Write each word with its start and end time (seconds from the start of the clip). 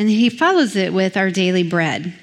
And 0.00 0.08
he 0.08 0.30
follows 0.30 0.76
it 0.76 0.94
with 0.94 1.18
our 1.18 1.30
daily 1.30 1.62
bread. 1.62 2.14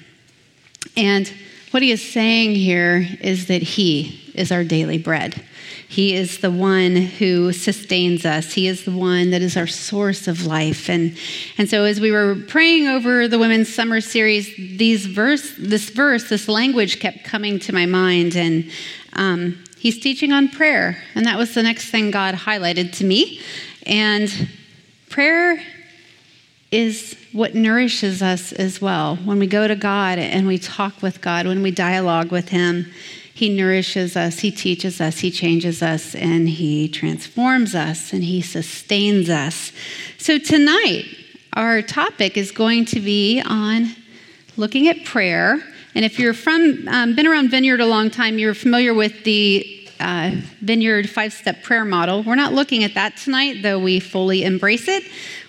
And 0.96 1.32
what 1.70 1.80
he 1.80 1.92
is 1.92 2.02
saying 2.02 2.56
here 2.56 3.06
is 3.20 3.46
that 3.46 3.62
he 3.62 4.32
is 4.34 4.50
our 4.50 4.64
daily 4.64 4.98
bread. 4.98 5.40
He 5.88 6.16
is 6.16 6.38
the 6.38 6.50
one 6.50 6.96
who 6.96 7.52
sustains 7.52 8.26
us. 8.26 8.52
He 8.52 8.66
is 8.66 8.84
the 8.84 8.90
one 8.90 9.30
that 9.30 9.42
is 9.42 9.56
our 9.56 9.68
source 9.68 10.26
of 10.26 10.44
life. 10.44 10.90
And, 10.90 11.16
and 11.56 11.70
so 11.70 11.84
as 11.84 12.00
we 12.00 12.10
were 12.10 12.34
praying 12.48 12.88
over 12.88 13.28
the 13.28 13.38
women's 13.38 13.72
summer 13.72 14.00
series, 14.00 14.52
these 14.56 15.06
verse, 15.06 15.54
this 15.56 15.88
verse, 15.90 16.28
this 16.28 16.48
language 16.48 16.98
kept 16.98 17.22
coming 17.22 17.60
to 17.60 17.72
my 17.72 17.86
mind. 17.86 18.34
And 18.34 18.72
um, 19.12 19.56
he's 19.78 20.00
teaching 20.00 20.32
on 20.32 20.48
prayer. 20.48 21.00
And 21.14 21.24
that 21.26 21.38
was 21.38 21.54
the 21.54 21.62
next 21.62 21.92
thing 21.92 22.10
God 22.10 22.34
highlighted 22.34 22.92
to 22.94 23.04
me. 23.04 23.40
And 23.86 24.48
prayer 25.10 25.62
is 26.70 27.16
what 27.32 27.54
nourishes 27.54 28.22
us 28.22 28.52
as 28.52 28.80
well. 28.80 29.16
When 29.16 29.38
we 29.38 29.46
go 29.46 29.66
to 29.66 29.76
God 29.76 30.18
and 30.18 30.46
we 30.46 30.58
talk 30.58 31.02
with 31.02 31.20
God, 31.20 31.46
when 31.46 31.62
we 31.62 31.70
dialogue 31.70 32.30
with 32.30 32.50
Him, 32.50 32.92
He 33.32 33.48
nourishes 33.48 34.16
us, 34.16 34.40
He 34.40 34.50
teaches 34.50 35.00
us, 35.00 35.20
He 35.20 35.30
changes 35.30 35.82
us, 35.82 36.14
and 36.14 36.48
He 36.48 36.88
transforms 36.88 37.74
us, 37.74 38.12
and 38.12 38.22
He 38.24 38.42
sustains 38.42 39.30
us. 39.30 39.72
So 40.18 40.38
tonight, 40.38 41.06
our 41.54 41.80
topic 41.80 42.36
is 42.36 42.50
going 42.50 42.84
to 42.86 43.00
be 43.00 43.40
on 43.40 43.94
looking 44.56 44.88
at 44.88 45.04
prayer. 45.04 45.60
And 45.94 46.04
if 46.04 46.18
you're 46.18 46.34
from, 46.34 46.86
um, 46.88 47.16
been 47.16 47.26
around 47.26 47.50
Vineyard 47.50 47.80
a 47.80 47.86
long 47.86 48.10
time, 48.10 48.38
you're 48.38 48.54
familiar 48.54 48.92
with 48.92 49.24
the 49.24 49.74
uh, 50.00 50.32
Vineyard 50.60 51.08
five 51.08 51.32
step 51.32 51.62
prayer 51.62 51.84
model. 51.84 52.22
We're 52.22 52.36
not 52.36 52.52
looking 52.52 52.84
at 52.84 52.94
that 52.94 53.16
tonight, 53.16 53.62
though 53.62 53.78
we 53.78 53.98
fully 53.98 54.44
embrace 54.44 54.86
it. 54.86 55.02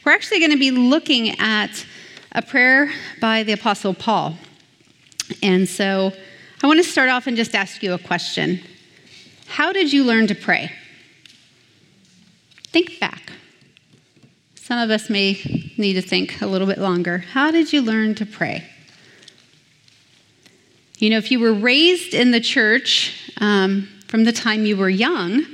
We're 0.05 0.13
actually 0.13 0.39
going 0.39 0.51
to 0.51 0.57
be 0.57 0.71
looking 0.71 1.37
at 1.39 1.85
a 2.31 2.41
prayer 2.41 2.91
by 3.19 3.43
the 3.43 3.51
Apostle 3.51 3.93
Paul. 3.93 4.35
And 5.43 5.67
so 5.67 6.13
I 6.63 6.67
want 6.67 6.79
to 6.79 6.89
start 6.89 7.09
off 7.09 7.27
and 7.27 7.35
just 7.35 7.53
ask 7.53 7.83
you 7.83 7.93
a 7.93 7.99
question 7.99 8.61
How 9.47 9.73
did 9.73 9.91
you 9.91 10.05
learn 10.05 10.27
to 10.27 10.35
pray? 10.35 10.71
Think 12.67 12.99
back. 12.99 13.31
Some 14.55 14.79
of 14.79 14.89
us 14.89 15.09
may 15.09 15.33
need 15.77 15.93
to 15.93 16.01
think 16.01 16.41
a 16.41 16.45
little 16.45 16.67
bit 16.67 16.77
longer. 16.77 17.17
How 17.17 17.51
did 17.51 17.73
you 17.73 17.81
learn 17.81 18.15
to 18.15 18.25
pray? 18.25 18.65
You 20.97 21.09
know, 21.09 21.17
if 21.17 21.31
you 21.31 21.39
were 21.39 21.53
raised 21.53 22.13
in 22.13 22.31
the 22.31 22.39
church 22.39 23.31
um, 23.41 23.87
from 24.07 24.23
the 24.23 24.31
time 24.31 24.65
you 24.65 24.77
were 24.77 24.89
young, 24.89 25.45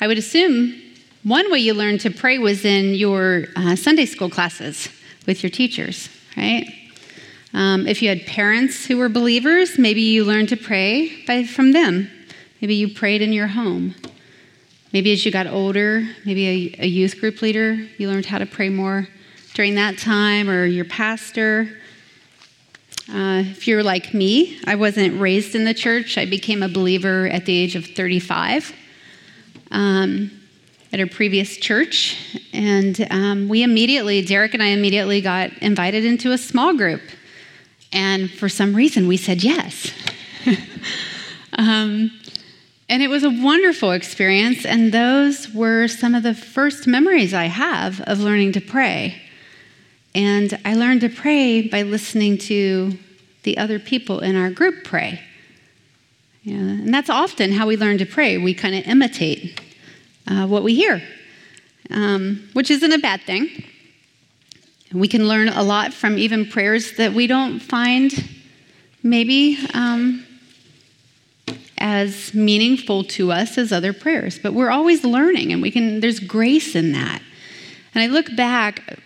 I 0.00 0.06
would 0.06 0.18
assume 0.18 0.81
one 1.22 1.52
way 1.52 1.60
you 1.60 1.72
learned 1.72 2.00
to 2.00 2.10
pray 2.10 2.38
was 2.38 2.64
in 2.64 2.94
your 2.94 3.44
uh, 3.54 3.76
Sunday 3.76 4.06
school 4.06 4.28
classes 4.28 4.88
with 5.26 5.42
your 5.42 5.50
teachers, 5.50 6.08
right? 6.36 6.66
Um, 7.54 7.86
if 7.86 8.02
you 8.02 8.08
had 8.08 8.26
parents 8.26 8.86
who 8.86 8.96
were 8.96 9.08
believers, 9.08 9.78
maybe 9.78 10.00
you 10.00 10.24
learned 10.24 10.48
to 10.48 10.56
pray 10.56 11.24
by, 11.26 11.44
from 11.44 11.72
them. 11.72 12.10
Maybe 12.60 12.74
you 12.74 12.92
prayed 12.92 13.22
in 13.22 13.32
your 13.32 13.46
home. 13.46 13.94
Maybe 14.92 15.12
as 15.12 15.24
you 15.24 15.30
got 15.30 15.46
older, 15.46 16.08
maybe 16.24 16.74
a, 16.80 16.82
a 16.84 16.86
youth 16.86 17.20
group 17.20 17.40
leader, 17.40 17.74
you 17.98 18.08
learned 18.08 18.26
how 18.26 18.38
to 18.38 18.46
pray 18.46 18.68
more 18.68 19.06
during 19.54 19.76
that 19.76 19.98
time, 19.98 20.50
or 20.50 20.64
your 20.64 20.86
pastor. 20.86 21.68
Uh, 23.08 23.44
if 23.46 23.68
you're 23.68 23.84
like 23.84 24.12
me, 24.12 24.58
I 24.66 24.74
wasn't 24.74 25.20
raised 25.20 25.54
in 25.54 25.64
the 25.64 25.74
church. 25.74 26.18
I 26.18 26.26
became 26.26 26.64
a 26.64 26.68
believer 26.68 27.28
at 27.28 27.46
the 27.46 27.56
age 27.56 27.76
of 27.76 27.86
35. 27.86 28.72
Um, 29.70 30.41
at 30.92 31.00
our 31.00 31.06
previous 31.06 31.56
church. 31.56 32.16
And 32.52 33.06
um, 33.10 33.48
we 33.48 33.62
immediately, 33.62 34.22
Derek 34.22 34.54
and 34.54 34.62
I 34.62 34.68
immediately 34.68 35.20
got 35.20 35.50
invited 35.58 36.04
into 36.04 36.32
a 36.32 36.38
small 36.38 36.76
group. 36.76 37.00
And 37.92 38.30
for 38.30 38.48
some 38.48 38.74
reason, 38.74 39.06
we 39.06 39.16
said 39.16 39.42
yes. 39.42 39.90
um, 41.54 42.10
and 42.88 43.02
it 43.02 43.08
was 43.08 43.24
a 43.24 43.30
wonderful 43.30 43.92
experience. 43.92 44.66
And 44.66 44.92
those 44.92 45.48
were 45.50 45.88
some 45.88 46.14
of 46.14 46.22
the 46.22 46.34
first 46.34 46.86
memories 46.86 47.32
I 47.32 47.46
have 47.46 48.00
of 48.02 48.20
learning 48.20 48.52
to 48.52 48.60
pray. 48.60 49.20
And 50.14 50.58
I 50.64 50.74
learned 50.74 51.00
to 51.00 51.08
pray 51.08 51.62
by 51.62 51.82
listening 51.82 52.36
to 52.38 52.98
the 53.44 53.56
other 53.56 53.78
people 53.78 54.20
in 54.20 54.36
our 54.36 54.50
group 54.50 54.84
pray. 54.84 55.20
And 56.44 56.92
that's 56.92 57.08
often 57.08 57.52
how 57.52 57.66
we 57.66 57.76
learn 57.76 57.98
to 57.98 58.04
pray. 58.04 58.36
We 58.36 58.52
kind 58.52 58.74
of 58.74 58.86
imitate 58.86 59.60
uh, 60.26 60.46
what 60.46 60.62
we 60.62 60.74
hear, 60.74 61.02
um, 61.90 62.48
which 62.52 62.70
isn't 62.70 62.92
a 62.92 62.98
bad 62.98 63.22
thing. 63.22 63.64
We 64.92 65.08
can 65.08 65.26
learn 65.26 65.48
a 65.48 65.62
lot 65.62 65.92
from 65.94 66.18
even 66.18 66.46
prayers 66.46 66.96
that 66.96 67.12
we 67.12 67.26
don't 67.26 67.60
find 67.60 68.12
maybe 69.02 69.58
um, 69.72 70.26
as 71.78 72.34
meaningful 72.34 73.04
to 73.04 73.32
us 73.32 73.58
as 73.58 73.72
other 73.72 73.92
prayers, 73.92 74.38
but 74.38 74.52
we're 74.52 74.70
always 74.70 75.04
learning, 75.04 75.52
and 75.52 75.62
we 75.62 75.70
can. 75.70 76.00
There's 76.00 76.20
grace 76.20 76.74
in 76.74 76.92
that. 76.92 77.22
And 77.94 78.02
I 78.02 78.06
look 78.06 78.34
back 78.36 78.98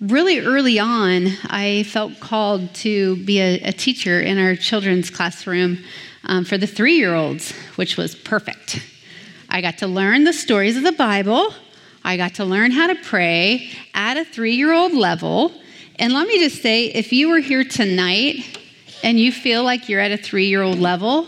really 0.00 0.40
early 0.40 0.78
on, 0.78 1.28
I 1.44 1.84
felt 1.84 2.20
called 2.20 2.72
to 2.76 3.16
be 3.24 3.40
a, 3.40 3.60
a 3.60 3.72
teacher 3.72 4.20
in 4.20 4.38
our 4.38 4.54
children's 4.54 5.10
classroom 5.10 5.78
um, 6.24 6.44
for 6.44 6.56
the 6.56 6.66
three 6.66 6.96
year 6.96 7.14
olds, 7.14 7.52
which 7.76 7.96
was 7.96 8.14
perfect. 8.14 8.80
I 9.48 9.60
got 9.60 9.78
to 9.78 9.86
learn 9.86 10.24
the 10.24 10.32
stories 10.32 10.76
of 10.76 10.82
the 10.82 10.92
Bible. 10.92 11.52
I 12.04 12.16
got 12.16 12.34
to 12.34 12.44
learn 12.44 12.70
how 12.70 12.86
to 12.86 12.94
pray 12.94 13.70
at 13.94 14.16
a 14.16 14.24
three 14.24 14.54
year 14.54 14.72
old 14.72 14.92
level. 14.92 15.52
And 15.96 16.12
let 16.12 16.28
me 16.28 16.38
just 16.38 16.62
say 16.62 16.86
if 16.86 17.12
you 17.12 17.30
were 17.30 17.38
here 17.38 17.64
tonight 17.64 18.58
and 19.02 19.18
you 19.18 19.32
feel 19.32 19.64
like 19.64 19.88
you're 19.88 20.00
at 20.00 20.12
a 20.12 20.16
three 20.16 20.46
year 20.46 20.62
old 20.62 20.78
level, 20.78 21.26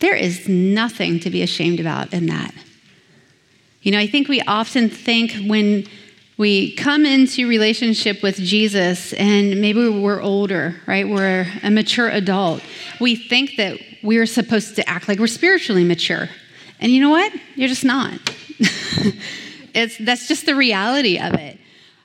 there 0.00 0.16
is 0.16 0.48
nothing 0.48 1.20
to 1.20 1.30
be 1.30 1.42
ashamed 1.42 1.78
about 1.78 2.12
in 2.12 2.26
that. 2.26 2.54
You 3.82 3.92
know, 3.92 3.98
I 3.98 4.06
think 4.06 4.28
we 4.28 4.40
often 4.42 4.88
think 4.88 5.32
when 5.46 5.86
we 6.38 6.74
come 6.74 7.04
into 7.04 7.46
relationship 7.46 8.22
with 8.22 8.36
Jesus 8.36 9.12
and 9.12 9.60
maybe 9.60 9.88
we're 9.88 10.20
older, 10.20 10.76
right? 10.86 11.08
We're 11.08 11.46
a 11.62 11.70
mature 11.70 12.08
adult. 12.08 12.62
We 13.00 13.14
think 13.14 13.56
that 13.56 13.78
we're 14.02 14.26
supposed 14.26 14.74
to 14.76 14.88
act 14.88 15.08
like 15.08 15.18
we're 15.18 15.26
spiritually 15.26 15.84
mature. 15.84 16.28
And 16.82 16.90
you 16.90 17.00
know 17.00 17.10
what? 17.10 17.32
You're 17.54 17.68
just 17.68 17.84
not. 17.84 18.12
it's, 19.72 19.96
that's 19.98 20.26
just 20.26 20.46
the 20.46 20.56
reality 20.56 21.16
of 21.16 21.34
it. 21.34 21.56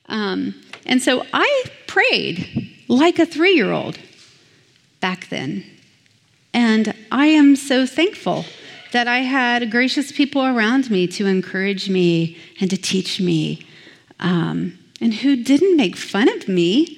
Um, 0.07 0.53
and 0.85 1.01
so 1.01 1.25
I 1.33 1.63
prayed 1.87 2.75
like 2.87 3.17
a 3.17 3.25
three 3.25 3.55
year 3.55 3.71
old 3.71 3.97
back 5.01 5.29
then. 5.29 5.65
And 6.53 6.93
I 7.11 7.25
am 7.25 7.55
so 7.55 7.87
thankful 7.87 8.45
that 8.91 9.07
I 9.07 9.19
had 9.19 9.71
gracious 9.71 10.11
people 10.11 10.45
around 10.45 10.91
me 10.91 11.07
to 11.07 11.25
encourage 11.25 11.89
me 11.89 12.37
and 12.61 12.69
to 12.69 12.77
teach 12.77 13.19
me, 13.19 13.65
um, 14.19 14.77
and 15.01 15.13
who 15.13 15.35
didn't 15.35 15.75
make 15.75 15.95
fun 15.95 16.29
of 16.37 16.47
me. 16.47 16.96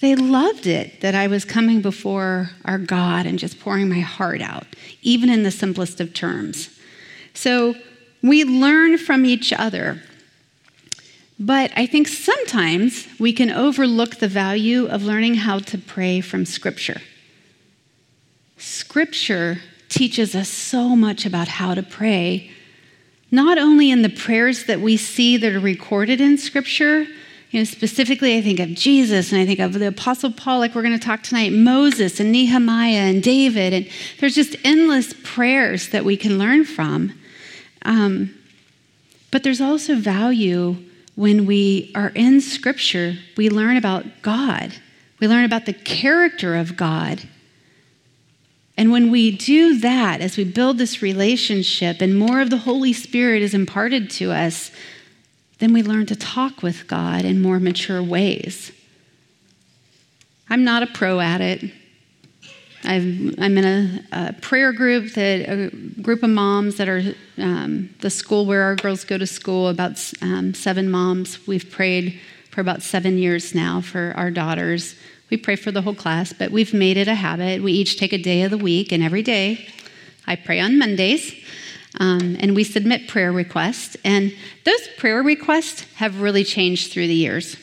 They 0.00 0.14
loved 0.14 0.66
it 0.66 1.02
that 1.02 1.14
I 1.14 1.26
was 1.26 1.44
coming 1.44 1.82
before 1.82 2.50
our 2.64 2.78
God 2.78 3.26
and 3.26 3.38
just 3.38 3.60
pouring 3.60 3.88
my 3.88 4.00
heart 4.00 4.40
out, 4.40 4.66
even 5.02 5.28
in 5.28 5.42
the 5.42 5.50
simplest 5.50 6.00
of 6.00 6.14
terms. 6.14 6.70
So 7.34 7.74
we 8.22 8.44
learn 8.44 8.96
from 8.96 9.26
each 9.26 9.52
other. 9.52 10.02
But 11.38 11.72
I 11.76 11.86
think 11.86 12.08
sometimes 12.08 13.08
we 13.18 13.32
can 13.32 13.50
overlook 13.50 14.16
the 14.16 14.28
value 14.28 14.86
of 14.86 15.02
learning 15.02 15.34
how 15.36 15.58
to 15.58 15.78
pray 15.78 16.20
from 16.20 16.44
Scripture. 16.44 17.00
Scripture 18.56 19.58
teaches 19.88 20.34
us 20.34 20.48
so 20.48 20.94
much 20.94 21.24
about 21.24 21.48
how 21.48 21.74
to 21.74 21.82
pray, 21.82 22.50
not 23.30 23.58
only 23.58 23.90
in 23.90 24.02
the 24.02 24.10
prayers 24.10 24.64
that 24.64 24.80
we 24.80 24.96
see 24.96 25.36
that 25.38 25.52
are 25.52 25.60
recorded 25.60 26.20
in 26.20 26.36
Scripture, 26.36 27.06
you 27.50 27.58
know, 27.58 27.64
specifically, 27.64 28.36
I 28.36 28.42
think 28.42 28.60
of 28.60 28.68
Jesus 28.74 29.32
and 29.32 29.40
I 29.40 29.46
think 29.46 29.58
of 29.58 29.72
the 29.72 29.88
Apostle 29.88 30.30
Paul, 30.30 30.60
like 30.60 30.74
we're 30.74 30.82
going 30.82 30.98
to 30.98 31.04
talk 31.04 31.22
tonight, 31.22 31.52
Moses 31.52 32.20
and 32.20 32.30
Nehemiah 32.30 33.10
and 33.10 33.22
David. 33.22 33.72
And 33.72 33.88
there's 34.20 34.36
just 34.36 34.54
endless 34.62 35.14
prayers 35.24 35.88
that 35.88 36.04
we 36.04 36.16
can 36.16 36.38
learn 36.38 36.64
from. 36.64 37.12
Um, 37.82 38.34
but 39.32 39.42
there's 39.42 39.60
also 39.60 39.96
value 39.96 40.76
when 41.16 41.44
we 41.44 41.90
are 41.94 42.12
in 42.14 42.40
Scripture, 42.40 43.16
we 43.36 43.50
learn 43.50 43.76
about 43.76 44.22
God, 44.22 44.74
we 45.18 45.26
learn 45.26 45.44
about 45.44 45.66
the 45.66 45.72
character 45.72 46.54
of 46.54 46.76
God. 46.76 47.28
And 48.76 48.92
when 48.92 49.10
we 49.10 49.36
do 49.36 49.78
that, 49.80 50.20
as 50.20 50.36
we 50.36 50.44
build 50.44 50.78
this 50.78 51.02
relationship 51.02 52.00
and 52.00 52.18
more 52.18 52.40
of 52.40 52.48
the 52.48 52.58
Holy 52.58 52.92
Spirit 52.92 53.42
is 53.42 53.52
imparted 53.52 54.08
to 54.12 54.32
us, 54.32 54.70
then 55.60 55.72
we 55.74 55.82
learn 55.82 56.06
to 56.06 56.16
talk 56.16 56.62
with 56.62 56.88
God 56.88 57.24
in 57.24 57.40
more 57.40 57.60
mature 57.60 58.02
ways. 58.02 58.72
I'm 60.48 60.64
not 60.64 60.82
a 60.82 60.86
pro 60.86 61.20
at 61.20 61.40
it. 61.40 61.70
i 62.82 62.94
am 62.94 63.38
in 63.38 63.64
a, 63.64 64.04
a, 64.10 64.32
prayer 64.32 64.72
group 64.72 65.12
that 65.14 65.48
a 65.48 65.70
group 66.02 66.22
of 66.22 66.30
moms 66.30 66.76
that 66.78 66.88
are 66.88 67.14
um, 67.38 67.90
the 68.00 68.10
school 68.10 68.46
where 68.46 68.62
our 68.62 68.74
girls 68.74 69.04
go 69.04 69.18
to 69.18 69.26
school. 69.26 69.68
About 69.68 70.12
um, 70.22 70.54
seven 70.54 70.90
moms. 70.90 71.46
We've 71.46 71.70
prayed 71.70 72.18
for 72.50 72.62
about 72.62 72.82
seven 72.82 73.18
years 73.18 73.54
now 73.54 73.82
for 73.82 74.14
our 74.16 74.30
daughters. 74.30 74.96
We 75.30 75.36
pray 75.36 75.56
for 75.56 75.70
the 75.70 75.82
whole 75.82 75.94
class, 75.94 76.32
but 76.32 76.50
we've 76.50 76.74
made 76.74 76.96
it 76.96 77.06
a 77.06 77.14
habit. 77.14 77.62
We 77.62 77.72
each 77.72 77.98
take 77.98 78.12
a 78.12 78.18
day 78.18 78.42
of 78.42 78.50
the 78.50 78.58
week, 78.58 78.90
and 78.90 79.02
every 79.02 79.22
day 79.22 79.68
I 80.26 80.36
pray 80.36 80.58
on 80.58 80.78
Mondays. 80.78 81.32
Um, 81.98 82.36
and 82.38 82.54
we 82.54 82.64
submit 82.64 83.08
prayer 83.08 83.32
requests. 83.32 83.96
And 84.04 84.32
those 84.64 84.88
prayer 84.96 85.22
requests 85.22 85.82
have 85.94 86.20
really 86.20 86.44
changed 86.44 86.92
through 86.92 87.08
the 87.08 87.14
years. 87.14 87.56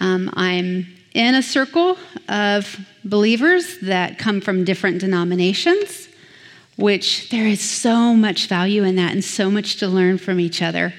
Um, 0.00 0.30
I'm 0.34 0.86
in 1.14 1.34
a 1.34 1.42
circle 1.42 1.98
of 2.28 2.78
believers 3.04 3.78
that 3.80 4.18
come 4.18 4.40
from 4.40 4.64
different 4.64 5.00
denominations, 5.00 6.08
which 6.76 7.28
there 7.30 7.46
is 7.46 7.60
so 7.60 8.14
much 8.14 8.46
value 8.46 8.84
in 8.84 8.96
that 8.96 9.12
and 9.12 9.22
so 9.22 9.50
much 9.50 9.76
to 9.76 9.88
learn 9.88 10.16
from 10.16 10.40
each 10.40 10.62
other. 10.62 10.94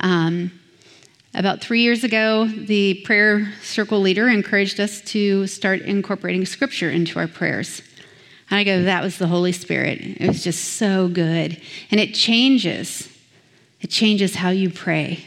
Um, 0.00 0.52
about 1.34 1.60
three 1.60 1.82
years 1.82 2.04
ago, 2.04 2.46
the 2.46 3.02
prayer 3.04 3.52
circle 3.62 4.00
leader 4.00 4.28
encouraged 4.28 4.80
us 4.80 5.00
to 5.02 5.46
start 5.46 5.82
incorporating 5.82 6.46
scripture 6.46 6.90
into 6.90 7.18
our 7.18 7.28
prayers. 7.28 7.82
And 8.50 8.58
I 8.58 8.64
go, 8.64 8.84
that 8.84 9.02
was 9.02 9.18
the 9.18 9.26
Holy 9.26 9.52
Spirit. 9.52 10.00
It 10.00 10.26
was 10.26 10.42
just 10.42 10.74
so 10.74 11.08
good. 11.08 11.60
And 11.90 12.00
it 12.00 12.14
changes. 12.14 13.08
It 13.80 13.90
changes 13.90 14.36
how 14.36 14.50
you 14.50 14.70
pray. 14.70 15.24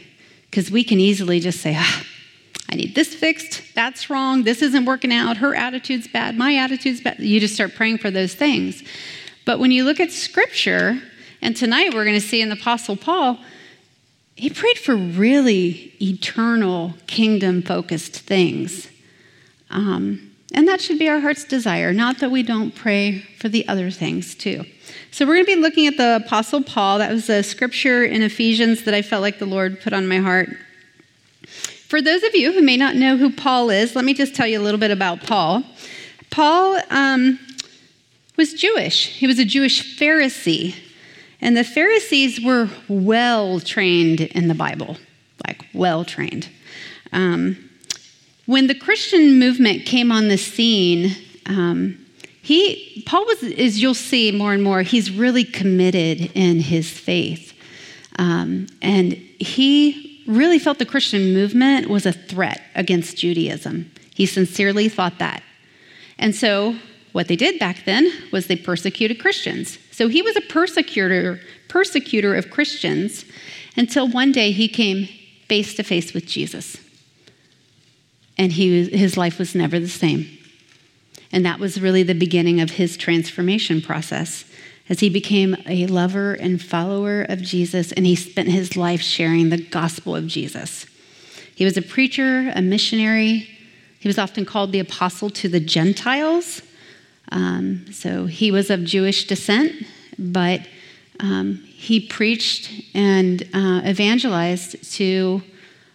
Because 0.50 0.70
we 0.70 0.84
can 0.84 0.98
easily 1.00 1.40
just 1.40 1.60
say, 1.60 1.74
ah, 1.78 2.04
I 2.68 2.74
need 2.74 2.94
this 2.94 3.14
fixed. 3.14 3.62
That's 3.74 4.10
wrong. 4.10 4.42
This 4.42 4.62
isn't 4.62 4.84
working 4.84 5.12
out. 5.12 5.36
Her 5.36 5.54
attitude's 5.54 6.08
bad. 6.08 6.36
My 6.36 6.56
attitude's 6.56 7.00
bad. 7.00 7.20
You 7.20 7.38
just 7.38 7.54
start 7.54 7.74
praying 7.74 7.98
for 7.98 8.10
those 8.10 8.34
things. 8.34 8.82
But 9.44 9.58
when 9.58 9.70
you 9.70 9.84
look 9.84 10.00
at 10.00 10.10
scripture, 10.10 11.00
and 11.40 11.56
tonight 11.56 11.94
we're 11.94 12.04
going 12.04 12.20
to 12.20 12.26
see 12.26 12.40
in 12.40 12.48
the 12.48 12.56
Apostle 12.56 12.96
Paul, 12.96 13.38
he 14.36 14.50
prayed 14.50 14.78
for 14.78 14.96
really 14.96 15.94
eternal, 16.00 16.94
kingdom 17.06 17.62
focused 17.62 18.16
things. 18.18 18.88
Um, 19.70 20.31
and 20.54 20.68
that 20.68 20.80
should 20.80 20.98
be 20.98 21.08
our 21.08 21.20
heart's 21.20 21.44
desire, 21.44 21.92
not 21.92 22.18
that 22.18 22.30
we 22.30 22.42
don't 22.42 22.74
pray 22.74 23.20
for 23.38 23.48
the 23.48 23.66
other 23.68 23.90
things 23.90 24.34
too. 24.34 24.64
So 25.10 25.26
we're 25.26 25.34
going 25.34 25.46
to 25.46 25.56
be 25.56 25.60
looking 25.60 25.86
at 25.86 25.96
the 25.96 26.16
Apostle 26.24 26.62
Paul. 26.62 26.98
That 26.98 27.12
was 27.12 27.28
a 27.28 27.42
scripture 27.42 28.04
in 28.04 28.22
Ephesians 28.22 28.84
that 28.84 28.94
I 28.94 29.02
felt 29.02 29.22
like 29.22 29.38
the 29.38 29.46
Lord 29.46 29.80
put 29.80 29.92
on 29.92 30.08
my 30.08 30.18
heart. 30.18 30.50
For 31.46 32.00
those 32.00 32.22
of 32.22 32.34
you 32.34 32.52
who 32.52 32.62
may 32.62 32.76
not 32.76 32.96
know 32.96 33.16
who 33.16 33.30
Paul 33.30 33.70
is, 33.70 33.94
let 33.94 34.04
me 34.04 34.14
just 34.14 34.34
tell 34.34 34.46
you 34.46 34.58
a 34.58 34.62
little 34.62 34.80
bit 34.80 34.90
about 34.90 35.22
Paul. 35.22 35.64
Paul 36.30 36.80
um, 36.90 37.38
was 38.36 38.54
Jewish, 38.54 39.08
he 39.08 39.26
was 39.26 39.38
a 39.38 39.44
Jewish 39.44 39.98
Pharisee. 39.98 40.74
And 41.42 41.56
the 41.56 41.64
Pharisees 41.64 42.40
were 42.40 42.70
well 42.88 43.58
trained 43.58 44.20
in 44.20 44.46
the 44.46 44.54
Bible, 44.54 44.96
like 45.46 45.66
well 45.74 46.04
trained. 46.04 46.48
Um, 47.12 47.68
when 48.46 48.66
the 48.66 48.74
Christian 48.74 49.38
movement 49.38 49.86
came 49.86 50.10
on 50.10 50.28
the 50.28 50.38
scene, 50.38 51.16
um, 51.46 51.98
he 52.42 53.02
Paul 53.06 53.24
was, 53.24 53.42
as 53.42 53.80
you'll 53.80 53.94
see 53.94 54.32
more 54.32 54.52
and 54.52 54.62
more, 54.62 54.82
he's 54.82 55.10
really 55.10 55.44
committed 55.44 56.30
in 56.34 56.60
his 56.60 56.90
faith, 56.90 57.52
um, 58.18 58.66
and 58.80 59.12
he 59.12 60.24
really 60.26 60.58
felt 60.58 60.78
the 60.78 60.86
Christian 60.86 61.32
movement 61.32 61.88
was 61.88 62.06
a 62.06 62.12
threat 62.12 62.62
against 62.74 63.16
Judaism. 63.16 63.90
He 64.14 64.26
sincerely 64.26 64.88
thought 64.88 65.18
that, 65.18 65.42
and 66.18 66.34
so 66.34 66.76
what 67.12 67.28
they 67.28 67.36
did 67.36 67.58
back 67.58 67.84
then 67.84 68.10
was 68.32 68.46
they 68.46 68.56
persecuted 68.56 69.20
Christians. 69.20 69.78
So 69.90 70.08
he 70.08 70.22
was 70.22 70.34
a 70.34 70.40
persecutor, 70.40 71.40
persecutor 71.68 72.34
of 72.34 72.50
Christians 72.50 73.26
until 73.76 74.08
one 74.08 74.32
day 74.32 74.50
he 74.50 74.66
came 74.66 75.08
face 75.46 75.74
to 75.74 75.82
face 75.82 76.14
with 76.14 76.26
Jesus 76.26 76.78
and 78.38 78.52
he, 78.52 78.88
his 78.88 79.16
life 79.16 79.38
was 79.38 79.54
never 79.54 79.78
the 79.78 79.88
same. 79.88 80.26
And 81.30 81.44
that 81.46 81.58
was 81.58 81.80
really 81.80 82.02
the 82.02 82.14
beginning 82.14 82.60
of 82.60 82.72
his 82.72 82.96
transformation 82.96 83.80
process 83.80 84.44
as 84.88 85.00
he 85.00 85.08
became 85.08 85.56
a 85.66 85.86
lover 85.86 86.34
and 86.34 86.60
follower 86.60 87.22
of 87.22 87.40
Jesus, 87.40 87.92
and 87.92 88.04
he 88.04 88.16
spent 88.16 88.48
his 88.48 88.76
life 88.76 89.00
sharing 89.00 89.48
the 89.48 89.56
gospel 89.56 90.14
of 90.14 90.26
Jesus. 90.26 90.86
He 91.54 91.64
was 91.64 91.76
a 91.76 91.82
preacher, 91.82 92.50
a 92.54 92.60
missionary. 92.60 93.48
He 94.00 94.08
was 94.08 94.18
often 94.18 94.44
called 94.44 94.72
the 94.72 94.80
apostle 94.80 95.30
to 95.30 95.48
the 95.48 95.60
Gentiles. 95.60 96.62
Um, 97.30 97.86
so 97.92 98.26
he 98.26 98.50
was 98.50 98.68
of 98.68 98.84
Jewish 98.84 99.26
descent, 99.26 99.86
but 100.18 100.60
um, 101.20 101.62
he 101.64 102.00
preached 102.00 102.70
and 102.94 103.42
uh, 103.54 103.82
evangelized 103.86 104.92
to 104.94 105.42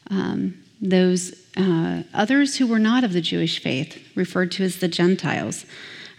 um, 0.09 0.57
those 0.81 1.33
uh, 1.55 2.03
others 2.13 2.57
who 2.57 2.67
were 2.67 2.79
not 2.79 3.03
of 3.03 3.13
the 3.13 3.21
Jewish 3.21 3.59
faith, 3.59 4.01
referred 4.15 4.51
to 4.53 4.63
as 4.63 4.77
the 4.77 4.87
Gentiles. 4.87 5.65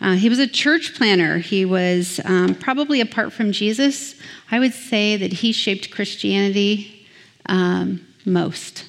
Uh, 0.00 0.14
he 0.14 0.28
was 0.28 0.38
a 0.38 0.46
church 0.46 0.94
planner. 0.94 1.38
He 1.38 1.64
was 1.64 2.20
um, 2.24 2.54
probably 2.54 3.00
apart 3.00 3.32
from 3.32 3.52
Jesus, 3.52 4.14
I 4.50 4.58
would 4.58 4.74
say 4.74 5.16
that 5.16 5.32
he 5.32 5.52
shaped 5.52 5.90
Christianity 5.90 7.06
um, 7.46 8.06
most. 8.24 8.84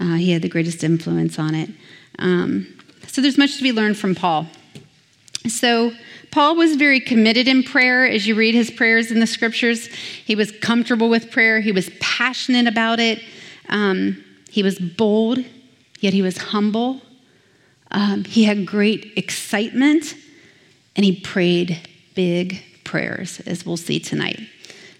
Uh, 0.00 0.14
he 0.14 0.32
had 0.32 0.42
the 0.42 0.48
greatest 0.48 0.82
influence 0.82 1.38
on 1.38 1.54
it. 1.54 1.70
Um, 2.18 2.66
so 3.06 3.20
there's 3.20 3.38
much 3.38 3.56
to 3.58 3.62
be 3.62 3.72
learned 3.72 3.96
from 3.96 4.14
Paul. 4.14 4.46
So, 5.46 5.92
Paul 6.30 6.56
was 6.56 6.74
very 6.74 6.98
committed 6.98 7.46
in 7.46 7.62
prayer 7.62 8.04
as 8.08 8.26
you 8.26 8.34
read 8.34 8.56
his 8.56 8.68
prayers 8.68 9.12
in 9.12 9.20
the 9.20 9.26
scriptures. 9.26 9.86
He 9.86 10.34
was 10.34 10.50
comfortable 10.50 11.08
with 11.08 11.30
prayer, 11.30 11.60
he 11.60 11.70
was 11.70 11.90
passionate 12.00 12.66
about 12.66 12.98
it. 12.98 13.22
Um, 13.68 14.24
he 14.54 14.62
was 14.62 14.78
bold, 14.78 15.40
yet 15.98 16.12
he 16.12 16.22
was 16.22 16.38
humble. 16.38 17.00
Um, 17.90 18.22
he 18.22 18.44
had 18.44 18.64
great 18.64 19.12
excitement, 19.16 20.14
and 20.94 21.04
he 21.04 21.20
prayed 21.20 21.80
big 22.14 22.62
prayers, 22.84 23.40
as 23.46 23.66
we'll 23.66 23.76
see 23.76 23.98
tonight. 23.98 24.38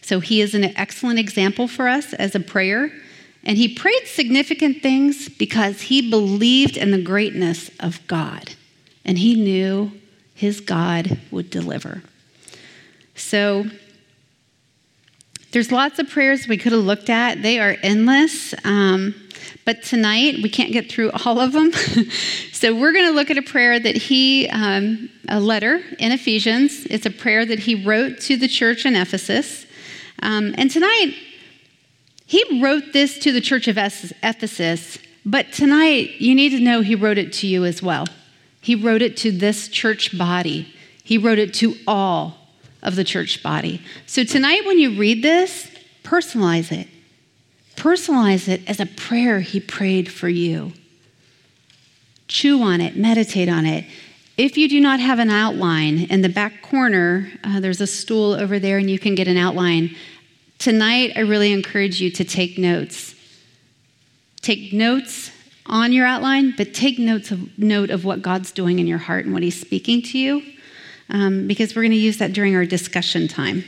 So 0.03 0.19
he 0.19 0.41
is 0.41 0.57
an 0.57 0.65
excellent 0.77 1.21
example 1.21 1.69
for 1.69 1.87
us 1.87 2.13
as 2.15 2.35
a 2.35 2.41
prayer. 2.41 2.91
And 3.45 3.57
he 3.57 3.73
prayed 3.73 4.09
significant 4.09 4.83
things 4.83 5.29
because 5.29 5.83
he 5.83 6.11
believed 6.11 6.77
in 6.77 6.91
the 6.91 7.01
greatness 7.01 7.71
of 7.79 8.05
God. 8.09 8.57
And 9.05 9.19
he 9.19 9.37
knew 9.37 9.93
his 10.35 10.61
God 10.61 11.21
would 11.31 11.49
deliver. 11.49 12.03
So 13.15 13.67
there's 15.53 15.71
lots 15.71 16.01
of 16.01 16.11
prayers 16.11 16.49
we 16.49 16.57
could 16.57 16.73
have 16.73 16.83
looked 16.83 17.09
at. 17.09 17.41
They 17.43 17.61
are 17.61 17.77
endless. 17.85 18.53
Um, 18.65 19.15
but 19.65 19.83
tonight, 19.83 20.37
we 20.43 20.49
can't 20.49 20.73
get 20.73 20.91
through 20.91 21.11
all 21.25 21.41
of 21.41 21.53
them. 21.53 21.73
so 22.53 22.75
we're 22.75 22.93
going 22.93 23.07
to 23.07 23.13
look 23.13 23.31
at 23.31 23.39
a 23.39 23.43
prayer 23.43 23.79
that 23.79 23.97
he, 23.97 24.49
um, 24.49 25.11
a 25.29 25.41
letter 25.41 25.83
in 25.99 26.13
Ephesians. 26.13 26.87
It's 26.87 27.07
a 27.07 27.11
prayer 27.11 27.47
that 27.47 27.61
he 27.61 27.85
wrote 27.85 28.21
to 28.23 28.37
the 28.37 28.49
church 28.49 28.85
in 28.85 28.95
Ephesus. 28.95 29.67
Um, 30.21 30.55
and 30.57 30.71
tonight, 30.71 31.15
he 32.27 32.63
wrote 32.63 32.93
this 32.93 33.19
to 33.21 33.33
the 33.33 33.41
church 33.41 33.69
of 33.69 33.77
Ephesus, 33.77 34.99
but 35.27 35.53
tonight, 35.53 36.21
you 36.21 36.35
need 36.35 36.51
to 36.51 36.61
know 36.61 36.81
he 36.81 36.95
wrote 36.95 37.19
it 37.19 37.33
to 37.35 37.47
you 37.47 37.65
as 37.65 37.83
well. 37.83 38.07
He 38.61 38.75
wrote 38.75 39.03
it 39.03 39.17
to 39.19 39.31
this 39.31 39.69
church 39.69 40.17
body, 40.17 40.73
he 41.03 41.19
wrote 41.19 41.39
it 41.39 41.53
to 41.55 41.77
all 41.87 42.39
of 42.83 42.97
the 42.97 43.05
church 43.05 43.43
body. 43.43 43.83
So 44.07 44.25
tonight, 44.25 44.65
when 44.65 44.79
you 44.79 44.99
read 44.99 45.23
this, 45.23 45.71
personalize 46.03 46.73
it. 46.73 46.89
Personalize 47.77 48.49
it 48.49 48.63
as 48.69 48.81
a 48.81 48.87
prayer 48.87 49.41
he 49.41 49.61
prayed 49.61 50.11
for 50.11 50.29
you. 50.29 50.73
Chew 52.29 52.63
on 52.63 52.81
it, 52.81 52.97
meditate 52.97 53.49
on 53.49 53.67
it. 53.67 53.85
If 54.37 54.57
you 54.57 54.69
do 54.69 54.81
not 54.81 54.99
have 55.01 55.19
an 55.19 55.31
outline, 55.31 56.07
in 56.11 56.23
the 56.23 56.29
back 56.29 56.63
corner, 56.63 57.31
uh, 57.45 57.61
there's 57.61 57.81
a 57.81 57.87
stool 57.87 58.33
over 58.33 58.59
there 58.59 58.79
and 58.79 58.91
you 58.91 58.99
can 58.99 59.15
get 59.15 59.29
an 59.29 59.37
outline. 59.37 59.95
Tonight, 60.59 61.13
I 61.17 61.21
really 61.21 61.53
encourage 61.53 62.01
you 62.01 62.11
to 62.11 62.25
take 62.25 62.59
notes. 62.59 63.15
Take 64.43 64.73
notes 64.73 65.31
on 65.67 65.93
your 65.93 66.07
outline, 66.07 66.55
but 66.57 66.75
take 66.75 66.99
notes 66.99 67.31
of, 67.31 67.59
note 67.59 67.91
of 67.91 68.05
what 68.05 68.23
God's 68.23 68.53
doing 68.53 68.79
in 68.79 68.87
your 68.87 68.99
heart 68.99 69.25
and 69.25 69.33
what 69.33 69.43
He's 69.43 69.61
speaking 69.61 70.03
to 70.03 70.19
you, 70.19 70.43
um, 71.09 71.47
because 71.47 71.75
we're 71.75 71.83
going 71.83 71.93
to 71.93 71.97
use 71.97 72.19
that 72.19 72.33
during 72.33 72.55
our 72.57 72.67
discussion 72.67 73.29
time. 73.29 73.65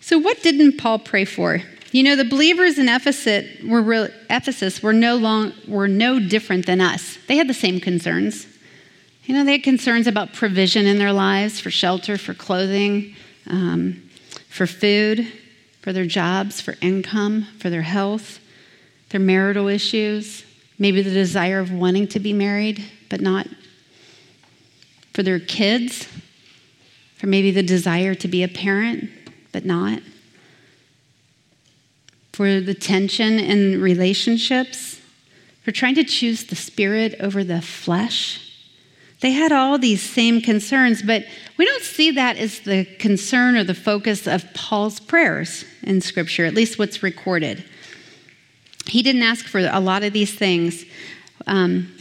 So, 0.00 0.18
what 0.18 0.42
didn't 0.42 0.78
Paul 0.78 0.98
pray 0.98 1.24
for? 1.24 1.62
You 1.92 2.02
know, 2.02 2.16
the 2.16 2.24
believers 2.24 2.78
in 2.78 2.88
Ephesus 2.88 3.62
were, 3.62 4.10
Ephesus 4.30 4.82
were, 4.82 4.94
no 4.94 5.16
long, 5.16 5.52
were 5.68 5.88
no 5.88 6.18
different 6.18 6.64
than 6.64 6.80
us. 6.80 7.18
They 7.28 7.36
had 7.36 7.48
the 7.48 7.54
same 7.54 7.80
concerns. 7.80 8.46
You 9.24 9.34
know, 9.34 9.44
they 9.44 9.52
had 9.52 9.62
concerns 9.62 10.06
about 10.06 10.32
provision 10.32 10.86
in 10.86 10.98
their 10.98 11.12
lives 11.12 11.60
for 11.60 11.70
shelter, 11.70 12.16
for 12.16 12.32
clothing, 12.32 13.14
um, 13.46 14.02
for 14.48 14.66
food, 14.66 15.30
for 15.82 15.92
their 15.92 16.06
jobs, 16.06 16.62
for 16.62 16.76
income, 16.80 17.46
for 17.58 17.68
their 17.68 17.82
health, 17.82 18.40
their 19.10 19.20
marital 19.20 19.68
issues, 19.68 20.44
maybe 20.78 21.02
the 21.02 21.10
desire 21.12 21.60
of 21.60 21.70
wanting 21.70 22.08
to 22.08 22.20
be 22.20 22.32
married, 22.32 22.82
but 23.10 23.20
not 23.20 23.46
for 25.12 25.22
their 25.22 25.38
kids, 25.38 26.08
for 27.18 27.26
maybe 27.26 27.50
the 27.50 27.62
desire 27.62 28.14
to 28.14 28.28
be 28.28 28.42
a 28.42 28.48
parent, 28.48 29.10
but 29.52 29.66
not 29.66 30.00
for 32.32 32.60
the 32.60 32.74
tension 32.74 33.38
in 33.38 33.80
relationships, 33.80 35.00
for 35.62 35.70
trying 35.70 35.94
to 35.94 36.04
choose 36.04 36.44
the 36.44 36.56
spirit 36.56 37.14
over 37.20 37.44
the 37.44 37.60
flesh. 37.60 38.48
They 39.20 39.30
had 39.30 39.52
all 39.52 39.78
these 39.78 40.02
same 40.02 40.40
concerns, 40.40 41.02
but 41.02 41.24
we 41.56 41.64
don't 41.64 41.84
see 41.84 42.10
that 42.12 42.36
as 42.38 42.60
the 42.60 42.84
concern 42.84 43.56
or 43.56 43.62
the 43.62 43.74
focus 43.74 44.26
of 44.26 44.52
Paul's 44.52 44.98
prayers 44.98 45.64
in 45.82 46.00
Scripture, 46.00 46.44
at 46.44 46.54
least 46.54 46.78
what's 46.78 47.02
recorded. 47.04 47.64
He 48.86 49.02
didn't 49.02 49.22
ask 49.22 49.46
for 49.46 49.60
a 49.60 49.78
lot 49.78 50.02
of 50.02 50.12
these 50.12 50.34
things. 50.34 50.84
Um, 51.46 51.94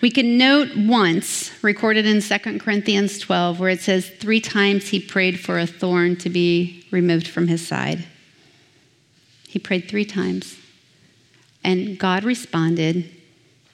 we 0.00 0.10
can 0.10 0.38
note 0.38 0.68
once, 0.76 1.52
recorded 1.62 2.06
in 2.06 2.20
2 2.20 2.58
Corinthians 2.58 3.18
12, 3.18 3.58
where 3.58 3.70
it 3.70 3.80
says, 3.80 4.08
Three 4.08 4.40
times 4.40 4.88
he 4.88 5.00
prayed 5.00 5.40
for 5.40 5.58
a 5.58 5.66
thorn 5.66 6.16
to 6.16 6.30
be 6.30 6.86
removed 6.92 7.26
from 7.26 7.48
his 7.48 7.66
side. 7.66 8.04
He 9.52 9.58
prayed 9.58 9.86
three 9.86 10.06
times. 10.06 10.56
And 11.62 11.98
God 11.98 12.24
responded, 12.24 13.10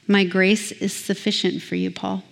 My 0.09 0.25
grace 0.25 0.73
is 0.73 0.93
sufficient 0.93 1.63
for 1.63 1.77
you, 1.77 1.93
Paul. 1.93 2.25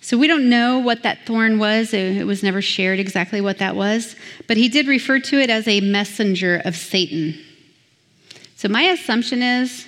So 0.00 0.18
we 0.18 0.26
don't 0.26 0.50
know 0.50 0.80
what 0.80 1.04
that 1.04 1.26
thorn 1.26 1.60
was. 1.60 1.94
It 1.94 2.26
was 2.26 2.42
never 2.42 2.60
shared 2.60 2.98
exactly 2.98 3.40
what 3.40 3.58
that 3.58 3.76
was, 3.76 4.16
but 4.48 4.56
he 4.56 4.68
did 4.68 4.88
refer 4.88 5.20
to 5.20 5.38
it 5.38 5.48
as 5.48 5.68
a 5.68 5.80
messenger 5.80 6.60
of 6.64 6.74
Satan. 6.74 7.38
So 8.56 8.68
my 8.68 8.82
assumption 8.82 9.40
is 9.40 9.86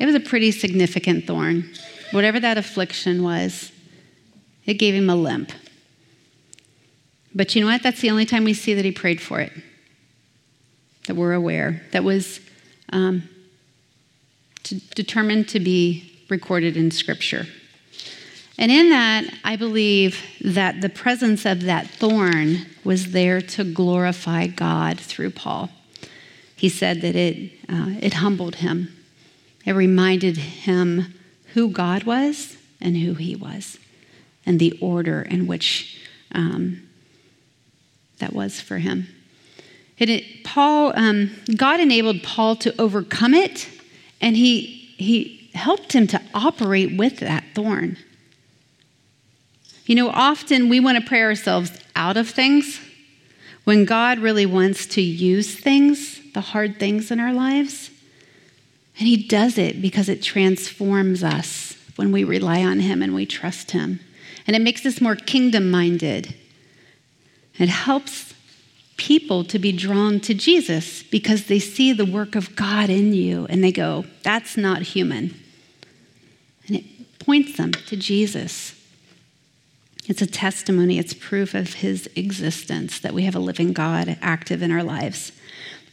it 0.00 0.06
was 0.06 0.16
a 0.16 0.20
pretty 0.20 0.50
significant 0.50 1.24
thorn. 1.24 1.70
Whatever 2.10 2.40
that 2.40 2.58
affliction 2.58 3.22
was, 3.22 3.70
it 4.66 4.74
gave 4.74 4.94
him 4.94 5.08
a 5.08 5.14
limp. 5.14 5.52
But 7.32 7.54
you 7.54 7.60
know 7.60 7.68
what? 7.68 7.84
That's 7.84 8.00
the 8.00 8.10
only 8.10 8.26
time 8.26 8.42
we 8.42 8.54
see 8.54 8.74
that 8.74 8.84
he 8.84 8.90
prayed 8.90 9.20
for 9.20 9.38
it, 9.38 9.52
that 11.06 11.14
we're 11.14 11.32
aware, 11.32 11.82
that 11.92 12.04
was 12.04 12.40
um, 12.92 13.28
to, 14.64 14.76
determined 14.94 15.48
to 15.48 15.60
be 15.60 16.24
recorded 16.28 16.76
in 16.76 16.90
Scripture. 16.90 17.46
And 18.58 18.70
in 18.70 18.90
that, 18.90 19.24
I 19.42 19.56
believe 19.56 20.22
that 20.42 20.82
the 20.82 20.90
presence 20.90 21.46
of 21.46 21.62
that 21.62 21.86
thorn 21.86 22.66
was 22.84 23.12
there 23.12 23.40
to 23.40 23.64
glorify 23.64 24.48
God 24.48 25.00
through 25.00 25.30
Paul. 25.30 25.70
He 26.56 26.68
said 26.68 27.00
that 27.00 27.16
it, 27.16 27.52
uh, 27.70 27.94
it 28.00 28.14
humbled 28.14 28.56
him, 28.56 28.94
it 29.64 29.72
reminded 29.72 30.36
him 30.36 31.14
who 31.54 31.70
God 31.70 32.04
was 32.04 32.58
and 32.80 32.98
who 32.98 33.14
he 33.14 33.34
was, 33.34 33.78
and 34.44 34.60
the 34.60 34.76
order 34.80 35.22
in 35.22 35.46
which 35.46 35.98
um, 36.32 36.86
that 38.18 38.34
was 38.34 38.60
for 38.60 38.78
him. 38.78 39.08
It, 40.08 40.44
Paul, 40.44 40.92
um, 40.96 41.30
God 41.56 41.78
enabled 41.78 42.22
Paul 42.22 42.56
to 42.56 42.80
overcome 42.80 43.34
it, 43.34 43.68
and 44.20 44.36
he, 44.36 44.62
he 44.96 45.50
helped 45.54 45.92
him 45.92 46.06
to 46.08 46.20
operate 46.32 46.96
with 46.96 47.18
that 47.18 47.44
thorn. 47.54 47.98
You 49.84 49.96
know, 49.96 50.08
often 50.08 50.68
we 50.68 50.80
want 50.80 50.98
to 50.98 51.04
pray 51.04 51.20
ourselves 51.22 51.72
out 51.96 52.16
of 52.16 52.30
things 52.30 52.80
when 53.64 53.84
God 53.84 54.18
really 54.18 54.46
wants 54.46 54.86
to 54.86 55.02
use 55.02 55.54
things, 55.54 56.20
the 56.32 56.40
hard 56.40 56.78
things 56.78 57.10
in 57.10 57.20
our 57.20 57.32
lives. 57.32 57.90
And 58.98 59.08
He 59.08 59.16
does 59.16 59.58
it 59.58 59.82
because 59.82 60.08
it 60.08 60.22
transforms 60.22 61.22
us 61.22 61.76
when 61.96 62.12
we 62.12 62.24
rely 62.24 62.62
on 62.62 62.80
Him 62.80 63.02
and 63.02 63.14
we 63.14 63.26
trust 63.26 63.72
Him. 63.72 64.00
And 64.46 64.56
it 64.56 64.62
makes 64.62 64.86
us 64.86 65.00
more 65.00 65.16
kingdom 65.16 65.70
minded. 65.70 66.34
It 67.58 67.68
helps 67.68 68.34
people 69.00 69.44
to 69.44 69.58
be 69.58 69.72
drawn 69.72 70.20
to 70.20 70.34
Jesus 70.34 71.02
because 71.04 71.46
they 71.46 71.58
see 71.58 71.90
the 71.90 72.04
work 72.04 72.36
of 72.36 72.54
God 72.54 72.90
in 72.90 73.14
you 73.14 73.46
and 73.48 73.64
they 73.64 73.72
go, 73.72 74.04
that's 74.22 74.58
not 74.58 74.82
human. 74.82 75.34
And 76.66 76.76
it 76.76 77.18
points 77.18 77.56
them 77.56 77.72
to 77.72 77.96
Jesus. 77.96 78.78
It's 80.06 80.20
a 80.20 80.26
testimony, 80.26 80.98
it's 80.98 81.14
proof 81.14 81.54
of 81.54 81.72
his 81.72 82.10
existence 82.14 83.00
that 83.00 83.14
we 83.14 83.22
have 83.22 83.34
a 83.34 83.38
living 83.38 83.72
God 83.72 84.18
active 84.20 84.60
in 84.60 84.70
our 84.70 84.82
lives. 84.82 85.32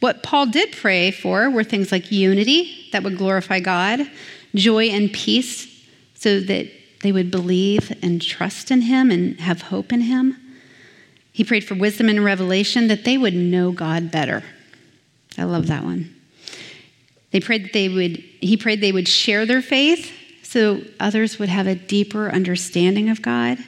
What 0.00 0.22
Paul 0.22 0.44
did 0.46 0.72
pray 0.72 1.10
for 1.10 1.48
were 1.48 1.64
things 1.64 1.90
like 1.90 2.12
unity 2.12 2.88
that 2.92 3.02
would 3.04 3.16
glorify 3.16 3.60
God, 3.60 4.00
joy 4.54 4.88
and 4.88 5.10
peace 5.10 5.66
so 6.12 6.40
that 6.40 6.70
they 7.00 7.12
would 7.12 7.30
believe 7.30 7.90
and 8.02 8.20
trust 8.20 8.70
in 8.70 8.82
him 8.82 9.10
and 9.10 9.40
have 9.40 9.62
hope 9.62 9.94
in 9.94 10.02
him. 10.02 10.36
He 11.38 11.44
prayed 11.44 11.62
for 11.62 11.76
wisdom 11.76 12.08
and 12.08 12.24
revelation 12.24 12.88
that 12.88 13.04
they 13.04 13.16
would 13.16 13.32
know 13.32 13.70
God 13.70 14.10
better. 14.10 14.42
I 15.38 15.44
love 15.44 15.68
that 15.68 15.84
one. 15.84 16.12
They 17.30 17.38
prayed 17.38 17.62
that 17.62 17.72
they 17.72 17.88
would, 17.88 18.16
he 18.40 18.56
prayed 18.56 18.80
they 18.80 18.90
would 18.90 19.06
share 19.06 19.46
their 19.46 19.62
faith 19.62 20.10
so 20.42 20.82
others 20.98 21.38
would 21.38 21.48
have 21.48 21.68
a 21.68 21.76
deeper 21.76 22.28
understanding 22.28 23.08
of 23.08 23.22
God. 23.22 23.58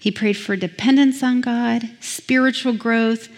He 0.00 0.10
prayed 0.10 0.32
for 0.32 0.56
dependence 0.56 1.22
on 1.22 1.42
God, 1.42 1.88
spiritual 2.00 2.72
growth, 2.72 3.28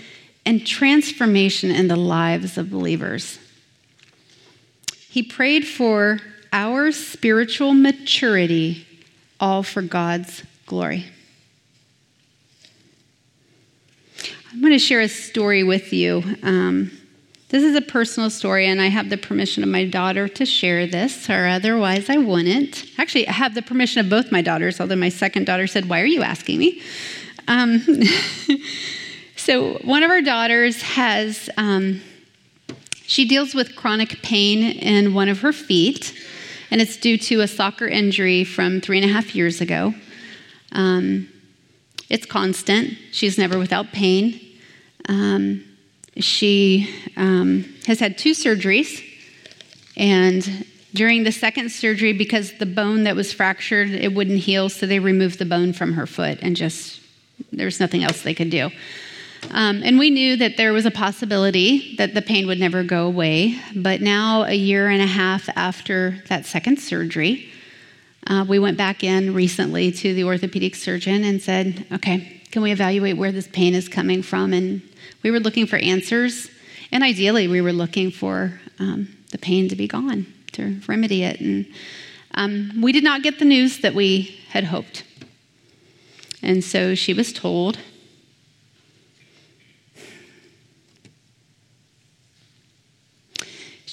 and 0.46 0.66
transformation 0.66 1.70
in 1.70 1.88
the 1.88 1.94
lives 1.94 2.56
of 2.56 2.70
believers. 2.70 3.38
He 5.10 5.22
prayed 5.22 5.66
for 5.66 6.20
our 6.54 6.90
spiritual 6.90 7.74
maturity, 7.74 8.86
all 9.38 9.62
for 9.62 9.82
God's 9.82 10.42
glory. 10.64 11.04
I'm 14.54 14.60
going 14.60 14.72
to 14.72 14.78
share 14.78 15.00
a 15.00 15.08
story 15.08 15.64
with 15.64 15.92
you. 15.92 16.22
Um, 16.44 16.92
this 17.48 17.64
is 17.64 17.74
a 17.74 17.80
personal 17.80 18.30
story, 18.30 18.68
and 18.68 18.80
I 18.80 18.86
have 18.86 19.10
the 19.10 19.16
permission 19.16 19.64
of 19.64 19.68
my 19.68 19.84
daughter 19.84 20.28
to 20.28 20.46
share 20.46 20.86
this, 20.86 21.28
or 21.28 21.48
otherwise 21.48 22.08
I 22.08 22.18
wouldn't. 22.18 22.84
Actually, 22.96 23.26
I 23.26 23.32
have 23.32 23.56
the 23.56 23.62
permission 23.62 23.98
of 23.98 24.08
both 24.08 24.30
my 24.30 24.42
daughters, 24.42 24.80
although 24.80 24.94
my 24.94 25.08
second 25.08 25.46
daughter 25.46 25.66
said, 25.66 25.88
Why 25.88 26.00
are 26.00 26.06
you 26.06 26.22
asking 26.22 26.60
me? 26.60 26.80
Um, 27.48 27.82
so, 29.36 29.74
one 29.78 30.04
of 30.04 30.10
our 30.12 30.22
daughters 30.22 30.82
has, 30.82 31.50
um, 31.56 32.00
she 33.06 33.26
deals 33.26 33.56
with 33.56 33.74
chronic 33.74 34.22
pain 34.22 34.62
in 34.78 35.14
one 35.14 35.28
of 35.28 35.40
her 35.40 35.52
feet, 35.52 36.14
and 36.70 36.80
it's 36.80 36.96
due 36.96 37.18
to 37.18 37.40
a 37.40 37.48
soccer 37.48 37.88
injury 37.88 38.44
from 38.44 38.80
three 38.80 38.98
and 39.02 39.10
a 39.10 39.12
half 39.12 39.34
years 39.34 39.60
ago. 39.60 39.94
Um, 40.70 41.28
it's 42.08 42.24
constant, 42.24 42.96
she's 43.10 43.36
never 43.36 43.58
without 43.58 43.90
pain. 43.90 44.42
Um, 45.08 45.64
she 46.16 46.88
um, 47.16 47.64
has 47.86 48.00
had 48.00 48.16
two 48.18 48.32
surgeries, 48.32 49.02
and 49.96 50.66
during 50.94 51.24
the 51.24 51.32
second 51.32 51.70
surgery, 51.70 52.12
because 52.12 52.52
the 52.58 52.66
bone 52.66 53.02
that 53.04 53.16
was 53.16 53.32
fractured, 53.32 53.90
it 53.90 54.14
wouldn't 54.14 54.38
heal, 54.38 54.68
so 54.68 54.86
they 54.86 55.00
removed 55.00 55.40
the 55.40 55.44
bone 55.44 55.72
from 55.72 55.92
her 55.94 56.06
foot 56.06 56.38
and 56.40 56.54
just, 56.54 57.00
there 57.52 57.66
was 57.66 57.80
nothing 57.80 58.04
else 58.04 58.22
they 58.22 58.32
could 58.34 58.50
do. 58.50 58.70
Um, 59.50 59.82
and 59.84 59.98
we 59.98 60.10
knew 60.10 60.36
that 60.36 60.56
there 60.56 60.72
was 60.72 60.86
a 60.86 60.90
possibility 60.90 61.96
that 61.96 62.14
the 62.14 62.22
pain 62.22 62.46
would 62.46 62.60
never 62.60 62.84
go 62.84 63.06
away. 63.06 63.58
But 63.74 64.00
now, 64.00 64.44
a 64.44 64.54
year 64.54 64.88
and 64.88 65.02
a 65.02 65.06
half 65.06 65.48
after 65.56 66.22
that 66.28 66.46
second 66.46 66.78
surgery, 66.78 67.50
uh, 68.26 68.46
we 68.48 68.58
went 68.58 68.78
back 68.78 69.04
in 69.04 69.34
recently 69.34 69.92
to 69.92 70.14
the 70.14 70.24
orthopedic 70.24 70.76
surgeon 70.76 71.24
and 71.24 71.42
said, 71.42 71.86
okay, 71.92 72.40
can 72.52 72.62
we 72.62 72.70
evaluate 72.70 73.16
where 73.16 73.32
this 73.32 73.48
pain 73.48 73.74
is 73.74 73.88
coming 73.88 74.22
from 74.22 74.52
and 74.52 74.80
we 75.24 75.32
were 75.32 75.40
looking 75.40 75.66
for 75.66 75.76
answers, 75.78 76.48
and 76.92 77.02
ideally, 77.02 77.48
we 77.48 77.60
were 77.60 77.72
looking 77.72 78.12
for 78.12 78.60
um, 78.78 79.08
the 79.32 79.38
pain 79.38 79.68
to 79.70 79.74
be 79.74 79.88
gone, 79.88 80.26
to 80.52 80.80
remedy 80.86 81.24
it. 81.24 81.40
And 81.40 81.66
um, 82.34 82.80
we 82.80 82.92
did 82.92 83.02
not 83.02 83.22
get 83.22 83.40
the 83.40 83.44
news 83.44 83.78
that 83.78 83.94
we 83.94 84.38
had 84.50 84.64
hoped. 84.64 85.02
And 86.42 86.62
so 86.62 86.94
she 86.94 87.12
was 87.12 87.32
told 87.32 87.78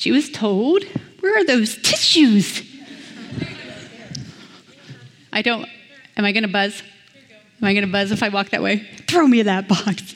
She 0.02 0.12
was 0.12 0.32
told, 0.32 0.84
Where 1.20 1.38
are 1.38 1.46
those 1.46 1.78
tissues? 1.84 2.64
I 5.32 5.44
don't, 5.44 5.70
am 6.18 6.26
I 6.26 6.32
going 6.32 6.42
to 6.42 6.50
buzz? 6.50 6.82
Am 7.62 7.68
I 7.68 7.74
going 7.74 7.86
to 7.86 7.92
buzz 7.92 8.12
if 8.12 8.24
I 8.24 8.30
walk 8.30 8.50
that 8.50 8.64
way? 8.64 8.80
Throw 9.08 9.28
me 9.28 9.44
that 9.44 9.68
box. 9.68 10.16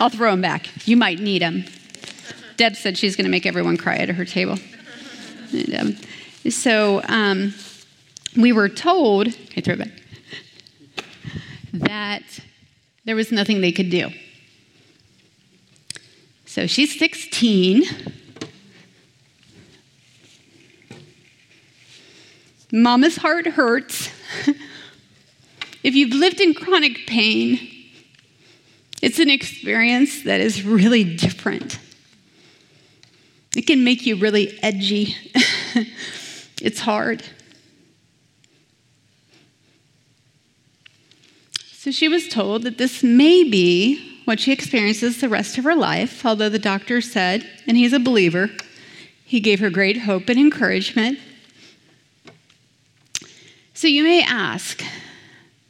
I'll 0.00 0.10
throw 0.10 0.30
them 0.30 0.40
back. 0.40 0.86
You 0.86 0.96
might 0.96 1.20
need 1.20 1.42
them. 1.42 1.64
Deb 2.56 2.76
said 2.76 2.98
she's 2.98 3.16
going 3.16 3.24
to 3.24 3.30
make 3.30 3.46
everyone 3.46 3.76
cry 3.76 3.96
at 3.96 4.08
her 4.08 4.24
table. 4.24 4.58
And, 5.52 5.74
um, 5.74 5.96
so 6.50 7.02
um, 7.08 7.54
we 8.36 8.52
were 8.52 8.68
told, 8.68 9.28
I 9.56 9.60
throw 9.60 9.74
it 9.74 9.78
back, 9.78 9.90
that 11.72 12.40
there 13.04 13.16
was 13.16 13.30
nothing 13.30 13.60
they 13.60 13.72
could 13.72 13.90
do. 13.90 14.10
So 16.46 16.66
she's 16.66 16.98
16. 16.98 17.84
Mama's 22.72 23.16
heart 23.16 23.46
hurts. 23.46 24.10
if 25.82 25.94
you've 25.94 26.12
lived 26.12 26.40
in 26.40 26.54
chronic 26.54 27.06
pain, 27.06 27.77
it's 29.00 29.18
an 29.18 29.30
experience 29.30 30.22
that 30.22 30.40
is 30.40 30.64
really 30.64 31.04
different. 31.16 31.78
It 33.56 33.66
can 33.66 33.84
make 33.84 34.06
you 34.06 34.16
really 34.16 34.58
edgy. 34.62 35.14
it's 36.60 36.80
hard. 36.80 37.22
So 41.72 41.90
she 41.90 42.08
was 42.08 42.28
told 42.28 42.64
that 42.64 42.76
this 42.76 43.02
may 43.02 43.44
be 43.44 44.20
what 44.24 44.40
she 44.40 44.52
experiences 44.52 45.20
the 45.20 45.28
rest 45.28 45.56
of 45.56 45.64
her 45.64 45.74
life, 45.74 46.26
although 46.26 46.50
the 46.50 46.58
doctor 46.58 47.00
said, 47.00 47.48
and 47.66 47.76
he's 47.76 47.94
a 47.94 47.98
believer, 47.98 48.50
he 49.24 49.40
gave 49.40 49.60
her 49.60 49.70
great 49.70 49.98
hope 49.98 50.28
and 50.28 50.38
encouragement. 50.38 51.18
So 53.72 53.86
you 53.88 54.02
may 54.02 54.22
ask, 54.22 54.82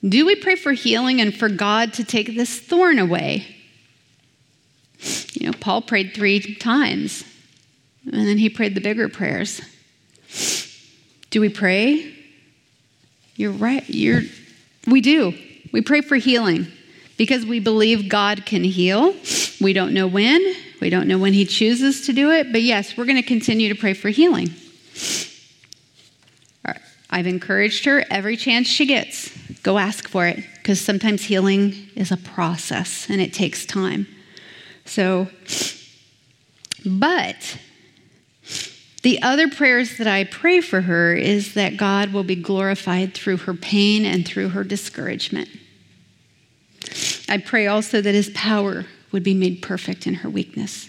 do 0.06 0.26
we 0.26 0.36
pray 0.36 0.54
for 0.54 0.72
healing 0.72 1.20
and 1.20 1.34
for 1.34 1.48
God 1.48 1.92
to 1.94 2.04
take 2.04 2.36
this 2.36 2.58
thorn 2.58 2.98
away? 2.98 3.56
You 5.32 5.46
know, 5.46 5.52
Paul 5.58 5.82
prayed 5.82 6.14
three 6.14 6.54
times, 6.56 7.24
and 8.04 8.26
then 8.26 8.38
he 8.38 8.48
prayed 8.48 8.74
the 8.74 8.80
bigger 8.80 9.08
prayers. 9.08 9.60
Do 11.30 11.40
we 11.40 11.48
pray? 11.48 12.14
You're 13.36 13.52
right. 13.52 13.88
You're, 13.88 14.22
we 14.86 15.00
do. 15.00 15.34
We 15.72 15.82
pray 15.82 16.00
for 16.00 16.16
healing 16.16 16.66
because 17.16 17.44
we 17.44 17.60
believe 17.60 18.08
God 18.08 18.46
can 18.46 18.64
heal. 18.64 19.14
We 19.60 19.72
don't 19.72 19.92
know 19.92 20.06
when. 20.06 20.40
We 20.80 20.90
don't 20.90 21.08
know 21.08 21.18
when 21.18 21.32
He 21.32 21.44
chooses 21.44 22.06
to 22.06 22.12
do 22.12 22.30
it. 22.30 22.52
But 22.52 22.62
yes, 22.62 22.96
we're 22.96 23.04
going 23.04 23.16
to 23.16 23.22
continue 23.22 23.68
to 23.68 23.78
pray 23.78 23.94
for 23.94 24.08
healing. 24.08 24.54
I've 27.10 27.26
encouraged 27.26 27.84
her 27.86 28.04
every 28.10 28.36
chance 28.36 28.68
she 28.68 28.86
gets 28.86 29.37
go 29.62 29.78
ask 29.78 30.08
for 30.08 30.26
it 30.26 30.44
because 30.56 30.80
sometimes 30.80 31.24
healing 31.24 31.74
is 31.94 32.10
a 32.10 32.16
process 32.16 33.08
and 33.08 33.20
it 33.20 33.32
takes 33.32 33.66
time. 33.66 34.06
So, 34.84 35.28
but 36.84 37.58
the 39.02 39.22
other 39.22 39.48
prayers 39.48 39.98
that 39.98 40.06
I 40.06 40.24
pray 40.24 40.60
for 40.60 40.82
her 40.82 41.14
is 41.14 41.54
that 41.54 41.76
God 41.76 42.12
will 42.12 42.24
be 42.24 42.36
glorified 42.36 43.14
through 43.14 43.38
her 43.38 43.54
pain 43.54 44.04
and 44.04 44.26
through 44.26 44.50
her 44.50 44.64
discouragement. 44.64 45.48
I 47.28 47.38
pray 47.38 47.66
also 47.66 48.00
that 48.00 48.14
his 48.14 48.30
power 48.30 48.86
would 49.12 49.22
be 49.22 49.34
made 49.34 49.62
perfect 49.62 50.06
in 50.06 50.14
her 50.14 50.30
weakness. 50.30 50.88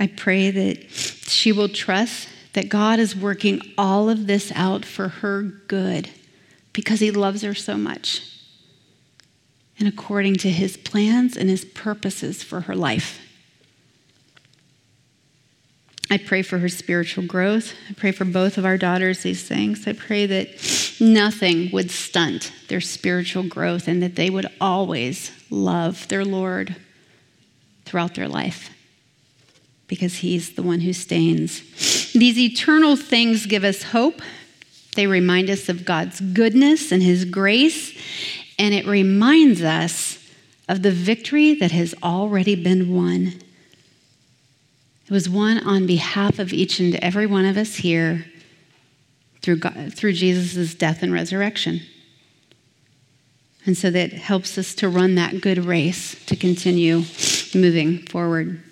I 0.00 0.06
pray 0.06 0.50
that 0.50 0.90
she 0.90 1.52
will 1.52 1.68
trust 1.68 2.28
that 2.58 2.68
God 2.68 2.98
is 2.98 3.14
working 3.14 3.62
all 3.78 4.10
of 4.10 4.26
this 4.26 4.50
out 4.56 4.84
for 4.84 5.06
her 5.06 5.42
good 5.42 6.10
because 6.72 6.98
he 6.98 7.12
loves 7.12 7.42
her 7.42 7.54
so 7.54 7.76
much 7.76 8.20
and 9.78 9.86
according 9.86 10.34
to 10.34 10.50
his 10.50 10.76
plans 10.76 11.36
and 11.36 11.48
his 11.48 11.64
purposes 11.64 12.42
for 12.42 12.62
her 12.62 12.74
life. 12.74 13.20
I 16.10 16.18
pray 16.18 16.42
for 16.42 16.58
her 16.58 16.68
spiritual 16.68 17.26
growth. 17.26 17.74
I 17.88 17.92
pray 17.92 18.10
for 18.10 18.24
both 18.24 18.58
of 18.58 18.64
our 18.64 18.76
daughters 18.76 19.22
these 19.22 19.46
things. 19.46 19.86
I 19.86 19.92
pray 19.92 20.26
that 20.26 20.96
nothing 20.98 21.70
would 21.70 21.92
stunt 21.92 22.50
their 22.66 22.80
spiritual 22.80 23.44
growth 23.44 23.86
and 23.86 24.02
that 24.02 24.16
they 24.16 24.30
would 24.30 24.48
always 24.60 25.30
love 25.48 26.08
their 26.08 26.24
Lord 26.24 26.74
throughout 27.84 28.16
their 28.16 28.26
life 28.26 28.70
because 29.88 30.16
He's 30.16 30.52
the 30.52 30.62
one 30.62 30.80
who 30.80 30.92
stains. 30.92 31.62
These 32.12 32.38
eternal 32.38 32.94
things 32.94 33.46
give 33.46 33.64
us 33.64 33.82
hope. 33.82 34.20
They 34.94 35.06
remind 35.06 35.50
us 35.50 35.68
of 35.68 35.84
God's 35.84 36.20
goodness 36.20 36.92
and 36.92 37.02
His 37.02 37.24
grace, 37.24 37.98
and 38.58 38.74
it 38.74 38.86
reminds 38.86 39.62
us 39.62 40.18
of 40.68 40.82
the 40.82 40.92
victory 40.92 41.54
that 41.54 41.72
has 41.72 41.94
already 42.02 42.54
been 42.54 42.94
won. 42.94 43.34
It 45.06 45.10
was 45.10 45.28
won 45.28 45.58
on 45.58 45.86
behalf 45.86 46.38
of 46.38 46.52
each 46.52 46.78
and 46.80 46.94
every 46.96 47.26
one 47.26 47.46
of 47.46 47.56
us 47.56 47.76
here 47.76 48.26
through, 49.40 49.60
through 49.90 50.12
Jesus' 50.12 50.74
death 50.74 51.02
and 51.02 51.12
resurrection. 51.12 51.80
And 53.64 53.76
so 53.76 53.90
that 53.90 54.12
helps 54.12 54.58
us 54.58 54.74
to 54.76 54.88
run 54.88 55.14
that 55.14 55.40
good 55.40 55.64
race 55.64 56.22
to 56.26 56.36
continue 56.36 57.04
moving 57.54 57.98
forward. 58.06 58.62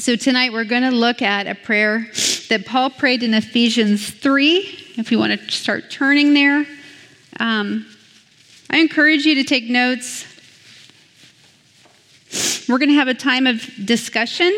So 0.00 0.16
tonight 0.16 0.54
we're 0.54 0.64
going 0.64 0.84
to 0.84 0.92
look 0.92 1.20
at 1.20 1.46
a 1.46 1.54
prayer 1.54 2.08
that 2.48 2.64
Paul 2.64 2.88
prayed 2.88 3.22
in 3.22 3.34
Ephesians 3.34 4.08
3. 4.08 4.94
If 4.96 5.12
you 5.12 5.18
want 5.18 5.38
to 5.38 5.50
start 5.50 5.90
turning 5.90 6.32
there, 6.32 6.64
um, 7.38 7.84
I 8.70 8.78
encourage 8.78 9.26
you 9.26 9.34
to 9.34 9.44
take 9.44 9.64
notes. 9.64 10.24
We're 12.66 12.78
going 12.78 12.88
to 12.88 12.94
have 12.94 13.08
a 13.08 13.14
time 13.14 13.46
of 13.46 13.62
discussion 13.84 14.50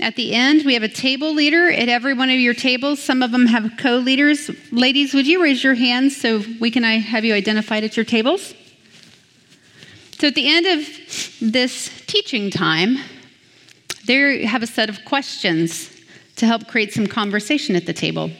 at 0.00 0.16
the 0.16 0.34
end. 0.34 0.66
We 0.66 0.74
have 0.74 0.82
a 0.82 0.88
table 0.88 1.32
leader 1.32 1.70
at 1.70 1.88
every 1.88 2.12
one 2.12 2.28
of 2.28 2.38
your 2.38 2.52
tables. 2.52 3.02
Some 3.02 3.22
of 3.22 3.32
them 3.32 3.46
have 3.46 3.78
co 3.78 3.96
leaders. 3.96 4.50
Ladies, 4.70 5.14
would 5.14 5.26
you 5.26 5.42
raise 5.42 5.64
your 5.64 5.76
hands 5.76 6.14
so 6.14 6.42
we 6.60 6.70
can 6.70 6.82
have 6.82 7.24
you 7.24 7.32
identified 7.32 7.84
at 7.84 7.96
your 7.96 8.04
tables? 8.04 8.52
So 10.18 10.26
at 10.26 10.34
the 10.34 10.46
end 10.46 10.66
of 10.66 11.40
this 11.40 11.90
teaching 12.06 12.50
time, 12.50 12.98
there 14.06 14.32
you 14.32 14.46
have 14.46 14.62
a 14.62 14.66
set 14.66 14.88
of 14.88 15.04
questions 15.04 15.90
to 16.36 16.46
help 16.46 16.66
create 16.68 16.92
some 16.92 17.06
conversation 17.06 17.76
at 17.76 17.86
the 17.86 17.92
table. 17.92 18.30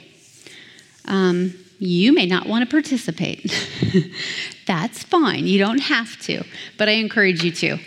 Um, 1.06 1.54
you 1.78 2.12
may 2.12 2.26
not 2.26 2.46
want 2.46 2.64
to 2.64 2.70
participate. 2.70 3.52
That's 4.66 5.02
fine. 5.02 5.46
You 5.46 5.58
don't 5.58 5.80
have 5.80 6.18
to, 6.22 6.44
but 6.78 6.88
I 6.88 6.92
encourage 6.92 7.42
you 7.44 7.52
to. 7.52 7.78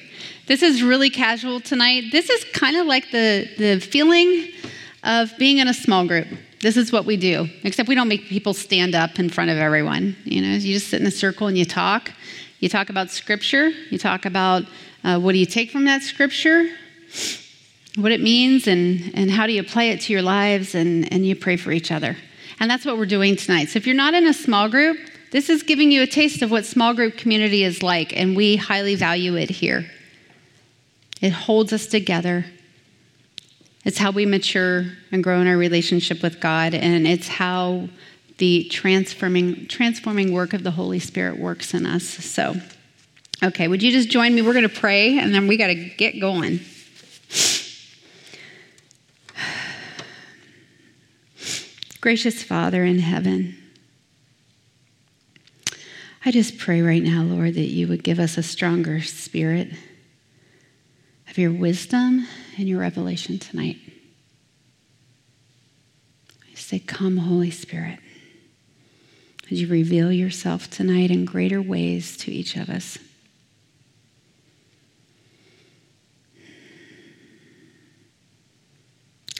This 0.46 0.62
is 0.62 0.82
really 0.82 1.10
casual 1.10 1.60
tonight. 1.60 2.06
This 2.12 2.30
is 2.30 2.46
kind 2.54 2.78
of 2.78 2.86
like 2.86 3.12
the, 3.12 3.50
the 3.58 3.80
feeling 3.80 4.50
of 5.04 5.36
being 5.38 5.58
in 5.58 5.68
a 5.68 5.74
small 5.74 6.08
group. 6.08 6.28
This 6.62 6.78
is 6.78 6.92
what 6.92 7.06
we 7.06 7.18
do, 7.18 7.48
except 7.64 7.88
we 7.88 7.96
don't 7.96 8.08
make 8.08 8.26
people 8.26 8.54
stand 8.54 8.96
up 8.96 9.20
in 9.20 9.30
front 9.30 9.52
of 9.52 9.58
everyone. 9.58 10.16
You 10.24 10.42
know, 10.42 10.54
you 10.54 10.74
just 10.74 10.88
sit 10.90 11.02
in 11.02 11.08
a 11.08 11.12
circle 11.12 11.48
and 11.48 11.58
you 11.58 11.66
talk. 11.66 12.12
You 12.60 12.70
talk 12.70 12.90
about 12.90 13.12
scripture. 13.12 13.70
You 13.92 13.98
talk 13.98 14.26
about 14.26 14.64
uh, 15.04 15.20
what 15.20 15.34
do 15.34 15.38
you 15.38 15.46
take 15.46 15.70
from 15.70 15.86
that 15.86 16.02
scripture, 16.02 16.70
what 17.98 18.12
it 18.12 18.22
means, 18.22 18.68
and, 18.68 19.12
and 19.16 19.32
how 19.32 19.48
do 19.48 19.54
you 19.54 19.62
apply 19.62 19.86
it 19.86 20.02
to 20.02 20.14
your 20.14 20.22
lives, 20.22 20.76
and, 20.76 21.12
and 21.12 21.26
you 21.26 21.36
pray 21.36 21.58
for 21.58 21.72
each 21.72 21.92
other. 21.92 22.16
And 22.60 22.70
that's 22.70 22.86
what 22.86 22.98
we're 22.98 23.08
doing 23.08 23.36
tonight. 23.36 23.70
So 23.70 23.78
if 23.78 23.88
you're 23.88 23.96
not 23.96 24.14
in 24.14 24.28
a 24.28 24.34
small 24.34 24.70
group, 24.70 24.98
this 25.32 25.50
is 25.50 25.64
giving 25.64 25.92
you 25.92 26.04
a 26.04 26.08
taste 26.08 26.42
of 26.42 26.52
what 26.52 26.66
small 26.66 26.94
group 26.94 27.18
community 27.18 27.64
is 27.64 27.82
like, 27.82 28.16
and 28.16 28.36
we 28.36 28.56
highly 28.56 28.96
value 28.96 29.36
it 29.36 29.50
here. 29.50 29.90
It 31.22 31.32
holds 31.32 31.74
us 31.74 31.88
together. 31.88 32.46
It's 33.84 33.98
how 33.98 34.12
we 34.12 34.26
mature 34.26 34.86
and 35.12 35.24
grow 35.24 35.42
in 35.42 35.48
our 35.48 35.58
relationship 35.58 36.22
with 36.22 36.40
God, 36.40 36.74
and 36.76 37.08
it's 37.08 37.28
how 37.28 37.90
the 38.38 38.66
transforming, 38.66 39.68
transforming 39.68 40.32
work 40.32 40.54
of 40.54 40.64
the 40.64 40.72
Holy 40.72 41.00
Spirit 41.00 41.40
works 41.40 41.74
in 41.74 41.88
us. 41.88 42.04
So, 42.04 42.56
okay, 43.44 43.68
would 43.68 43.82
you 43.82 43.92
just 43.92 44.10
join 44.10 44.36
me? 44.36 44.44
We're 44.44 44.54
going 44.54 44.70
to 44.70 44.80
pray, 44.80 45.18
and 45.18 45.34
then 45.34 45.48
we 45.48 45.58
got 45.58 45.68
to 45.68 45.76
get 45.76 46.20
going. 46.20 46.60
Gracious 52.08 52.42
Father 52.42 52.86
in 52.86 53.00
heaven, 53.00 53.58
I 56.24 56.32
just 56.32 56.58
pray 56.58 56.82
right 56.82 57.04
now, 57.04 57.22
Lord, 57.22 57.56
that 57.56 57.68
you 57.68 57.90
would 57.90 58.02
give 58.02 58.18
us 58.18 58.38
a 58.38 58.44
stronger 58.44 59.02
spirit 59.02 59.74
of 61.30 61.38
your 61.38 61.52
wisdom 61.52 62.26
and 62.58 62.70
your 62.70 62.80
revelation 62.80 63.40
tonight. 63.40 63.76
I 66.50 66.56
say, 66.56 66.80
Come, 66.80 67.18
Holy 67.18 67.52
Spirit. 67.52 68.00
Would 69.50 69.60
you 69.60 69.68
reveal 69.68 70.10
yourself 70.10 70.70
tonight 70.70 71.12
in 71.12 71.26
greater 71.26 71.62
ways 71.62 72.16
to 72.20 72.32
each 72.32 72.56
of 72.56 72.70
us? 72.70 72.98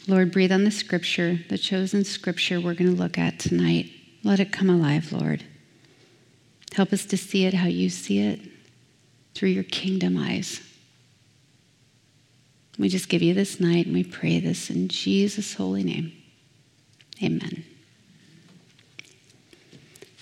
Lord, 0.10 0.32
breathe 0.32 0.54
on 0.54 0.64
the 0.64 0.72
scripture, 0.72 1.40
the 1.50 1.58
chosen 1.58 2.06
scripture 2.06 2.62
we're 2.62 2.76
going 2.76 2.96
to 2.96 3.02
look 3.02 3.18
at 3.18 3.40
tonight. 3.40 3.92
Let 4.24 4.40
it 4.40 4.54
come 4.54 4.70
alive, 4.70 5.12
Lord. 5.12 5.44
Help 6.74 6.94
us 6.94 7.06
to 7.08 7.18
see 7.18 7.46
it 7.46 7.54
how 7.54 7.68
you 7.68 7.90
see 7.90 8.20
it 8.20 8.40
through 9.36 9.50
your 9.50 9.66
kingdom 9.66 10.18
eyes. 10.18 10.62
We 12.80 12.88
just 12.88 13.10
give 13.10 13.22
you 13.22 13.34
this 13.34 13.60
night 13.60 13.88
and 13.88 13.96
we 13.96 14.04
pray 14.06 14.40
this 14.40 14.70
in 14.70 14.88
Jesus' 14.88 15.56
holy 15.56 15.84
name. 15.84 16.14
Amen. 17.22 17.66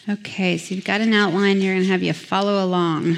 Okay, 0.10 0.58
so 0.58 0.74
you've 0.74 0.86
got 0.86 1.02
an 1.02 1.14
outline. 1.14 1.62
You're 1.62 1.76
going 1.76 1.86
to 1.86 1.92
have 1.92 2.02
you 2.02 2.14
follow 2.14 2.64
along. 2.64 3.18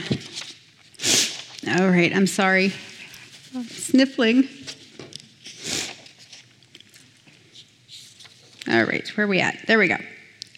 All 1.79 1.89
right, 1.89 2.13
I'm 2.13 2.27
sorry. 2.27 2.73
Sniffling. 3.67 4.49
All 8.69 8.83
right, 8.83 9.07
where 9.15 9.25
are 9.25 9.29
we 9.29 9.39
at? 9.39 9.65
There 9.65 9.79
we 9.79 9.87
go. 9.87 9.97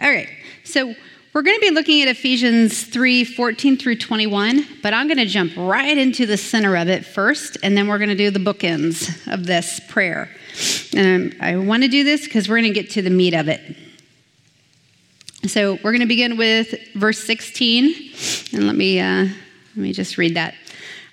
All 0.02 0.10
right, 0.10 0.30
so 0.64 0.96
we're 1.32 1.44
going 1.44 1.58
to 1.58 1.62
be 1.62 1.70
looking 1.70 2.02
at 2.02 2.08
Ephesians 2.08 2.84
3 2.86 3.24
14 3.24 3.78
through 3.78 3.98
21, 3.98 4.66
but 4.82 4.96
I'm 4.96 5.08
going 5.08 5.20
to 5.20 5.28
jump 5.28 5.56
right 5.56 5.96
into 5.96 6.26
the 6.26 6.38
center 6.38 6.76
of 6.76 6.90
it 6.90 7.06
first, 7.06 7.58
and 7.62 7.78
then 7.78 7.88
we're 7.88 8.00
going 8.00 8.10
to 8.10 8.16
do 8.16 8.32
the 8.32 8.40
bookends 8.40 9.32
of 9.32 9.46
this 9.46 9.80
prayer. 9.90 10.30
And 10.96 11.36
I 11.40 11.58
want 11.58 11.84
to 11.84 11.90
do 11.90 12.04
this 12.04 12.24
because 12.24 12.50
we're 12.50 12.60
going 12.60 12.74
to 12.74 12.82
get 12.82 12.90
to 12.92 13.04
the 13.04 13.12
meat 13.12 13.36
of 13.36 13.48
it. 13.48 13.62
So 15.46 15.76
we're 15.76 15.92
going 15.92 16.02
to 16.02 16.08
begin 16.08 16.36
with 16.36 16.74
verse 16.96 17.24
16, 17.24 17.94
and 18.54 18.66
let 18.66 18.76
me, 18.76 19.00
uh, 19.00 19.26
let 19.26 19.78
me 19.78 19.94
just 19.94 20.18
read 20.18 20.36
that. 20.36 20.56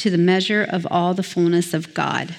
to 0.00 0.10
the 0.10 0.18
measure 0.18 0.66
of 0.68 0.86
all 0.90 1.14
the 1.14 1.22
fullness 1.22 1.74
of 1.74 1.92
God. 1.92 2.34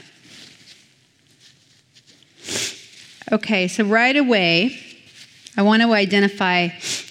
Okay, 3.32 3.68
so 3.68 3.84
right 3.86 4.18
away, 4.18 4.78
I 5.56 5.62
want 5.62 5.82
to 5.84 5.94
identify 5.94 6.70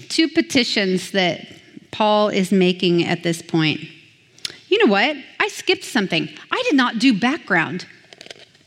two 0.09 0.29
petitions 0.29 1.13
that 1.13 1.47
Paul 1.93 2.29
is 2.29 2.51
making 2.51 3.05
at 3.05 3.23
this 3.23 3.43
point. 3.43 3.81
You 4.69 4.85
know 4.85 4.91
what? 4.93 5.17
I 5.39 5.49
skipped 5.49 5.85
something. 5.85 6.29
I 6.51 6.63
did 6.69 6.77
not 6.77 6.99
do 6.99 7.19
background. 7.19 7.87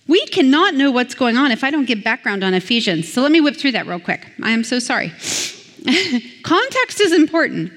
We 0.08 0.26
cannot 0.28 0.74
know 0.76 0.90
what's 0.90 1.16
going 1.16 1.38
on 1.38 1.52
if 1.52 1.64
I 1.64 1.70
don't 1.70 1.86
get 1.86 2.04
background 2.04 2.44
on 2.44 2.54
Ephesians. 2.54 3.12
So 3.12 3.22
let 3.22 3.32
me 3.32 3.42
whip 3.42 3.58
through 3.58 3.74
that 3.74 3.88
real 3.88 4.00
quick. 4.00 4.26
I 4.42 4.52
am 4.52 4.64
so 4.64 4.80
sorry. 4.80 5.10
Context 6.44 7.02
is 7.02 7.12
important. 7.12 7.72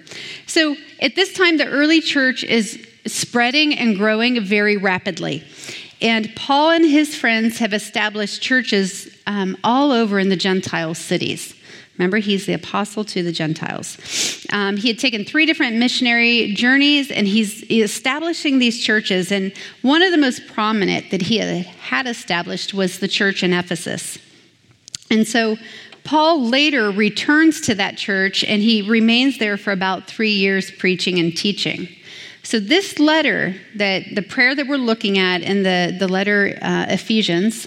So 0.47 0.77
at 1.01 1.17
this 1.17 1.33
time, 1.33 1.57
the 1.57 1.67
early 1.67 2.01
church 2.01 2.45
is 2.45 2.85
spreading 3.07 3.75
and 3.75 3.97
growing 3.97 4.45
very 4.45 4.77
rapidly. 4.77 5.45
And 6.01 6.35
Paul 6.37 6.71
and 6.71 6.85
his 6.85 7.17
friends 7.17 7.59
have 7.59 7.73
established 7.73 8.43
churches 8.43 9.09
um, 9.27 9.57
all 9.65 9.93
over 9.93 10.19
in 10.19 10.29
the 10.29 10.37
Gentile 10.37 10.95
cities. 10.95 11.55
Remember, 11.99 12.19
he's 12.19 12.45
the 12.45 12.53
apostle 12.53 13.05
to 13.05 13.23
the 13.23 13.33
Gentiles. 13.33 14.47
Um, 14.53 14.77
he 14.77 14.89
had 14.89 14.99
taken 14.99 15.25
three 15.25 15.47
different 15.47 15.77
missionary 15.77 16.53
journeys 16.53 17.11
and 17.11 17.27
he's 17.27 17.63
establishing 17.71 18.59
these 18.59 18.85
churches. 18.85 19.33
And 19.33 19.53
one 19.81 20.03
of 20.03 20.11
the 20.13 20.19
most 20.19 20.47
prominent 20.47 21.11
that 21.11 21.23
he 21.23 21.39
had 21.39 22.07
established 22.07 22.75
was 22.75 22.99
the 22.99 23.09
church 23.09 23.43
in 23.43 23.55
Ephesus. 23.55 24.19
And 25.11 25.27
so 25.27 25.57
Paul 26.05 26.49
later 26.49 26.91
returns 26.91 27.63
to 27.63 27.75
that 27.77 27.97
church 27.97 28.45
and 28.45 28.63
he 28.63 28.83
remains 28.83 29.39
there 29.39 29.57
for 29.57 29.73
about 29.73 30.07
three 30.07 30.33
years 30.33 30.71
preaching 30.71 31.19
and 31.19 31.35
teaching. 31.35 31.89
So, 32.47 32.61
this 32.61 33.01
letter, 33.01 33.57
that 33.75 34.15
the 34.15 34.23
prayer 34.23 34.55
that 34.55 34.69
we're 34.69 34.77
looking 34.77 35.19
at 35.19 35.43
in 35.43 35.65
the, 35.65 35.97
the 35.99 36.07
letter 36.07 36.57
uh, 36.63 36.87
Ephesians, 36.91 37.67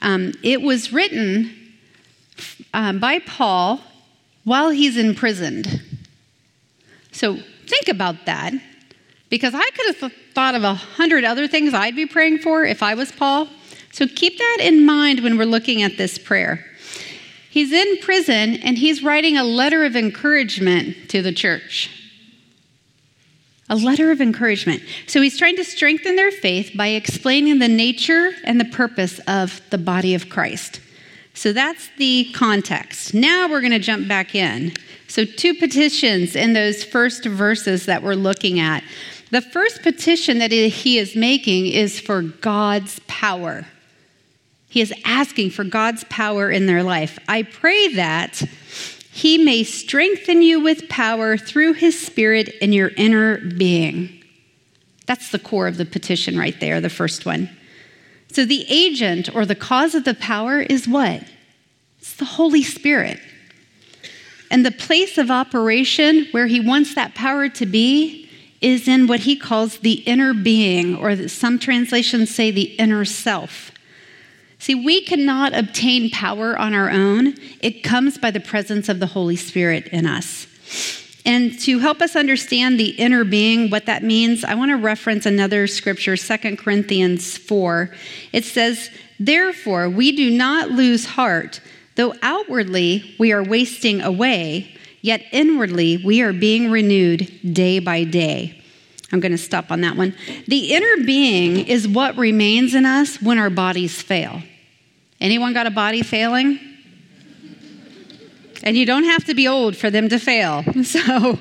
um, 0.00 0.34
it 0.42 0.60
was 0.60 0.92
written 0.92 1.56
um, 2.74 3.00
by 3.00 3.20
Paul 3.20 3.80
while 4.44 4.68
he's 4.68 4.98
imprisoned. 4.98 5.82
So, 7.10 7.38
think 7.68 7.88
about 7.88 8.26
that, 8.26 8.52
because 9.30 9.54
I 9.54 9.70
could 9.70 9.96
have 9.96 10.12
thought 10.34 10.54
of 10.54 10.62
a 10.62 10.74
hundred 10.74 11.24
other 11.24 11.48
things 11.48 11.72
I'd 11.72 11.96
be 11.96 12.04
praying 12.04 12.40
for 12.40 12.66
if 12.66 12.82
I 12.82 12.92
was 12.92 13.10
Paul. 13.10 13.48
So, 13.92 14.06
keep 14.06 14.36
that 14.36 14.58
in 14.60 14.84
mind 14.84 15.20
when 15.20 15.38
we're 15.38 15.46
looking 15.46 15.82
at 15.82 15.96
this 15.96 16.18
prayer. 16.18 16.66
He's 17.48 17.72
in 17.72 17.96
prison 18.02 18.56
and 18.56 18.76
he's 18.76 19.02
writing 19.02 19.38
a 19.38 19.42
letter 19.42 19.86
of 19.86 19.96
encouragement 19.96 21.08
to 21.08 21.22
the 21.22 21.32
church 21.32 21.97
a 23.68 23.76
letter 23.76 24.10
of 24.10 24.20
encouragement. 24.20 24.82
So 25.06 25.20
he's 25.20 25.38
trying 25.38 25.56
to 25.56 25.64
strengthen 25.64 26.16
their 26.16 26.30
faith 26.30 26.72
by 26.76 26.88
explaining 26.88 27.58
the 27.58 27.68
nature 27.68 28.32
and 28.44 28.60
the 28.60 28.64
purpose 28.64 29.20
of 29.26 29.60
the 29.70 29.78
body 29.78 30.14
of 30.14 30.28
Christ. 30.28 30.80
So 31.34 31.52
that's 31.52 31.90
the 31.98 32.32
context. 32.32 33.14
Now 33.14 33.48
we're 33.48 33.60
going 33.60 33.72
to 33.72 33.78
jump 33.78 34.08
back 34.08 34.34
in. 34.34 34.72
So, 35.06 35.24
two 35.24 35.54
petitions 35.54 36.36
in 36.36 36.52
those 36.52 36.84
first 36.84 37.24
verses 37.24 37.86
that 37.86 38.02
we're 38.02 38.14
looking 38.14 38.60
at. 38.60 38.84
The 39.30 39.40
first 39.40 39.82
petition 39.82 40.38
that 40.38 40.52
he 40.52 40.98
is 40.98 41.16
making 41.16 41.66
is 41.68 41.98
for 41.98 42.22
God's 42.22 43.00
power. 43.06 43.66
He 44.68 44.82
is 44.82 44.92
asking 45.04 45.50
for 45.50 45.64
God's 45.64 46.04
power 46.04 46.50
in 46.50 46.66
their 46.66 46.82
life. 46.82 47.18
I 47.26 47.42
pray 47.42 47.94
that 47.94 48.42
he 49.10 49.38
may 49.38 49.64
strengthen 49.64 50.42
you 50.42 50.60
with 50.60 50.88
power 50.88 51.36
through 51.36 51.74
his 51.74 51.98
spirit 51.98 52.48
in 52.60 52.72
your 52.72 52.90
inner 52.96 53.38
being. 53.38 54.22
That's 55.06 55.30
the 55.30 55.38
core 55.38 55.66
of 55.66 55.78
the 55.78 55.86
petition 55.86 56.38
right 56.38 56.58
there, 56.60 56.80
the 56.80 56.90
first 56.90 57.24
one. 57.24 57.50
So 58.32 58.44
the 58.44 58.66
agent 58.68 59.34
or 59.34 59.46
the 59.46 59.54
cause 59.54 59.94
of 59.94 60.04
the 60.04 60.14
power 60.14 60.60
is 60.60 60.86
what? 60.86 61.24
It's 61.98 62.14
the 62.14 62.26
Holy 62.26 62.62
Spirit. 62.62 63.18
And 64.50 64.64
the 64.64 64.70
place 64.70 65.18
of 65.18 65.30
operation 65.30 66.26
where 66.30 66.46
he 66.46 66.60
wants 66.60 66.94
that 66.94 67.14
power 67.14 67.48
to 67.48 67.66
be 67.66 68.28
is 68.60 68.88
in 68.88 69.06
what 69.06 69.20
he 69.20 69.36
calls 69.36 69.78
the 69.78 69.94
inner 70.06 70.34
being, 70.34 70.96
or 70.96 71.28
some 71.28 71.58
translations 71.58 72.34
say 72.34 72.50
the 72.50 72.74
inner 72.76 73.04
self. 73.04 73.70
See, 74.58 74.74
we 74.74 75.02
cannot 75.02 75.56
obtain 75.56 76.10
power 76.10 76.58
on 76.58 76.74
our 76.74 76.90
own. 76.90 77.34
It 77.60 77.82
comes 77.82 78.18
by 78.18 78.30
the 78.30 78.40
presence 78.40 78.88
of 78.88 78.98
the 78.98 79.06
Holy 79.06 79.36
Spirit 79.36 79.86
in 79.88 80.04
us. 80.04 80.46
And 81.24 81.58
to 81.60 81.78
help 81.78 82.00
us 82.00 82.16
understand 82.16 82.80
the 82.80 82.90
inner 82.90 83.22
being, 83.22 83.70
what 83.70 83.86
that 83.86 84.02
means, 84.02 84.44
I 84.44 84.54
want 84.54 84.70
to 84.70 84.76
reference 84.76 85.26
another 85.26 85.66
scripture, 85.66 86.16
2 86.16 86.56
Corinthians 86.56 87.36
4. 87.36 87.90
It 88.32 88.44
says, 88.44 88.90
Therefore, 89.20 89.88
we 89.88 90.12
do 90.12 90.30
not 90.30 90.70
lose 90.70 91.04
heart, 91.04 91.60
though 91.96 92.14
outwardly 92.22 93.14
we 93.18 93.32
are 93.32 93.44
wasting 93.44 94.00
away, 94.00 94.74
yet 95.02 95.22
inwardly 95.30 95.98
we 95.98 96.22
are 96.22 96.32
being 96.32 96.70
renewed 96.70 97.30
day 97.52 97.78
by 97.78 98.04
day. 98.04 98.57
I'm 99.10 99.20
going 99.20 99.32
to 99.32 99.38
stop 99.38 99.70
on 99.70 99.80
that 99.80 99.96
one. 99.96 100.14
The 100.46 100.74
inner 100.74 101.04
being 101.04 101.66
is 101.66 101.88
what 101.88 102.16
remains 102.16 102.74
in 102.74 102.84
us 102.84 103.20
when 103.22 103.38
our 103.38 103.50
bodies 103.50 104.00
fail. 104.02 104.42
Anyone 105.20 105.54
got 105.54 105.66
a 105.66 105.70
body 105.70 106.02
failing? 106.02 106.60
And 108.62 108.76
you 108.76 108.84
don't 108.84 109.04
have 109.04 109.24
to 109.24 109.34
be 109.34 109.48
old 109.48 109.76
for 109.76 109.88
them 109.90 110.08
to 110.08 110.18
fail. 110.18 110.64
So, 110.84 111.38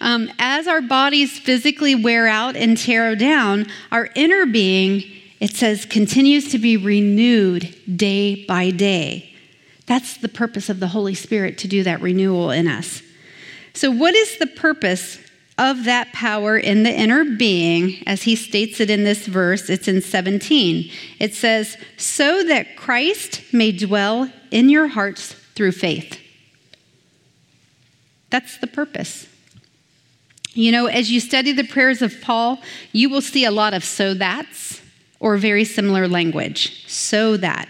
um, 0.00 0.30
as 0.38 0.66
our 0.66 0.80
bodies 0.80 1.38
physically 1.38 1.94
wear 1.94 2.26
out 2.26 2.56
and 2.56 2.76
tear 2.76 3.14
down, 3.14 3.66
our 3.92 4.10
inner 4.14 4.44
being, 4.46 5.04
it 5.40 5.52
says, 5.52 5.84
continues 5.84 6.50
to 6.50 6.58
be 6.58 6.76
renewed 6.76 7.74
day 7.96 8.44
by 8.46 8.70
day. 8.70 9.32
That's 9.86 10.16
the 10.16 10.28
purpose 10.28 10.68
of 10.68 10.80
the 10.80 10.88
Holy 10.88 11.14
Spirit 11.14 11.58
to 11.58 11.68
do 11.68 11.82
that 11.84 12.00
renewal 12.00 12.50
in 12.50 12.66
us. 12.66 13.02
So, 13.72 13.90
what 13.90 14.14
is 14.14 14.38
the 14.38 14.46
purpose 14.46 15.18
of 15.58 15.84
that 15.84 16.12
power 16.12 16.56
in 16.56 16.84
the 16.84 16.92
inner 16.92 17.24
being, 17.24 18.02
as 18.06 18.22
he 18.22 18.36
states 18.36 18.80
it 18.80 18.88
in 18.88 19.04
this 19.04 19.26
verse, 19.26 19.68
it's 19.68 19.88
in 19.88 20.00
17. 20.00 20.90
It 21.18 21.34
says, 21.34 21.76
so 21.96 22.44
that 22.44 22.76
Christ 22.76 23.42
may 23.52 23.72
dwell 23.72 24.30
in 24.50 24.70
your 24.70 24.86
hearts 24.86 25.32
through 25.54 25.72
faith. 25.72 26.20
That's 28.30 28.58
the 28.58 28.66
purpose. 28.66 29.26
You 30.52 30.72
know, 30.72 30.86
as 30.86 31.10
you 31.10 31.20
study 31.20 31.52
the 31.52 31.64
prayers 31.64 32.02
of 32.02 32.20
Paul, 32.20 32.58
you 32.92 33.10
will 33.10 33.20
see 33.20 33.44
a 33.44 33.50
lot 33.50 33.74
of 33.74 33.84
so 33.84 34.14
that's 34.14 34.80
or 35.20 35.36
very 35.36 35.64
similar 35.64 36.06
language. 36.06 36.88
So 36.88 37.36
that. 37.36 37.68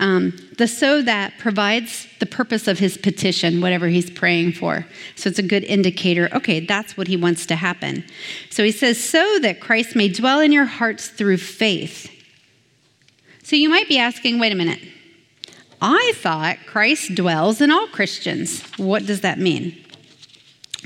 Um, 0.00 0.32
the 0.56 0.66
so 0.66 1.02
that 1.02 1.34
provides 1.38 2.06
the 2.20 2.26
purpose 2.26 2.66
of 2.66 2.78
his 2.78 2.96
petition, 2.96 3.60
whatever 3.60 3.86
he's 3.86 4.10
praying 4.10 4.52
for. 4.52 4.86
So 5.14 5.28
it's 5.28 5.38
a 5.38 5.42
good 5.42 5.62
indicator. 5.62 6.30
Okay, 6.32 6.60
that's 6.60 6.96
what 6.96 7.06
he 7.06 7.18
wants 7.18 7.44
to 7.46 7.54
happen. 7.54 8.04
So 8.48 8.64
he 8.64 8.72
says, 8.72 9.02
so 9.02 9.38
that 9.40 9.60
Christ 9.60 9.94
may 9.94 10.08
dwell 10.08 10.40
in 10.40 10.52
your 10.52 10.64
hearts 10.64 11.08
through 11.08 11.36
faith. 11.36 12.10
So 13.42 13.56
you 13.56 13.68
might 13.68 13.88
be 13.88 13.98
asking, 13.98 14.38
wait 14.38 14.52
a 14.52 14.56
minute. 14.56 14.80
I 15.82 16.12
thought 16.16 16.56
Christ 16.66 17.14
dwells 17.14 17.60
in 17.60 17.70
all 17.70 17.86
Christians. 17.88 18.62
What 18.78 19.04
does 19.06 19.20
that 19.20 19.38
mean? 19.38 19.76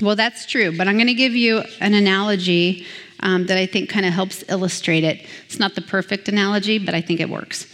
Well, 0.01 0.17
that's 0.17 0.45
true, 0.45 0.77
but 0.77 0.89
I'm 0.89 0.95
going 0.95 1.07
to 1.07 1.13
give 1.13 1.35
you 1.35 1.63
an 1.79 1.93
analogy 1.93 2.85
um, 3.21 3.45
that 3.47 3.57
I 3.57 3.65
think 3.65 3.89
kind 3.89 4.05
of 4.05 4.13
helps 4.13 4.43
illustrate 4.49 5.03
it. 5.03 5.25
It's 5.45 5.59
not 5.59 5.75
the 5.75 5.81
perfect 5.81 6.27
analogy, 6.27 6.77
but 6.79 6.93
I 6.93 7.01
think 7.01 7.19
it 7.19 7.29
works. 7.29 7.65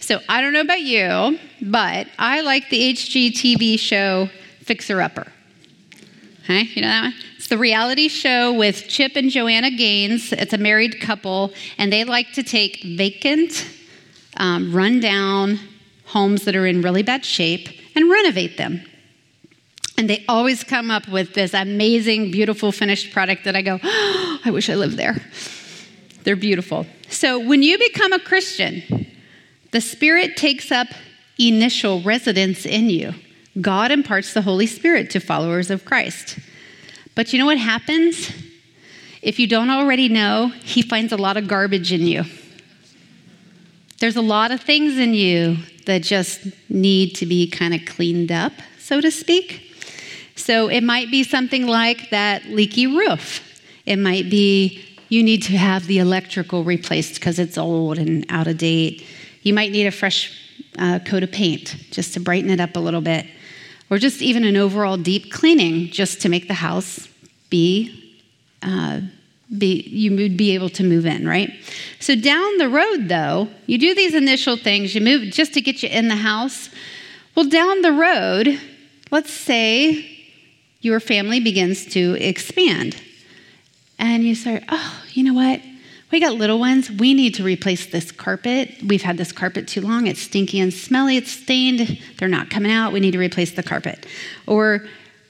So 0.00 0.20
I 0.28 0.40
don't 0.40 0.52
know 0.52 0.60
about 0.60 0.80
you, 0.80 1.38
but 1.62 2.08
I 2.18 2.40
like 2.40 2.70
the 2.70 2.92
HGTV 2.94 3.78
show 3.78 4.28
Fixer 4.60 5.00
Upper. 5.00 5.26
Hey, 6.44 6.62
you 6.74 6.82
know 6.82 6.88
that 6.88 7.02
one? 7.02 7.14
It's 7.36 7.48
the 7.48 7.58
reality 7.58 8.08
show 8.08 8.52
with 8.52 8.88
Chip 8.88 9.16
and 9.16 9.30
Joanna 9.30 9.70
Gaines. 9.70 10.32
It's 10.32 10.52
a 10.52 10.58
married 10.58 11.00
couple, 11.00 11.52
and 11.78 11.92
they 11.92 12.04
like 12.04 12.32
to 12.32 12.42
take 12.42 12.82
vacant, 12.82 13.66
um, 14.36 14.74
rundown 14.74 15.58
homes 16.06 16.44
that 16.44 16.56
are 16.56 16.66
in 16.66 16.82
really 16.82 17.02
bad 17.02 17.24
shape 17.24 17.68
and 17.94 18.10
renovate 18.10 18.56
them. 18.56 18.80
And 19.98 20.10
they 20.10 20.24
always 20.28 20.62
come 20.62 20.90
up 20.90 21.08
with 21.08 21.34
this 21.34 21.54
amazing, 21.54 22.30
beautiful 22.30 22.70
finished 22.70 23.12
product 23.12 23.44
that 23.44 23.56
I 23.56 23.62
go, 23.62 23.78
oh, 23.82 24.40
I 24.44 24.50
wish 24.50 24.68
I 24.68 24.74
lived 24.74 24.96
there. 24.96 25.16
They're 26.24 26.36
beautiful. 26.36 26.86
So 27.08 27.38
when 27.38 27.62
you 27.62 27.78
become 27.78 28.12
a 28.12 28.18
Christian, 28.18 29.06
the 29.70 29.80
Spirit 29.80 30.36
takes 30.36 30.70
up 30.70 30.88
initial 31.38 32.00
residence 32.02 32.66
in 32.66 32.90
you. 32.90 33.14
God 33.60 33.90
imparts 33.90 34.34
the 34.34 34.42
Holy 34.42 34.66
Spirit 34.66 35.10
to 35.10 35.20
followers 35.20 35.70
of 35.70 35.84
Christ. 35.84 36.38
But 37.14 37.32
you 37.32 37.38
know 37.38 37.46
what 37.46 37.58
happens? 37.58 38.30
If 39.22 39.38
you 39.38 39.46
don't 39.46 39.70
already 39.70 40.08
know, 40.08 40.48
He 40.62 40.82
finds 40.82 41.12
a 41.12 41.16
lot 41.16 41.36
of 41.36 41.48
garbage 41.48 41.92
in 41.92 42.02
you. 42.02 42.24
There's 43.98 44.16
a 44.16 44.22
lot 44.22 44.50
of 44.50 44.60
things 44.60 44.98
in 44.98 45.14
you 45.14 45.56
that 45.86 46.02
just 46.02 46.46
need 46.68 47.14
to 47.16 47.26
be 47.26 47.48
kind 47.48 47.72
of 47.72 47.80
cleaned 47.86 48.30
up, 48.30 48.52
so 48.78 49.00
to 49.00 49.10
speak. 49.10 49.65
So 50.36 50.68
it 50.68 50.82
might 50.82 51.10
be 51.10 51.24
something 51.24 51.66
like 51.66 52.10
that 52.10 52.44
leaky 52.44 52.86
roof. 52.86 53.40
It 53.86 53.96
might 53.96 54.30
be 54.30 54.84
you 55.08 55.22
need 55.22 55.42
to 55.44 55.56
have 55.56 55.86
the 55.86 55.98
electrical 55.98 56.64
replaced 56.64 57.14
because 57.14 57.38
it's 57.38 57.56
old 57.56 57.98
and 57.98 58.26
out 58.28 58.46
of 58.46 58.58
date. 58.58 59.04
You 59.42 59.54
might 59.54 59.72
need 59.72 59.86
a 59.86 59.90
fresh 59.92 60.32
uh, 60.78 60.98
coat 61.06 61.22
of 61.22 61.32
paint 61.32 61.76
just 61.90 62.14
to 62.14 62.20
brighten 62.20 62.50
it 62.50 62.60
up 62.60 62.76
a 62.76 62.80
little 62.80 63.00
bit, 63.00 63.26
or 63.88 63.98
just 63.98 64.20
even 64.20 64.44
an 64.44 64.56
overall 64.56 64.96
deep 64.96 65.32
cleaning 65.32 65.88
just 65.90 66.20
to 66.22 66.28
make 66.28 66.48
the 66.48 66.54
house 66.54 67.08
be, 67.48 68.18
uh, 68.62 69.00
be 69.56 69.82
you 69.82 70.14
would 70.16 70.36
be 70.36 70.54
able 70.54 70.68
to 70.70 70.82
move 70.82 71.06
in, 71.06 71.26
right? 71.26 71.52
So 72.00 72.16
down 72.16 72.58
the 72.58 72.68
road, 72.68 73.08
though, 73.08 73.48
you 73.66 73.78
do 73.78 73.94
these 73.94 74.14
initial 74.14 74.56
things, 74.56 74.94
you 74.94 75.00
move 75.00 75.32
just 75.32 75.54
to 75.54 75.60
get 75.60 75.82
you 75.82 75.88
in 75.88 76.08
the 76.08 76.16
house. 76.16 76.68
Well, 77.36 77.48
down 77.48 77.82
the 77.82 77.92
road, 77.92 78.60
let's 79.12 79.32
say 79.32 80.15
your 80.86 81.00
family 81.00 81.40
begins 81.40 81.84
to 81.84 82.14
expand. 82.14 82.96
And 83.98 84.22
you 84.22 84.36
start, 84.36 84.62
oh, 84.68 85.02
you 85.12 85.24
know 85.24 85.34
what? 85.34 85.60
We 86.12 86.20
got 86.20 86.34
little 86.34 86.60
ones. 86.60 86.88
We 86.88 87.12
need 87.12 87.34
to 87.34 87.42
replace 87.42 87.86
this 87.86 88.12
carpet. 88.12 88.76
We've 88.86 89.02
had 89.02 89.18
this 89.18 89.32
carpet 89.32 89.66
too 89.66 89.80
long. 89.80 90.06
It's 90.06 90.20
stinky 90.20 90.60
and 90.60 90.72
smelly. 90.72 91.16
It's 91.16 91.32
stained. 91.32 92.00
They're 92.18 92.28
not 92.28 92.48
coming 92.48 92.70
out. 92.70 92.92
We 92.92 93.00
need 93.00 93.10
to 93.10 93.18
replace 93.18 93.50
the 93.50 93.64
carpet. 93.64 94.06
Or 94.46 94.86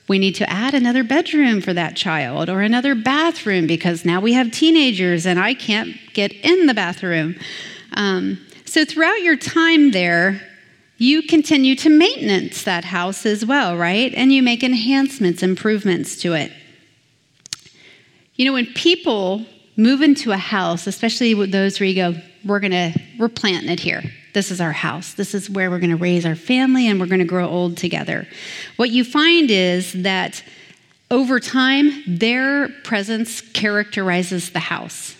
we 0.08 0.18
need 0.18 0.34
to 0.34 0.48
add 0.48 0.74
another 0.74 1.02
bedroom 1.02 1.62
for 1.62 1.72
that 1.72 1.96
child 1.96 2.50
or 2.50 2.60
another 2.60 2.94
bathroom 2.94 3.66
because 3.66 4.04
now 4.04 4.20
we 4.20 4.34
have 4.34 4.50
teenagers 4.50 5.24
and 5.24 5.40
I 5.40 5.54
can't 5.54 5.96
get 6.12 6.32
in 6.32 6.66
the 6.66 6.74
bathroom. 6.74 7.36
Um, 7.94 8.38
so 8.66 8.84
throughout 8.84 9.22
your 9.22 9.36
time 9.36 9.92
there, 9.92 10.42
you 10.98 11.22
continue 11.22 11.76
to 11.76 11.90
maintenance 11.90 12.62
that 12.64 12.84
house 12.84 13.26
as 13.26 13.44
well, 13.44 13.76
right? 13.76 14.12
And 14.14 14.32
you 14.32 14.42
make 14.42 14.62
enhancements, 14.62 15.42
improvements 15.42 16.16
to 16.22 16.32
it. 16.32 16.52
You 18.34 18.46
know, 18.46 18.52
when 18.52 18.66
people 18.66 19.44
move 19.76 20.00
into 20.00 20.32
a 20.32 20.36
house, 20.36 20.86
especially 20.86 21.34
with 21.34 21.52
those 21.52 21.78
where 21.78 21.88
you 21.88 21.94
go, 21.94 22.14
we're 22.44 22.60
gonna, 22.60 22.94
we're 23.18 23.28
planting 23.28 23.70
it 23.70 23.80
here. 23.80 24.02
This 24.32 24.50
is 24.50 24.60
our 24.60 24.72
house. 24.72 25.14
This 25.14 25.34
is 25.34 25.50
where 25.50 25.70
we're 25.70 25.78
gonna 25.78 25.96
raise 25.96 26.24
our 26.24 26.34
family 26.34 26.88
and 26.88 27.00
we're 27.00 27.06
gonna 27.06 27.24
grow 27.24 27.48
old 27.48 27.76
together. 27.76 28.26
What 28.76 28.90
you 28.90 29.04
find 29.04 29.50
is 29.50 29.92
that 30.02 30.42
over 31.10 31.40
time, 31.40 32.02
their 32.06 32.68
presence 32.84 33.40
characterizes 33.40 34.50
the 34.50 34.60
house. 34.60 35.15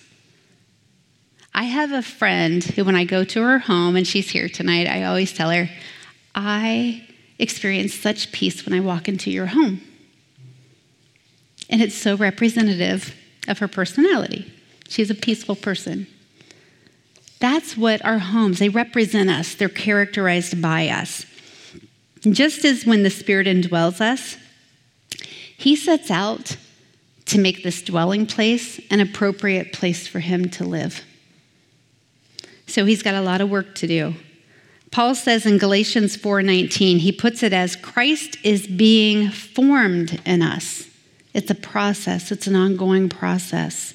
I 1.57 1.62
have 1.64 1.90
a 1.90 2.03
friend 2.03 2.62
who, 2.62 2.85
when 2.85 2.97
I 2.97 3.05
go 3.05 3.25
to 3.25 3.42
her 3.42 3.59
home, 3.59 3.97
and 3.97 4.07
she's 4.07 4.29
here 4.29 4.47
tonight, 4.47 4.87
I 4.87 5.05
always 5.05 5.33
tell 5.33 5.49
her, 5.51 5.71
I 6.35 7.09
experience 7.38 7.95
such 7.95 8.31
peace 8.31 8.66
when 8.66 8.75
I 8.75 8.81
walk 8.81 9.09
into 9.09 9.31
your 9.31 9.47
home. 9.47 9.81
And 11.71 11.81
it's 11.81 11.95
so 11.95 12.14
representative 12.14 13.16
of 13.49 13.59
her 13.61 13.69
personality. 13.69 14.53
She's 14.87 15.09
a 15.09 15.14
peaceful 15.14 15.57
person. 15.57 16.07
That's 17.40 17.75
what 17.75 18.05
our 18.05 18.19
homes, 18.19 18.59
they 18.59 18.69
represent 18.69 19.31
us, 19.31 19.55
they're 19.55 19.71
characterized 19.71 20.61
by 20.61 20.88
us. 20.88 21.25
just 22.21 22.66
as 22.66 22.85
when 22.85 23.03
the 23.03 23.09
Spirit 23.11 23.47
indwells 23.47 24.03
us, 24.03 24.37
He 25.57 25.75
sets 25.75 26.11
out 26.11 26.59
to 27.27 27.40
make 27.40 27.62
this 27.62 27.81
dwelling 27.81 28.27
place 28.27 28.79
an 28.90 29.01
appropriate 29.01 29.73
place 29.73 30.07
for 30.07 30.21
Him 30.21 30.51
to 30.51 30.64
live. 30.64 31.03
So 32.67 32.85
he's 32.85 33.03
got 33.03 33.15
a 33.15 33.21
lot 33.21 33.41
of 33.41 33.51
work 33.51 33.75
to 33.77 33.87
do. 33.87 34.15
Paul 34.91 35.15
says 35.15 35.47
in 35.47 35.59
Galatians 35.59 36.17
4:19, 36.17 36.99
he 36.99 37.13
puts 37.13 37.43
it 37.43 37.53
as 37.53 37.77
Christ 37.77 38.39
is 38.43 38.67
being 38.67 39.31
formed 39.31 40.21
in 40.25 40.43
us. 40.43 40.89
It's 41.35 41.51
a 41.51 41.55
process, 41.55 42.33
it's 42.33 42.47
an 42.47 42.57
ongoing 42.57 43.09
process. 43.09 43.95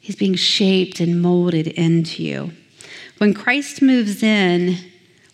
He's 0.00 0.16
being 0.16 0.34
shaped 0.34 0.98
and 0.98 1.22
molded 1.22 1.68
into 1.68 2.24
you. 2.24 2.52
When 3.18 3.32
Christ 3.32 3.80
moves 3.80 4.24
in, 4.24 4.76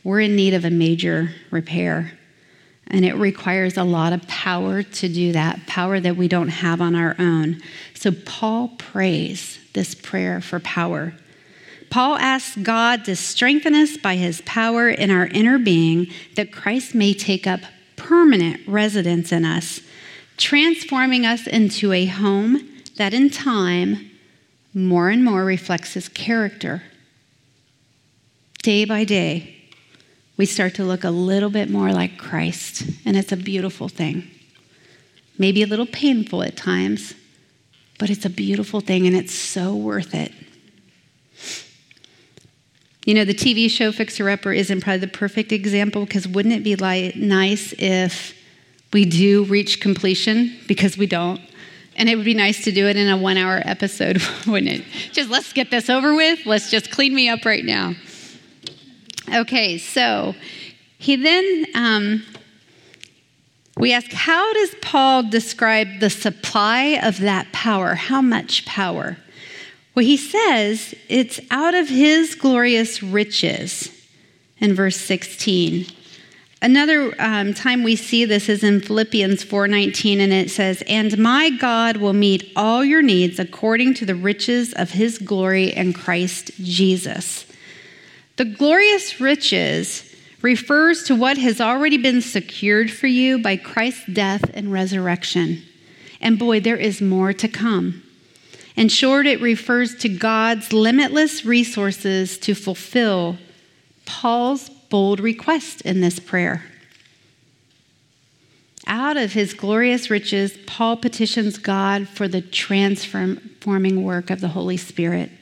we're 0.04 0.20
in 0.20 0.36
need 0.36 0.52
of 0.52 0.66
a 0.66 0.70
major 0.70 1.30
repair. 1.50 2.12
And 2.88 3.04
it 3.04 3.14
requires 3.14 3.78
a 3.78 3.84
lot 3.84 4.12
of 4.12 4.26
power 4.28 4.82
to 4.82 5.08
do 5.08 5.32
that, 5.32 5.66
power 5.66 6.00
that 6.00 6.16
we 6.16 6.28
don't 6.28 6.48
have 6.48 6.82
on 6.82 6.94
our 6.94 7.16
own. 7.18 7.62
So 7.94 8.12
Paul 8.12 8.68
prays 8.76 9.58
this 9.72 9.94
prayer 9.94 10.40
for 10.42 10.60
power. 10.60 11.14
Paul 11.90 12.16
asks 12.16 12.56
God 12.56 13.04
to 13.06 13.16
strengthen 13.16 13.74
us 13.74 13.96
by 13.96 14.16
his 14.16 14.42
power 14.42 14.88
in 14.88 15.10
our 15.10 15.26
inner 15.26 15.58
being 15.58 16.08
that 16.36 16.52
Christ 16.52 16.94
may 16.94 17.14
take 17.14 17.46
up 17.46 17.60
permanent 17.96 18.60
residence 18.66 19.32
in 19.32 19.44
us, 19.44 19.80
transforming 20.36 21.24
us 21.24 21.46
into 21.46 21.92
a 21.92 22.06
home 22.06 22.68
that 22.96 23.14
in 23.14 23.30
time 23.30 24.10
more 24.74 25.08
and 25.08 25.24
more 25.24 25.44
reflects 25.44 25.94
his 25.94 26.08
character. 26.08 26.82
Day 28.62 28.84
by 28.84 29.04
day, 29.04 29.54
we 30.36 30.46
start 30.46 30.74
to 30.74 30.84
look 30.84 31.04
a 31.04 31.10
little 31.10 31.50
bit 31.50 31.70
more 31.70 31.92
like 31.92 32.18
Christ, 32.18 32.84
and 33.04 33.16
it's 33.16 33.32
a 33.32 33.36
beautiful 33.36 33.88
thing. 33.88 34.30
Maybe 35.38 35.62
a 35.62 35.66
little 35.66 35.86
painful 35.86 36.42
at 36.42 36.56
times, 36.56 37.14
but 37.98 38.10
it's 38.10 38.24
a 38.24 38.30
beautiful 38.30 38.80
thing 38.80 39.06
and 39.06 39.16
it's 39.16 39.34
so 39.34 39.74
worth 39.74 40.14
it. 40.14 40.32
You 43.08 43.14
know, 43.14 43.24
the 43.24 43.32
TV 43.32 43.70
show 43.70 43.90
Fixer 43.90 44.28
Upper 44.28 44.52
isn't 44.52 44.82
probably 44.82 44.98
the 44.98 45.08
perfect 45.08 45.50
example 45.50 46.04
because 46.04 46.28
wouldn't 46.28 46.54
it 46.54 46.62
be 46.62 46.76
nice 47.16 47.72
if 47.78 48.34
we 48.92 49.06
do 49.06 49.44
reach 49.44 49.80
completion 49.80 50.54
because 50.66 50.98
we 50.98 51.06
don't? 51.06 51.40
And 51.96 52.10
it 52.10 52.16
would 52.16 52.26
be 52.26 52.34
nice 52.34 52.62
to 52.64 52.70
do 52.70 52.86
it 52.86 52.98
in 52.98 53.08
a 53.08 53.16
one 53.16 53.38
hour 53.38 53.62
episode, 53.64 54.20
wouldn't 54.46 54.70
it? 54.70 54.84
Just 55.12 55.30
let's 55.30 55.54
get 55.54 55.70
this 55.70 55.88
over 55.88 56.14
with. 56.14 56.44
Let's 56.44 56.70
just 56.70 56.90
clean 56.90 57.14
me 57.14 57.30
up 57.30 57.46
right 57.46 57.64
now. 57.64 57.94
Okay, 59.34 59.78
so 59.78 60.34
he 60.98 61.16
then, 61.16 61.64
um, 61.74 62.22
we 63.78 63.94
ask, 63.94 64.12
how 64.12 64.52
does 64.52 64.74
Paul 64.82 65.30
describe 65.30 66.00
the 66.00 66.10
supply 66.10 67.00
of 67.02 67.20
that 67.20 67.50
power? 67.52 67.94
How 67.94 68.20
much 68.20 68.66
power? 68.66 69.16
Well, 69.98 70.06
he 70.06 70.16
says 70.16 70.94
it's 71.08 71.40
out 71.50 71.74
of 71.74 71.88
his 71.88 72.36
glorious 72.36 73.02
riches 73.02 73.90
in 74.60 74.72
verse 74.72 74.96
16. 74.96 75.86
Another 76.62 77.20
um, 77.20 77.52
time 77.52 77.82
we 77.82 77.96
see 77.96 78.24
this 78.24 78.48
is 78.48 78.62
in 78.62 78.80
Philippians 78.80 79.42
4:19 79.42 80.20
and 80.20 80.32
it 80.32 80.52
says, 80.52 80.84
"And 80.86 81.18
my 81.18 81.50
God 81.50 81.96
will 81.96 82.12
meet 82.12 82.52
all 82.54 82.84
your 82.84 83.02
needs 83.02 83.40
according 83.40 83.94
to 83.94 84.06
the 84.06 84.14
riches 84.14 84.72
of 84.72 84.92
his 84.92 85.18
glory 85.18 85.74
in 85.74 85.92
Christ 85.92 86.52
Jesus." 86.62 87.44
The 88.36 88.44
glorious 88.44 89.20
riches 89.20 90.04
refers 90.42 91.02
to 91.06 91.16
what 91.16 91.38
has 91.38 91.60
already 91.60 91.96
been 91.96 92.22
secured 92.22 92.92
for 92.92 93.08
you 93.08 93.40
by 93.40 93.56
Christ's 93.56 94.06
death 94.12 94.48
and 94.54 94.70
resurrection. 94.70 95.64
And 96.20 96.38
boy, 96.38 96.60
there 96.60 96.76
is 96.76 97.00
more 97.00 97.32
to 97.32 97.48
come. 97.48 98.04
In 98.78 98.88
short, 98.88 99.26
it 99.26 99.40
refers 99.40 99.96
to 99.96 100.08
God's 100.08 100.72
limitless 100.72 101.44
resources 101.44 102.38
to 102.38 102.54
fulfill 102.54 103.36
Paul's 104.06 104.68
bold 104.68 105.18
request 105.18 105.80
in 105.80 106.00
this 106.00 106.20
prayer. 106.20 106.64
Out 108.86 109.16
of 109.16 109.32
his 109.32 109.52
glorious 109.52 110.10
riches, 110.10 110.56
Paul 110.68 110.96
petitions 110.96 111.58
God 111.58 112.06
for 112.06 112.28
the 112.28 112.40
transforming 112.40 114.04
work 114.04 114.30
of 114.30 114.40
the 114.40 114.46
Holy 114.46 114.76
Spirit. 114.76 115.32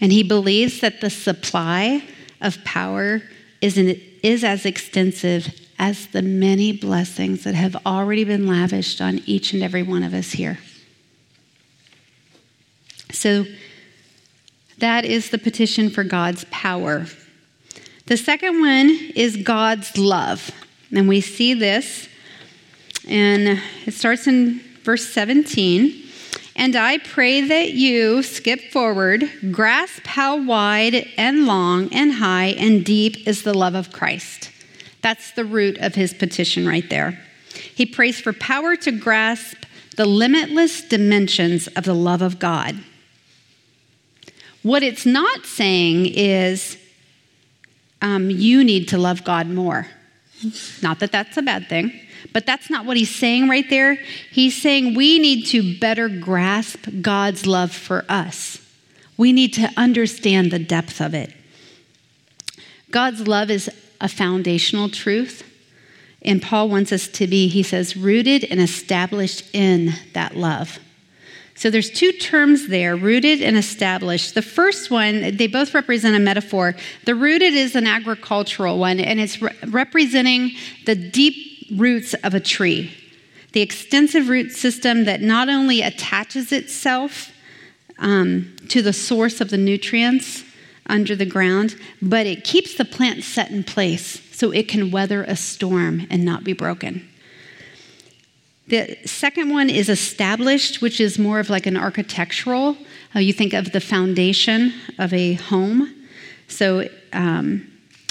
And 0.00 0.12
he 0.12 0.22
believes 0.22 0.80
that 0.80 1.00
the 1.00 1.10
supply 1.10 2.04
of 2.40 2.62
power 2.62 3.20
is, 3.60 3.76
an, 3.76 4.00
is 4.22 4.44
as 4.44 4.64
extensive 4.64 5.52
as 5.76 6.06
the 6.06 6.22
many 6.22 6.70
blessings 6.70 7.42
that 7.42 7.56
have 7.56 7.74
already 7.84 8.22
been 8.22 8.46
lavished 8.46 9.00
on 9.00 9.22
each 9.26 9.52
and 9.52 9.60
every 9.60 9.82
one 9.82 10.04
of 10.04 10.14
us 10.14 10.30
here. 10.30 10.60
So, 13.10 13.44
that 14.78 15.04
is 15.04 15.30
the 15.30 15.38
petition 15.38 15.90
for 15.90 16.04
God's 16.04 16.44
power. 16.50 17.06
The 18.06 18.16
second 18.16 18.60
one 18.60 18.90
is 19.16 19.36
God's 19.36 19.98
love. 19.98 20.50
And 20.94 21.08
we 21.08 21.20
see 21.20 21.52
this, 21.52 22.08
and 23.06 23.60
it 23.84 23.92
starts 23.92 24.26
in 24.26 24.60
verse 24.84 25.06
17. 25.06 26.04
And 26.56 26.74
I 26.74 26.98
pray 26.98 27.42
that 27.42 27.72
you, 27.72 28.22
skip 28.22 28.72
forward, 28.72 29.30
grasp 29.52 30.06
how 30.06 30.42
wide 30.42 31.06
and 31.16 31.46
long 31.46 31.92
and 31.92 32.12
high 32.12 32.54
and 32.58 32.84
deep 32.84 33.28
is 33.28 33.42
the 33.42 33.54
love 33.54 33.74
of 33.74 33.92
Christ. 33.92 34.50
That's 35.02 35.32
the 35.32 35.44
root 35.44 35.76
of 35.78 35.94
his 35.94 36.14
petition 36.14 36.66
right 36.66 36.88
there. 36.88 37.20
He 37.74 37.86
prays 37.86 38.20
for 38.20 38.32
power 38.32 38.74
to 38.76 38.90
grasp 38.90 39.64
the 39.96 40.06
limitless 40.06 40.82
dimensions 40.82 41.66
of 41.68 41.84
the 41.84 41.94
love 41.94 42.22
of 42.22 42.38
God. 42.38 42.82
What 44.62 44.82
it's 44.82 45.06
not 45.06 45.46
saying 45.46 46.06
is 46.06 46.76
um, 48.02 48.30
you 48.30 48.64
need 48.64 48.88
to 48.88 48.98
love 48.98 49.24
God 49.24 49.48
more. 49.48 49.86
Not 50.82 51.00
that 51.00 51.12
that's 51.12 51.36
a 51.36 51.42
bad 51.42 51.68
thing, 51.68 51.98
but 52.32 52.46
that's 52.46 52.70
not 52.70 52.84
what 52.84 52.96
he's 52.96 53.14
saying 53.14 53.48
right 53.48 53.68
there. 53.70 53.98
He's 54.30 54.60
saying 54.60 54.94
we 54.94 55.18
need 55.18 55.46
to 55.46 55.78
better 55.78 56.08
grasp 56.08 56.86
God's 57.00 57.46
love 57.46 57.72
for 57.72 58.04
us. 58.08 58.60
We 59.16 59.32
need 59.32 59.52
to 59.54 59.72
understand 59.76 60.50
the 60.50 60.58
depth 60.58 61.00
of 61.00 61.14
it. 61.14 61.32
God's 62.90 63.26
love 63.26 63.50
is 63.50 63.70
a 64.00 64.08
foundational 64.08 64.88
truth. 64.88 65.44
And 66.22 66.42
Paul 66.42 66.68
wants 66.68 66.92
us 66.92 67.08
to 67.08 67.26
be, 67.26 67.48
he 67.48 67.62
says, 67.62 67.96
rooted 67.96 68.44
and 68.44 68.60
established 68.60 69.44
in 69.52 69.92
that 70.14 70.36
love. 70.36 70.78
So 71.58 71.70
there's 71.70 71.90
two 71.90 72.12
terms 72.12 72.68
there, 72.68 72.94
rooted 72.94 73.42
and 73.42 73.56
established. 73.56 74.36
The 74.36 74.42
first 74.42 74.92
one, 74.92 75.36
they 75.36 75.48
both 75.48 75.74
represent 75.74 76.14
a 76.14 76.20
metaphor. 76.20 76.76
The 77.04 77.16
rooted 77.16 77.52
is 77.52 77.74
an 77.74 77.84
agricultural 77.84 78.78
one, 78.78 79.00
and 79.00 79.18
it's 79.18 79.42
re- 79.42 79.50
representing 79.66 80.52
the 80.86 80.94
deep 80.94 81.66
roots 81.76 82.14
of 82.22 82.34
a 82.34 82.38
tree. 82.38 82.92
The 83.54 83.60
extensive 83.60 84.28
root 84.28 84.52
system 84.52 85.02
that 85.06 85.20
not 85.20 85.48
only 85.48 85.82
attaches 85.82 86.52
itself 86.52 87.32
um, 87.98 88.54
to 88.68 88.80
the 88.80 88.92
source 88.92 89.40
of 89.40 89.50
the 89.50 89.58
nutrients 89.58 90.44
under 90.86 91.16
the 91.16 91.26
ground, 91.26 91.74
but 92.00 92.24
it 92.24 92.44
keeps 92.44 92.76
the 92.76 92.84
plant 92.84 93.24
set 93.24 93.50
in 93.50 93.64
place 93.64 94.22
so 94.30 94.52
it 94.52 94.68
can 94.68 94.92
weather 94.92 95.24
a 95.24 95.34
storm 95.34 96.06
and 96.08 96.24
not 96.24 96.44
be 96.44 96.52
broken. 96.52 97.08
The 98.68 98.98
second 99.06 99.48
one 99.48 99.70
is 99.70 99.88
established, 99.88 100.82
which 100.82 101.00
is 101.00 101.18
more 101.18 101.40
of 101.40 101.48
like 101.48 101.64
an 101.64 101.76
architectural. 101.76 102.76
Uh, 103.16 103.20
you 103.20 103.32
think 103.32 103.54
of 103.54 103.72
the 103.72 103.80
foundation 103.80 104.74
of 104.98 105.12
a 105.14 105.34
home. 105.34 105.94
So, 106.48 106.88
um, 107.14 107.66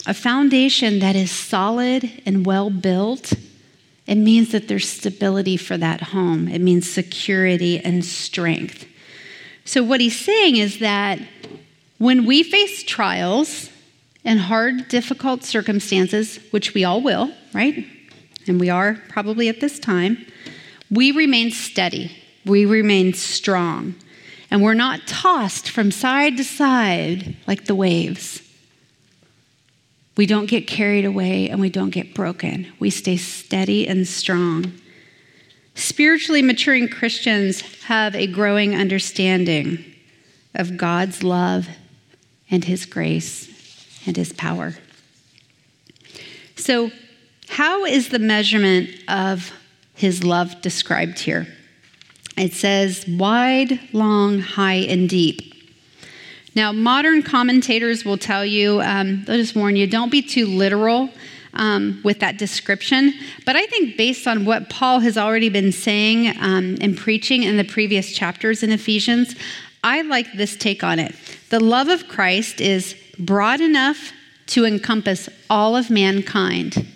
a 0.08 0.14
foundation 0.14 1.00
that 1.00 1.16
is 1.16 1.30
solid 1.30 2.24
and 2.26 2.46
well 2.46 2.70
built, 2.72 3.34
it 4.08 4.16
means 4.16 4.52
that 4.52 4.68
there's 4.68 4.90
stability 4.90 5.58
for 5.58 5.78
that 5.78 6.02
home. 6.02 6.48
It 6.48 6.62
means 6.62 6.90
security 6.90 7.80
and 7.80 8.04
strength. 8.04 8.86
So, 9.64 9.84
what 9.84 10.02
he's 10.02 10.20
saying 10.20 10.56
is 10.56 10.80
that 10.80 11.20
when 12.00 12.26
we 12.26 12.42
face 12.42 12.82
trials 12.84 13.70
and 14.26 14.40
hard, 14.40 14.88
difficult 14.88 15.44
circumstances, 15.44 16.40
which 16.50 16.74
we 16.74 16.84
all 16.84 17.02
will, 17.02 17.32
right? 17.54 17.86
And 18.48 18.60
we 18.60 18.70
are 18.70 18.96
probably 19.10 19.50
at 19.50 19.60
this 19.60 19.78
time 19.78 20.26
we 20.90 21.12
remain 21.12 21.52
steady, 21.52 22.12
we 22.46 22.66
remain 22.66 23.14
strong, 23.14 23.96
and 24.50 24.64
we're 24.64 24.74
not 24.74 25.08
tossed 25.08 25.70
from 25.70 25.92
side 25.92 26.38
to 26.38 26.44
side 26.44 27.36
like 27.46 27.66
the 27.66 27.76
waves. 27.76 28.42
We 30.16 30.26
don't 30.26 30.48
get 30.48 30.66
carried 30.66 31.06
away 31.06 31.50
and 31.50 31.62
we 31.62 31.70
don't 31.70 31.92
get 31.92 32.16
broken. 32.16 32.72
We 32.80 32.90
stay 32.90 33.18
steady 33.18 33.88
and 33.88 34.08
strong. 34.08 34.74
Spiritually 35.76 36.42
maturing 36.42 36.90
Christians 36.90 37.62
have 37.84 38.16
a 38.16 38.26
growing 38.26 38.76
understanding 38.76 39.86
of 40.56 40.76
God's 40.76 41.22
love 41.22 41.68
and 42.50 42.64
His 42.64 42.86
grace 42.88 43.48
and 44.08 44.18
His 44.18 44.34
power. 44.34 44.74
So, 46.56 46.92
how 47.50 47.86
is 47.86 48.10
the 48.10 48.20
measurement 48.20 48.90
of 49.08 49.54
his 49.98 50.24
love 50.24 50.62
described 50.62 51.20
here. 51.20 51.48
It 52.38 52.54
says 52.54 53.06
wide, 53.08 53.80
long, 53.94 54.40
high, 54.40 54.86
and 54.88 55.10
deep. 55.10 55.56
Now, 56.56 56.72
modern 56.72 57.24
commentators 57.24 58.06
will 58.06 58.18
tell 58.18 58.46
you, 58.46 58.80
um, 58.82 59.24
they'll 59.26 59.38
just 59.38 59.56
warn 59.56 59.76
you, 59.76 59.88
don't 59.88 60.12
be 60.12 60.22
too 60.22 60.46
literal 60.46 61.10
um, 61.56 62.00
with 62.04 62.20
that 62.20 62.38
description. 62.38 63.12
But 63.46 63.56
I 63.56 63.66
think 63.66 63.98
based 63.98 64.28
on 64.28 64.46
what 64.46 64.70
Paul 64.70 65.00
has 65.00 65.18
already 65.18 65.50
been 65.50 65.72
saying 65.72 66.38
um, 66.40 66.78
and 66.80 66.96
preaching 66.96 67.42
in 67.42 67.58
the 67.58 67.64
previous 67.64 68.12
chapters 68.12 68.62
in 68.62 68.72
Ephesians, 68.72 69.36
I 69.84 70.02
like 70.04 70.32
this 70.34 70.56
take 70.56 70.84
on 70.84 71.00
it. 71.00 71.16
The 71.50 71.60
love 71.60 71.88
of 71.88 72.08
Christ 72.08 72.62
is 72.62 72.96
broad 73.18 73.62
enough 73.62 74.12
to 74.48 74.66
encompass 74.66 75.28
all 75.50 75.76
of 75.76 75.90
mankind 75.90 76.88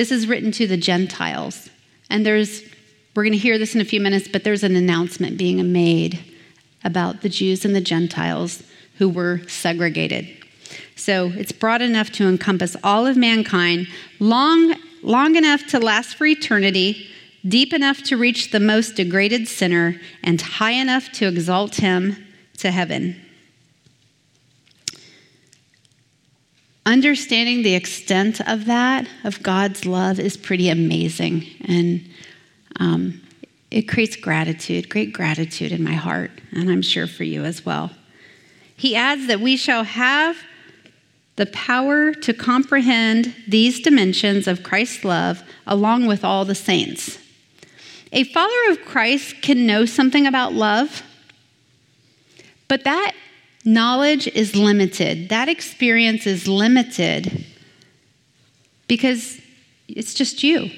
this 0.00 0.10
is 0.10 0.26
written 0.26 0.50
to 0.50 0.66
the 0.66 0.78
Gentiles. 0.78 1.68
And 2.08 2.24
there's, 2.24 2.62
we're 3.14 3.22
going 3.22 3.34
to 3.34 3.38
hear 3.38 3.58
this 3.58 3.74
in 3.74 3.82
a 3.82 3.84
few 3.84 4.00
minutes, 4.00 4.28
but 4.28 4.44
there's 4.44 4.64
an 4.64 4.74
announcement 4.74 5.36
being 5.36 5.74
made 5.74 6.18
about 6.82 7.20
the 7.20 7.28
Jews 7.28 7.66
and 7.66 7.76
the 7.76 7.82
Gentiles 7.82 8.62
who 8.96 9.10
were 9.10 9.42
segregated. 9.46 10.26
So 10.96 11.26
it's 11.34 11.52
broad 11.52 11.82
enough 11.82 12.10
to 12.12 12.26
encompass 12.26 12.78
all 12.82 13.06
of 13.06 13.18
mankind, 13.18 13.88
long, 14.20 14.74
long 15.02 15.36
enough 15.36 15.66
to 15.66 15.78
last 15.78 16.14
for 16.14 16.24
eternity, 16.24 17.06
deep 17.46 17.74
enough 17.74 18.02
to 18.04 18.16
reach 18.16 18.52
the 18.52 18.60
most 18.60 18.96
degraded 18.96 19.48
sinner, 19.48 20.00
and 20.22 20.40
high 20.40 20.70
enough 20.72 21.12
to 21.12 21.28
exalt 21.28 21.74
him 21.74 22.16
to 22.56 22.70
heaven. 22.70 23.20
Understanding 26.86 27.62
the 27.62 27.74
extent 27.74 28.40
of 28.48 28.66
that, 28.66 29.06
of 29.24 29.42
God's 29.42 29.86
love, 29.86 30.18
is 30.18 30.36
pretty 30.36 30.68
amazing. 30.68 31.46
And 31.64 32.08
um, 32.78 33.20
it 33.70 33.82
creates 33.82 34.16
gratitude, 34.16 34.88
great 34.88 35.12
gratitude 35.12 35.72
in 35.72 35.84
my 35.84 35.92
heart, 35.92 36.30
and 36.52 36.70
I'm 36.70 36.82
sure 36.82 37.06
for 37.06 37.24
you 37.24 37.44
as 37.44 37.64
well. 37.64 37.90
He 38.76 38.96
adds 38.96 39.26
that 39.26 39.40
we 39.40 39.56
shall 39.56 39.84
have 39.84 40.36
the 41.36 41.46
power 41.46 42.12
to 42.12 42.34
comprehend 42.34 43.34
these 43.46 43.80
dimensions 43.80 44.46
of 44.46 44.62
Christ's 44.62 45.04
love 45.04 45.42
along 45.66 46.06
with 46.06 46.24
all 46.24 46.44
the 46.44 46.54
saints. 46.54 47.18
A 48.12 48.24
follower 48.24 48.70
of 48.70 48.84
Christ 48.84 49.40
can 49.40 49.66
know 49.66 49.86
something 49.86 50.26
about 50.26 50.52
love, 50.52 51.02
but 52.68 52.84
that 52.84 53.12
knowledge 53.64 54.26
is 54.28 54.56
limited. 54.56 55.28
That 55.28 55.48
experience 55.48 56.26
is 56.26 56.48
limited 56.48 57.44
because 58.88 59.40
it's 59.88 60.14
just 60.14 60.42
you. 60.42 60.70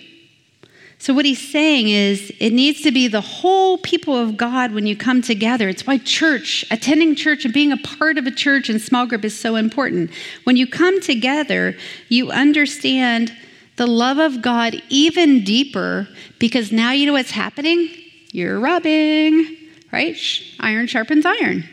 So, 0.98 1.12
what 1.12 1.24
he's 1.24 1.50
saying 1.50 1.88
is, 1.88 2.32
it 2.38 2.52
needs 2.52 2.82
to 2.82 2.92
be 2.92 3.08
the 3.08 3.20
whole 3.20 3.78
people 3.78 4.16
of 4.16 4.36
God 4.36 4.70
when 4.70 4.86
you 4.86 4.96
come 4.96 5.20
together. 5.20 5.68
It's 5.68 5.84
why 5.84 5.98
church, 5.98 6.64
attending 6.70 7.16
church, 7.16 7.44
and 7.44 7.52
being 7.52 7.72
a 7.72 7.76
part 7.76 8.18
of 8.18 8.26
a 8.26 8.30
church 8.30 8.68
and 8.68 8.80
small 8.80 9.06
group 9.06 9.24
is 9.24 9.36
so 9.36 9.56
important. 9.56 10.12
When 10.44 10.56
you 10.56 10.68
come 10.68 11.00
together, 11.00 11.76
you 12.08 12.30
understand 12.30 13.36
the 13.78 13.88
love 13.88 14.18
of 14.18 14.42
God 14.42 14.80
even 14.90 15.42
deeper 15.42 16.06
because 16.38 16.70
now 16.70 16.92
you 16.92 17.06
know 17.06 17.14
what's 17.14 17.32
happening? 17.32 17.90
You're 18.30 18.60
rubbing, 18.60 19.56
right? 19.90 20.16
Iron 20.60 20.87
sharpens 20.87 21.26
iron 21.26 21.64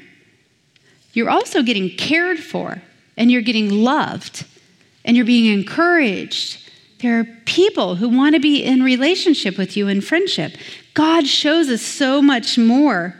you're 1.14 1.30
also 1.30 1.62
getting 1.64 1.90
cared 1.90 2.40
for 2.40 2.82
and 3.18 3.32
you're 3.32 3.42
getting 3.42 3.70
loved 3.70 4.46
and 5.04 5.16
you're 5.16 5.26
being 5.26 5.52
encouraged. 5.52 6.70
There 7.02 7.20
are 7.20 7.28
people 7.46 7.96
who 7.96 8.10
want 8.10 8.36
to 8.36 8.42
be 8.42 8.64
in 8.64 8.84
relationship 8.84 9.58
with 9.58 9.78
you 9.78 9.88
in 9.88 10.02
friendship. 10.02 10.54
God 10.94 11.28
shows 11.28 11.70
us 11.70 11.82
so 11.82 12.22
much 12.22 12.58
more 12.58 13.16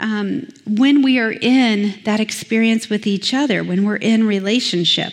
um, 0.00 0.48
when 0.66 1.02
we 1.02 1.18
are 1.18 1.32
in 1.32 1.94
that 2.04 2.20
experience 2.20 2.88
with 2.88 3.06
each 3.06 3.34
other, 3.34 3.62
when 3.62 3.84
we're 3.84 3.96
in 3.96 4.26
relationship. 4.26 5.12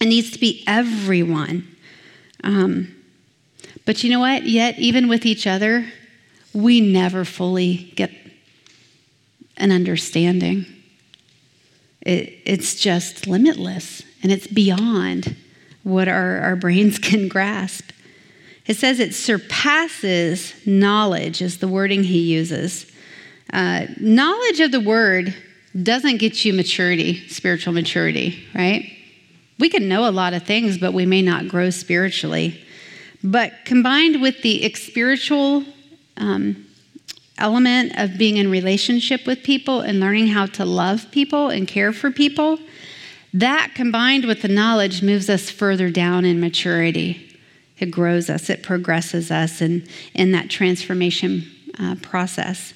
It 0.00 0.06
needs 0.06 0.30
to 0.32 0.38
be 0.38 0.64
everyone. 0.66 1.66
Um, 2.42 2.94
but 3.84 4.02
you 4.02 4.10
know 4.10 4.20
what? 4.20 4.44
Yet, 4.44 4.78
even 4.78 5.08
with 5.08 5.26
each 5.26 5.46
other, 5.46 5.86
we 6.52 6.80
never 6.80 7.24
fully 7.24 7.92
get 7.94 8.10
an 9.56 9.72
understanding. 9.72 10.66
It, 12.02 12.38
it's 12.44 12.74
just 12.76 13.26
limitless. 13.26 14.02
and 14.22 14.32
it's 14.32 14.46
beyond 14.46 15.36
what 15.82 16.08
our, 16.08 16.38
our 16.38 16.56
brains 16.56 16.98
can 17.08 17.28
grasp. 17.28 17.90
It 18.66 18.76
says 18.76 19.00
it 19.00 19.14
surpasses 19.14 20.54
knowledge, 20.66 21.40
is 21.40 21.58
the 21.58 21.68
wording 21.68 22.04
he 22.04 22.20
uses. 22.20 22.90
Uh, 23.50 23.86
knowledge 23.98 24.60
of 24.60 24.72
the 24.72 24.80
word 24.80 25.34
doesn't 25.82 26.18
get 26.18 26.44
you 26.44 26.52
maturity, 26.52 27.26
spiritual 27.28 27.72
maturity, 27.72 28.44
right? 28.54 28.92
We 29.58 29.70
can 29.70 29.88
know 29.88 30.08
a 30.08 30.12
lot 30.12 30.34
of 30.34 30.44
things, 30.44 30.76
but 30.76 30.92
we 30.92 31.06
may 31.06 31.22
not 31.22 31.48
grow 31.48 31.70
spiritually. 31.70 32.62
But 33.24 33.52
combined 33.64 34.20
with 34.20 34.42
the 34.42 34.70
spiritual 34.74 35.64
um, 36.18 36.66
element 37.38 37.98
of 37.98 38.18
being 38.18 38.36
in 38.36 38.50
relationship 38.50 39.26
with 39.26 39.42
people 39.42 39.80
and 39.80 40.00
learning 40.00 40.28
how 40.28 40.46
to 40.46 40.64
love 40.64 41.10
people 41.10 41.48
and 41.48 41.66
care 41.66 41.92
for 41.92 42.10
people, 42.10 42.58
that 43.34 43.72
combined 43.74 44.24
with 44.24 44.42
the 44.42 44.48
knowledge 44.48 45.02
moves 45.02 45.28
us 45.28 45.50
further 45.50 45.90
down 45.90 46.24
in 46.24 46.40
maturity. 46.40 47.36
It 47.78 47.90
grows 47.90 48.28
us, 48.28 48.50
it 48.50 48.62
progresses 48.62 49.30
us 49.30 49.60
in, 49.60 49.86
in 50.14 50.32
that 50.32 50.50
transformation 50.50 51.46
uh, 51.78 51.96
process. 52.02 52.74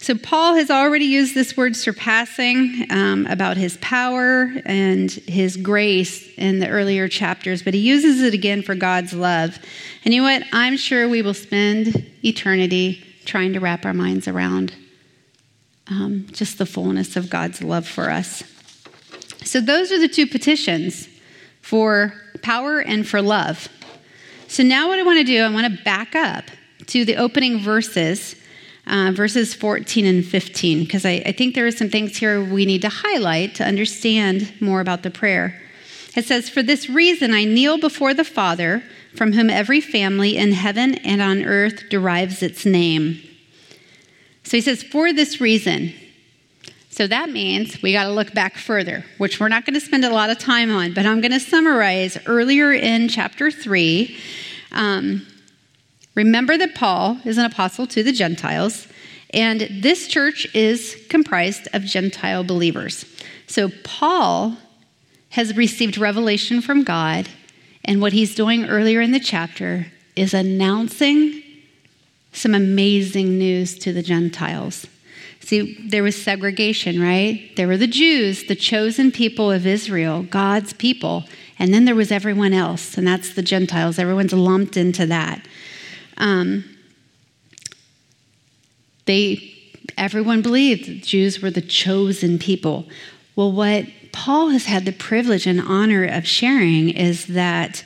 So, 0.00 0.14
Paul 0.14 0.54
has 0.54 0.70
already 0.70 1.06
used 1.06 1.34
this 1.34 1.56
word 1.56 1.74
surpassing 1.74 2.86
um, 2.90 3.26
about 3.26 3.56
his 3.56 3.76
power 3.78 4.52
and 4.64 5.10
his 5.10 5.56
grace 5.56 6.28
in 6.36 6.60
the 6.60 6.68
earlier 6.68 7.08
chapters, 7.08 7.64
but 7.64 7.74
he 7.74 7.80
uses 7.80 8.22
it 8.22 8.32
again 8.32 8.62
for 8.62 8.76
God's 8.76 9.12
love. 9.12 9.58
And 10.04 10.14
you 10.14 10.22
know 10.22 10.28
what? 10.28 10.44
I'm 10.52 10.76
sure 10.76 11.08
we 11.08 11.20
will 11.20 11.34
spend 11.34 12.08
eternity 12.24 13.04
trying 13.28 13.52
to 13.52 13.60
wrap 13.60 13.84
our 13.84 13.94
minds 13.94 14.26
around 14.26 14.74
um, 15.88 16.26
just 16.32 16.58
the 16.58 16.66
fullness 16.66 17.16
of 17.16 17.30
God's 17.30 17.62
love 17.62 17.86
for 17.86 18.10
us. 18.10 18.42
So, 19.44 19.60
those 19.60 19.92
are 19.92 20.00
the 20.00 20.08
two 20.08 20.26
petitions 20.26 21.08
for 21.62 22.14
power 22.42 22.80
and 22.80 23.06
for 23.06 23.22
love. 23.22 23.68
So, 24.48 24.62
now 24.62 24.88
what 24.88 24.98
I 24.98 25.02
want 25.02 25.18
to 25.18 25.24
do, 25.24 25.42
I 25.42 25.50
want 25.50 25.72
to 25.72 25.84
back 25.84 26.14
up 26.14 26.44
to 26.86 27.04
the 27.04 27.16
opening 27.16 27.60
verses 27.60 28.34
uh, 28.88 29.12
verses 29.12 29.54
14 29.54 30.06
and 30.06 30.24
15, 30.24 30.80
because 30.80 31.04
I, 31.04 31.22
I 31.26 31.32
think 31.32 31.54
there 31.54 31.66
are 31.66 31.70
some 31.70 31.90
things 31.90 32.16
here 32.16 32.42
we 32.42 32.64
need 32.64 32.82
to 32.82 32.88
highlight 32.88 33.54
to 33.56 33.64
understand 33.64 34.52
more 34.60 34.80
about 34.80 35.02
the 35.02 35.10
prayer. 35.10 35.60
It 36.16 36.24
says, 36.24 36.48
For 36.48 36.62
this 36.62 36.88
reason 36.88 37.34
I 37.34 37.44
kneel 37.44 37.78
before 37.78 38.14
the 38.14 38.24
Father, 38.24 38.82
from 39.16 39.32
whom 39.32 39.50
every 39.50 39.80
family 39.80 40.36
in 40.36 40.52
heaven 40.52 40.94
and 40.96 41.20
on 41.20 41.44
earth 41.44 41.88
derives 41.88 42.42
its 42.42 42.64
name. 42.64 43.20
So 44.44 44.56
he 44.56 44.60
says, 44.60 44.82
For 44.82 45.12
this 45.12 45.40
reason. 45.40 45.92
So 46.90 47.06
that 47.06 47.30
means 47.30 47.80
we 47.80 47.92
got 47.92 48.04
to 48.04 48.10
look 48.10 48.34
back 48.34 48.56
further, 48.56 49.04
which 49.18 49.38
we're 49.38 49.48
not 49.48 49.64
going 49.64 49.74
to 49.74 49.80
spend 49.80 50.04
a 50.04 50.10
lot 50.10 50.30
of 50.30 50.38
time 50.38 50.70
on, 50.70 50.94
but 50.94 51.06
I'm 51.06 51.20
going 51.20 51.32
to 51.32 51.38
summarize 51.38 52.18
earlier 52.26 52.72
in 52.72 53.08
chapter 53.08 53.52
3. 53.52 54.16
Um, 54.72 55.24
Remember 56.18 56.58
that 56.58 56.74
Paul 56.74 57.20
is 57.24 57.38
an 57.38 57.44
apostle 57.44 57.86
to 57.86 58.02
the 58.02 58.10
Gentiles, 58.10 58.88
and 59.32 59.68
this 59.70 60.08
church 60.08 60.52
is 60.52 61.00
comprised 61.08 61.68
of 61.72 61.84
Gentile 61.84 62.42
believers. 62.42 63.04
So 63.46 63.70
Paul 63.84 64.56
has 65.28 65.56
received 65.56 65.96
revelation 65.96 66.60
from 66.60 66.82
God, 66.82 67.28
and 67.88 68.02
what 68.02 68.12
he's 68.12 68.34
doing 68.34 68.66
earlier 68.66 69.00
in 69.00 69.12
the 69.12 69.18
chapter 69.18 69.86
is 70.14 70.34
announcing 70.34 71.42
some 72.32 72.54
amazing 72.54 73.38
news 73.38 73.78
to 73.78 73.94
the 73.94 74.02
Gentiles. 74.02 74.86
See, 75.40 75.88
there 75.88 76.02
was 76.02 76.22
segregation, 76.22 77.00
right? 77.00 77.50
There 77.56 77.66
were 77.66 77.78
the 77.78 77.86
Jews, 77.86 78.44
the 78.44 78.54
chosen 78.54 79.10
people 79.10 79.50
of 79.50 79.66
Israel, 79.66 80.22
God's 80.22 80.74
people, 80.74 81.24
and 81.58 81.72
then 81.72 81.86
there 81.86 81.94
was 81.94 82.12
everyone 82.12 82.52
else, 82.52 82.98
and 82.98 83.06
that's 83.06 83.32
the 83.34 83.42
Gentiles. 83.42 83.98
Everyone's 83.98 84.34
lumped 84.34 84.76
into 84.76 85.06
that. 85.06 85.46
Um, 86.18 86.64
they, 89.06 89.54
everyone 89.96 90.42
believed 90.42 91.04
Jews 91.04 91.40
were 91.40 91.50
the 91.50 91.62
chosen 91.62 92.38
people. 92.38 92.86
Well, 93.34 93.50
what 93.50 93.86
Paul 94.12 94.48
has 94.50 94.66
had 94.66 94.84
the 94.84 94.92
privilege 94.92 95.46
and 95.46 95.60
honor 95.60 96.04
of 96.04 96.26
sharing 96.26 96.90
is 96.90 97.26
that 97.26 97.84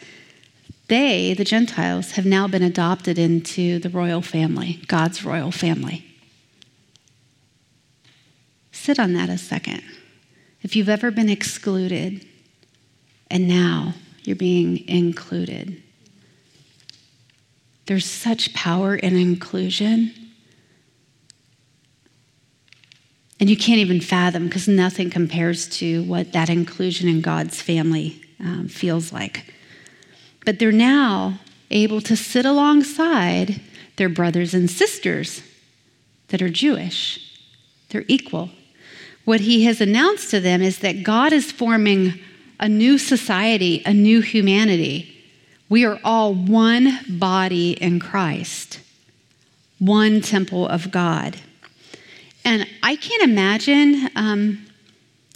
they, 0.89 1.35
the 1.35 1.45
Gentiles, 1.45 2.13
have 2.13 2.27
now 2.27 2.47
been 2.49 2.63
adopted 2.63 3.19
into 3.19 3.79
the 3.79 3.89
royal 3.89 4.21
family, 4.21 4.83
God's 4.89 5.25
royal 5.25 5.51
family. 5.51 6.05
Sit 8.73 8.99
on 8.99 9.13
that 9.15 9.29
a 9.29 9.39
second. 9.39 9.83
If 10.63 10.77
you've 10.77 10.89
ever 10.89 11.11
been 11.11 11.31
excluded 11.31 12.27
and 13.31 13.49
now 13.49 13.95
you're 14.25 14.37
being 14.37 14.87
included, 14.89 15.83
there's 17.87 18.07
such 18.07 18.53
power 18.55 18.95
in 18.95 19.17
inclusion. 19.17 20.22
And 23.43 23.51
you 23.51 23.57
can't 23.57 23.81
even 23.81 24.01
fathom 24.01 24.47
because 24.47 24.69
nothing 24.69 25.11
compares 25.11 25.67
to 25.79 26.05
what 26.05 26.31
that 26.31 26.49
inclusion 26.49 27.09
in 27.09 27.21
God's 27.21 27.61
family 27.61 28.23
um, 28.39 28.69
feels 28.69 29.13
like. 29.13 29.53
But 30.45 30.61
they're 30.61 30.71
now 30.71 31.41
able 31.73 32.01
to 32.03 32.17
sit 32.17 32.47
alongside 32.47 33.61
their 33.97 34.09
brothers 34.09 34.55
and 34.55 34.71
sisters 34.71 35.43
that 36.29 36.41
are 36.41 36.51
Jewish. 36.51 37.37
They're 37.89 38.05
equal. 38.07 38.51
What 39.25 39.41
he 39.41 39.65
has 39.65 39.81
announced 39.81 40.31
to 40.31 40.39
them 40.39 40.63
is 40.63 40.79
that 40.79 41.03
God 41.03 41.33
is 41.33 41.51
forming 41.51 42.21
a 42.61 42.69
new 42.69 42.97
society, 42.97 43.83
a 43.85 43.93
new 43.93 44.21
humanity 44.21 45.13
we 45.73 45.87
are 45.87 45.99
all 46.05 46.35
one 46.35 46.99
body 47.09 47.73
in 47.73 47.99
Christ, 47.99 48.79
one 49.79 50.21
temple 50.21 50.69
of 50.69 50.91
God. 50.91 51.39
And 52.45 52.67
I 52.83 52.97
can't 52.97 53.23
imagine, 53.23 54.11
um, 54.17 54.67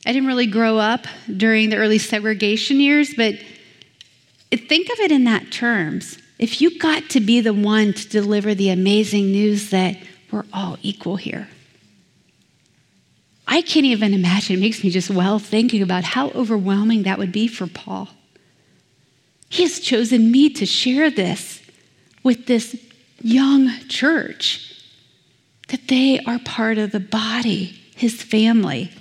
I 0.04 0.12
didn't 0.12 0.26
really 0.26 0.46
grow 0.46 0.78
up 0.78 1.06
during 1.36 1.70
the 1.70 1.76
early 1.76 1.98
segregation 1.98 2.80
years, 2.80 3.14
but 3.14 3.34
think 4.50 4.90
of 4.90 5.00
it 5.00 5.12
in 5.12 5.24
that 5.24 5.50
terms. 5.50 6.18
If 6.38 6.60
you 6.60 6.78
got 6.78 7.08
to 7.10 7.20
be 7.20 7.40
the 7.40 7.54
one 7.54 7.92
to 7.92 8.08
deliver 8.08 8.54
the 8.54 8.70
amazing 8.70 9.32
news 9.32 9.70
that 9.70 9.96
we're 10.30 10.44
all 10.52 10.76
equal 10.82 11.16
here, 11.16 11.48
I 13.46 13.62
can't 13.62 13.86
even 13.86 14.12
imagine. 14.12 14.56
It 14.56 14.60
makes 14.60 14.82
me 14.82 14.90
just 14.90 15.08
well 15.08 15.38
thinking 15.38 15.80
about 15.80 16.04
how 16.04 16.30
overwhelming 16.30 17.04
that 17.04 17.18
would 17.18 17.32
be 17.32 17.46
for 17.46 17.66
Paul. 17.66 18.08
He 19.48 19.62
has 19.62 19.78
chosen 19.78 20.32
me 20.32 20.50
to 20.50 20.66
share 20.66 21.10
this 21.10 21.62
with 22.22 22.46
this 22.46 22.76
young 23.22 23.70
church, 23.88 24.75
that 25.68 25.88
they 25.88 26.20
are 26.20 26.38
part 26.38 26.78
of 26.78 26.92
the 26.92 27.00
body, 27.00 27.80
his 27.94 28.22
family. 28.22 28.92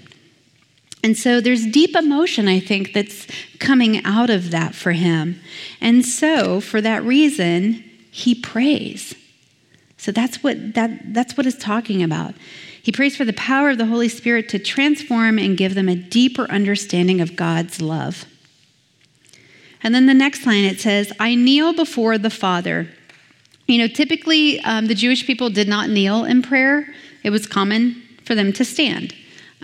And 1.03 1.15
so 1.15 1.39
there's 1.39 1.67
deep 1.67 1.95
emotion, 1.95 2.47
I 2.47 2.59
think, 2.59 2.93
that's 2.93 3.27
coming 3.59 4.03
out 4.03 4.31
of 4.31 4.49
that 4.51 4.73
for 4.73 4.93
him. 4.93 5.39
And 5.79 6.03
so, 6.03 6.59
for 6.59 6.81
that 6.81 7.03
reason, 7.03 7.83
he 8.09 8.33
prays. 8.33 9.13
So 9.97 10.11
that's 10.11 10.41
what 10.43 10.73
that, 10.73 11.13
that's 11.13 11.37
what 11.37 11.45
it's 11.45 11.57
talking 11.57 12.01
about. 12.01 12.33
He 12.81 12.91
prays 12.91 13.17
for 13.17 13.25
the 13.25 13.33
power 13.33 13.71
of 13.71 13.77
the 13.77 13.87
Holy 13.87 14.09
Spirit 14.09 14.49
to 14.49 14.59
transform 14.59 15.39
and 15.39 15.57
give 15.57 15.73
them 15.73 15.89
a 15.89 15.95
deeper 15.95 16.49
understanding 16.51 17.21
of 17.21 17.35
God's 17.35 17.81
love. 17.81 18.25
And 19.81 19.93
then 19.93 20.05
the 20.05 20.13
next 20.13 20.45
line 20.45 20.63
it 20.63 20.79
says, 20.79 21.11
I 21.19 21.35
kneel 21.35 21.73
before 21.73 22.17
the 22.17 22.29
Father. 22.29 22.87
You 23.67 23.79
know, 23.79 23.87
typically 23.87 24.59
um, 24.61 24.87
the 24.87 24.95
Jewish 24.95 25.25
people 25.25 25.49
did 25.49 25.67
not 25.67 25.89
kneel 25.89 26.23
in 26.25 26.41
prayer, 26.41 26.93
it 27.23 27.31
was 27.31 27.47
common 27.47 28.01
for 28.23 28.35
them 28.35 28.53
to 28.53 28.65
stand. 28.65 29.15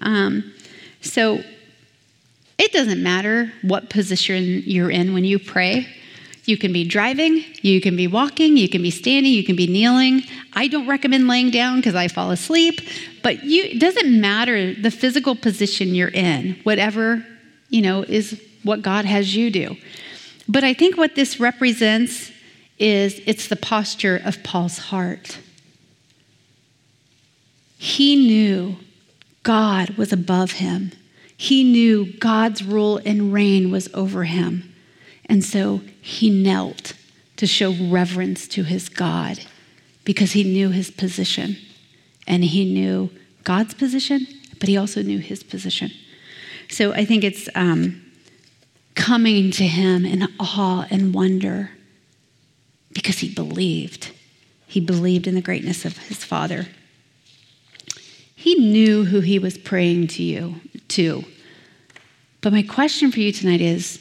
Um, 0.01 0.53
so 1.01 1.43
it 2.57 2.71
doesn't 2.71 3.01
matter 3.01 3.51
what 3.61 3.89
position 3.89 4.63
you're 4.65 4.89
in 4.89 5.13
when 5.13 5.23
you 5.23 5.39
pray. 5.39 5.87
You 6.45 6.57
can 6.57 6.73
be 6.73 6.83
driving, 6.83 7.43
you 7.61 7.79
can 7.81 7.95
be 7.95 8.07
walking, 8.07 8.57
you 8.57 8.67
can 8.67 8.81
be 8.81 8.89
standing, 8.89 9.31
you 9.31 9.43
can 9.43 9.55
be 9.55 9.67
kneeling. 9.67 10.23
I 10.53 10.67
don't 10.67 10.87
recommend 10.87 11.27
laying 11.27 11.51
down 11.51 11.77
because 11.77 11.93
I 11.93 12.07
fall 12.07 12.31
asleep, 12.31 12.81
but 13.21 13.43
you, 13.43 13.63
it 13.63 13.79
doesn't 13.79 14.19
matter 14.19 14.73
the 14.73 14.89
physical 14.89 15.35
position 15.35 15.93
you're 15.93 16.09
in, 16.09 16.59
whatever, 16.63 17.25
you 17.69 17.81
know, 17.83 18.01
is 18.03 18.41
what 18.63 18.81
God 18.81 19.05
has 19.05 19.35
you 19.35 19.51
do. 19.51 19.77
But 20.47 20.63
I 20.63 20.73
think 20.73 20.97
what 20.97 21.15
this 21.15 21.39
represents 21.39 22.31
is 22.81 23.21
it's 23.27 23.47
the 23.47 23.55
posture 23.55 24.19
of 24.25 24.43
Paul's 24.43 24.79
heart. 24.79 25.37
He 27.77 28.15
knew 28.15 28.77
God 29.43 29.91
was 29.91 30.11
above 30.11 30.53
him. 30.53 30.91
He 31.37 31.63
knew 31.63 32.13
God's 32.17 32.63
rule 32.63 32.99
and 33.05 33.31
reign 33.31 33.71
was 33.71 33.87
over 33.93 34.23
him. 34.23 34.73
And 35.25 35.43
so 35.43 35.81
he 36.01 36.29
knelt 36.29 36.93
to 37.37 37.45
show 37.45 37.73
reverence 37.73 38.47
to 38.49 38.63
his 38.63 38.89
God 38.89 39.39
because 40.03 40.31
he 40.31 40.43
knew 40.43 40.69
his 40.69 40.89
position. 40.91 41.57
And 42.27 42.43
he 42.43 42.71
knew 42.71 43.11
God's 43.43 43.73
position, 43.73 44.27
but 44.59 44.69
he 44.69 44.77
also 44.77 45.01
knew 45.01 45.19
his 45.19 45.43
position. 45.43 45.91
So 46.69 46.93
I 46.93 47.05
think 47.05 47.23
it's 47.23 47.47
um, 47.55 48.01
coming 48.95 49.51
to 49.51 49.67
him 49.67 50.05
in 50.05 50.27
awe 50.39 50.85
and 50.89 51.13
wonder 51.13 51.71
because 52.93 53.19
he 53.19 53.33
believed. 53.33 54.11
He 54.67 54.79
believed 54.79 55.27
in 55.27 55.35
the 55.35 55.41
greatness 55.41 55.85
of 55.85 55.97
his 55.97 56.23
Father. 56.23 56.67
He 58.35 58.55
knew 58.55 59.05
who 59.05 59.19
he 59.19 59.37
was 59.37 59.57
praying 59.57 60.07
to 60.07 60.23
you 60.23 60.55
to. 60.89 61.23
But 62.41 62.53
my 62.53 62.63
question 62.63 63.11
for 63.11 63.19
you 63.19 63.31
tonight 63.31 63.61
is 63.61 63.99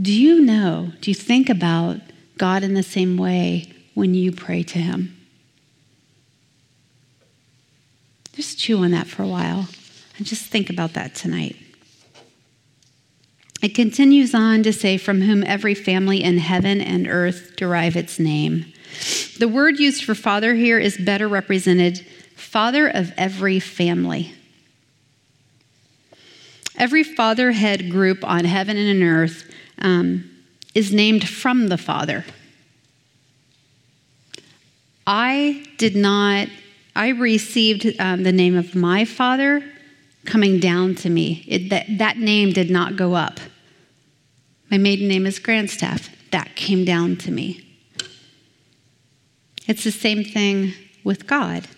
do 0.00 0.12
you 0.12 0.40
know, 0.40 0.92
do 1.00 1.10
you 1.10 1.14
think 1.14 1.50
about 1.50 2.00
God 2.38 2.62
in 2.62 2.74
the 2.74 2.82
same 2.82 3.16
way 3.16 3.72
when 3.94 4.14
you 4.14 4.32
pray 4.32 4.62
to 4.62 4.78
him? 4.78 5.16
Just 8.32 8.58
chew 8.58 8.78
on 8.78 8.92
that 8.92 9.06
for 9.06 9.22
a 9.22 9.28
while 9.28 9.68
and 10.16 10.26
just 10.26 10.46
think 10.46 10.70
about 10.70 10.94
that 10.94 11.14
tonight. 11.14 11.56
It 13.62 13.76
continues 13.76 14.34
on 14.34 14.64
to 14.64 14.72
say, 14.72 14.98
From 14.98 15.20
whom 15.22 15.44
every 15.44 15.74
family 15.74 16.22
in 16.22 16.38
heaven 16.38 16.80
and 16.80 17.06
earth 17.06 17.54
derive 17.56 17.96
its 17.96 18.18
name. 18.18 18.66
The 19.38 19.48
word 19.48 19.78
used 19.78 20.04
for 20.04 20.14
father 20.14 20.54
here 20.54 20.78
is 20.78 20.98
better 20.98 21.28
represented 21.28 22.04
father 22.34 22.88
of 22.88 23.12
every 23.16 23.60
family. 23.60 24.34
Every 26.76 27.04
fatherhead 27.04 27.90
group 27.90 28.24
on 28.24 28.44
heaven 28.44 28.76
and 28.76 29.02
on 29.02 29.08
earth 29.08 29.44
um, 29.78 30.30
is 30.74 30.92
named 30.92 31.28
from 31.28 31.68
the 31.68 31.78
Father. 31.78 32.24
I 35.06 35.64
did 35.78 35.94
not, 35.94 36.48
I 36.96 37.08
received 37.08 37.86
um, 37.98 38.22
the 38.22 38.32
name 38.32 38.56
of 38.56 38.74
my 38.74 39.04
father 39.04 39.62
coming 40.24 40.60
down 40.60 40.94
to 40.96 41.10
me. 41.10 41.44
It, 41.46 41.68
that, 41.70 41.86
that 41.98 42.18
name 42.18 42.52
did 42.52 42.70
not 42.70 42.96
go 42.96 43.14
up. 43.14 43.38
My 44.72 44.78
maiden 44.78 45.06
name 45.06 45.26
is 45.26 45.38
Grandstaff. 45.38 46.08
That 46.30 46.56
came 46.56 46.86
down 46.86 47.16
to 47.16 47.30
me. 47.30 47.62
It's 49.68 49.84
the 49.84 49.92
same 49.92 50.24
thing 50.24 50.72
with 51.04 51.26
God. 51.26 51.68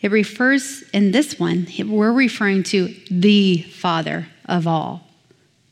It 0.00 0.12
refers, 0.12 0.82
in 0.92 1.10
this 1.10 1.40
one, 1.40 1.66
we're 1.84 2.12
referring 2.12 2.62
to 2.64 2.94
the 3.10 3.62
Father 3.62 4.28
of 4.44 4.68
all, 4.68 5.08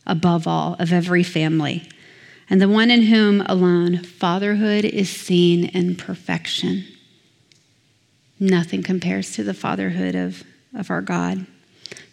above 0.05 0.49
all, 0.49 0.75
of 0.81 0.93
every 0.93 1.23
family, 1.23 1.89
and 2.51 2.61
the 2.61 2.69
one 2.69 2.91
in 2.91 3.03
whom 3.03 3.43
alone 3.43 3.99
fatherhood 3.99 4.85
is 4.85 5.09
seen 5.09 5.67
in 5.67 5.95
perfection. 5.95 6.87
Nothing 8.41 8.83
compares 8.83 9.31
to 9.35 9.45
the 9.45 9.55
fatherhood 9.55 10.17
of, 10.17 10.43
of 10.77 10.91
our 10.91 11.03
God, 11.03 11.47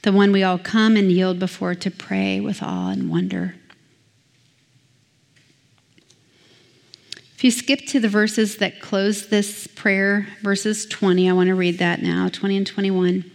the 0.04 0.12
one 0.12 0.32
we 0.32 0.44
all 0.44 0.60
come 0.60 0.96
and 0.96 1.12
yield 1.12 1.40
before 1.40 1.74
to 1.74 1.90
pray 1.90 2.40
with 2.40 2.62
awe 2.62 2.92
and 2.92 3.10
wonder. 3.10 3.56
If 7.42 7.46
you 7.46 7.50
skip 7.50 7.88
to 7.88 8.00
the 8.00 8.08
verses 8.08 8.58
that 8.58 8.80
close 8.80 9.30
this 9.30 9.66
prayer, 9.66 10.28
verses 10.44 10.86
20, 10.86 11.28
I 11.28 11.34
want 11.34 11.48
to 11.48 11.56
read 11.56 11.80
that 11.80 12.04
now 12.04 12.30
20 12.30 12.58
and 12.58 12.68
21. 12.68 13.32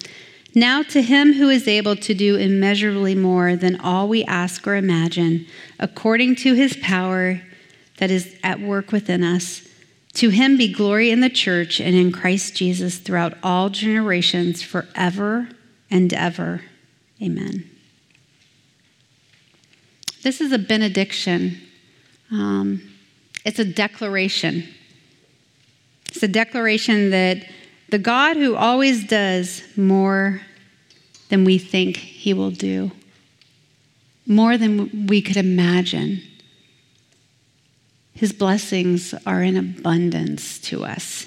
Now, 0.55 0.85
to 0.85 1.03
him 1.03 1.33
who 1.33 1.49
is 1.49 1.67
able 1.67 1.97
to 1.97 2.15
do 2.15 2.37
immeasurably 2.37 3.17
more 3.17 3.57
than 3.57 3.81
all 3.81 4.07
we 4.07 4.23
ask 4.23 4.65
or 4.65 4.77
imagine, 4.77 5.47
according 5.81 6.37
to 6.37 6.55
his 6.55 6.77
power 6.81 7.43
that 7.99 8.13
is 8.13 8.37
at 8.45 8.61
work 8.61 8.93
within 8.93 9.25
us, 9.25 9.67
to 10.13 10.29
him 10.29 10.57
be 10.57 10.73
glory 10.73 11.11
in 11.11 11.19
the 11.19 11.29
church 11.29 11.81
and 11.81 11.97
in 11.97 12.13
Christ 12.13 12.55
Jesus 12.55 12.99
throughout 12.99 13.37
all 13.43 13.71
generations, 13.71 14.63
forever 14.63 15.49
and 15.91 16.15
ever. 16.15 16.63
Amen. 17.21 17.69
This 20.23 20.41
is 20.41 20.53
a 20.53 20.59
benediction. 20.59 21.61
Um, 22.31 22.93
it's 23.47 23.61
a 23.61 23.65
declaration. 23.65 24.67
It's 26.09 26.23
a 26.23 26.29
declaration 26.29 27.11
that 27.11 27.47
the 27.91 27.99
God 27.99 28.37
who 28.37 28.57
always 28.57 29.07
does 29.07 29.63
more 29.77 30.43
than 31.29 31.45
we 31.45 31.57
think 31.57 31.97
he 31.97 32.35
will 32.35 32.51
do, 32.51 32.91
more 34.27 34.59
than 34.59 35.07
we 35.07 35.23
could 35.23 35.37
imagine, 35.37 36.21
his 38.15 38.33
blessings 38.33 39.15
are 39.25 39.45
in 39.45 39.57
abundance 39.57 40.59
to 40.63 40.85
us. 40.85 41.27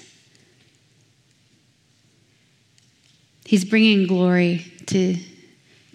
He's 3.46 3.64
bringing 3.64 4.06
glory 4.06 4.70
to 4.86 5.16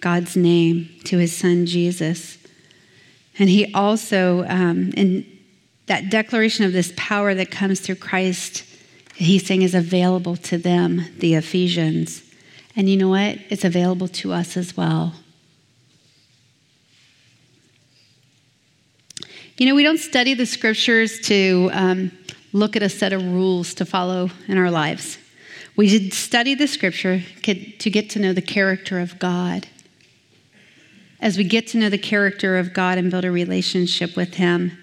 God's 0.00 0.36
name, 0.36 0.90
to 1.04 1.18
his 1.18 1.36
son 1.36 1.66
Jesus. 1.66 2.36
And 3.38 3.48
he 3.48 3.72
also, 3.72 4.44
um, 4.48 4.90
in 4.96 5.35
that 5.86 6.10
declaration 6.10 6.64
of 6.64 6.72
this 6.72 6.92
power 6.96 7.34
that 7.34 7.50
comes 7.50 7.80
through 7.80 7.96
Christ, 7.96 8.64
he's 9.14 9.46
saying 9.46 9.62
is 9.62 9.74
available 9.74 10.36
to 10.36 10.58
them, 10.58 11.04
the 11.18 11.34
Ephesians. 11.34 12.22
And 12.74 12.90
you 12.90 12.96
know 12.96 13.08
what? 13.08 13.38
It's 13.48 13.64
available 13.64 14.08
to 14.08 14.32
us 14.32 14.56
as 14.56 14.76
well. 14.76 15.14
You 19.56 19.64
know, 19.64 19.74
we 19.74 19.82
don't 19.82 19.98
study 19.98 20.34
the 20.34 20.44
scriptures 20.44 21.18
to 21.20 21.70
um, 21.72 22.12
look 22.52 22.76
at 22.76 22.82
a 22.82 22.90
set 22.90 23.14
of 23.14 23.22
rules 23.22 23.72
to 23.74 23.86
follow 23.86 24.30
in 24.48 24.58
our 24.58 24.70
lives. 24.70 25.18
We 25.76 26.10
study 26.10 26.54
the 26.54 26.66
scripture 26.66 27.22
to 27.42 27.54
get 27.54 28.10
to 28.10 28.18
know 28.18 28.32
the 28.32 28.42
character 28.42 28.98
of 29.00 29.18
God. 29.18 29.66
As 31.20 31.38
we 31.38 31.44
get 31.44 31.68
to 31.68 31.78
know 31.78 31.88
the 31.88 31.98
character 31.98 32.58
of 32.58 32.74
God 32.74 32.98
and 32.98 33.10
build 33.10 33.24
a 33.24 33.30
relationship 33.30 34.16
with 34.16 34.34
Him, 34.34 34.76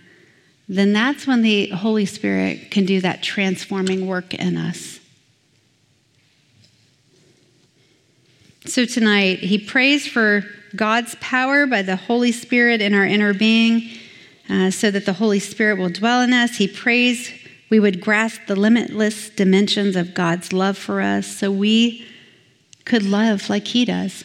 then 0.77 0.93
that's 0.93 1.27
when 1.27 1.41
the 1.41 1.69
Holy 1.69 2.05
Spirit 2.05 2.71
can 2.71 2.85
do 2.85 3.01
that 3.01 3.21
transforming 3.21 4.07
work 4.07 4.33
in 4.33 4.57
us. 4.57 4.99
So 8.65 8.85
tonight, 8.85 9.39
he 9.39 9.57
prays 9.57 10.07
for 10.07 10.43
God's 10.75 11.15
power 11.19 11.67
by 11.67 11.81
the 11.81 11.97
Holy 11.97 12.31
Spirit 12.31 12.81
in 12.81 12.93
our 12.93 13.05
inner 13.05 13.33
being 13.33 13.89
uh, 14.49 14.71
so 14.71 14.89
that 14.89 15.05
the 15.05 15.13
Holy 15.13 15.39
Spirit 15.39 15.77
will 15.77 15.89
dwell 15.89 16.21
in 16.21 16.33
us. 16.33 16.55
He 16.57 16.67
prays 16.67 17.31
we 17.69 17.79
would 17.79 18.01
grasp 18.01 18.41
the 18.47 18.55
limitless 18.55 19.29
dimensions 19.31 19.95
of 19.95 20.13
God's 20.13 20.53
love 20.53 20.77
for 20.77 21.01
us 21.01 21.25
so 21.25 21.51
we 21.51 22.05
could 22.85 23.03
love 23.03 23.49
like 23.49 23.67
he 23.67 23.83
does. 23.83 24.23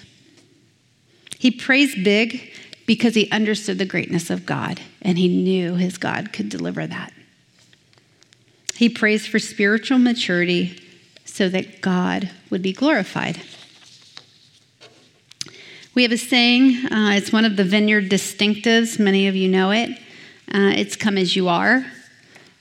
He 1.38 1.50
prays 1.50 1.94
big 1.94 2.52
because 2.88 3.14
he 3.14 3.30
understood 3.30 3.76
the 3.76 3.84
greatness 3.84 4.30
of 4.30 4.46
God 4.46 4.80
and 5.02 5.18
he 5.18 5.28
knew 5.28 5.74
his 5.74 5.98
God 5.98 6.32
could 6.32 6.48
deliver 6.48 6.86
that. 6.86 7.12
He 8.76 8.88
prays 8.88 9.26
for 9.26 9.38
spiritual 9.38 9.98
maturity 9.98 10.80
so 11.26 11.50
that 11.50 11.82
God 11.82 12.30
would 12.48 12.62
be 12.62 12.72
glorified. 12.72 13.42
We 15.94 16.02
have 16.02 16.12
a 16.12 16.16
saying, 16.16 16.86
uh, 16.90 17.12
it's 17.14 17.30
one 17.30 17.44
of 17.44 17.56
the 17.56 17.64
vineyard 17.64 18.08
distinctives. 18.08 18.98
Many 18.98 19.28
of 19.28 19.36
you 19.36 19.50
know 19.50 19.70
it. 19.70 19.90
Uh, 20.50 20.72
it's 20.74 20.96
come 20.96 21.18
as 21.18 21.36
you 21.36 21.46
are. 21.48 21.84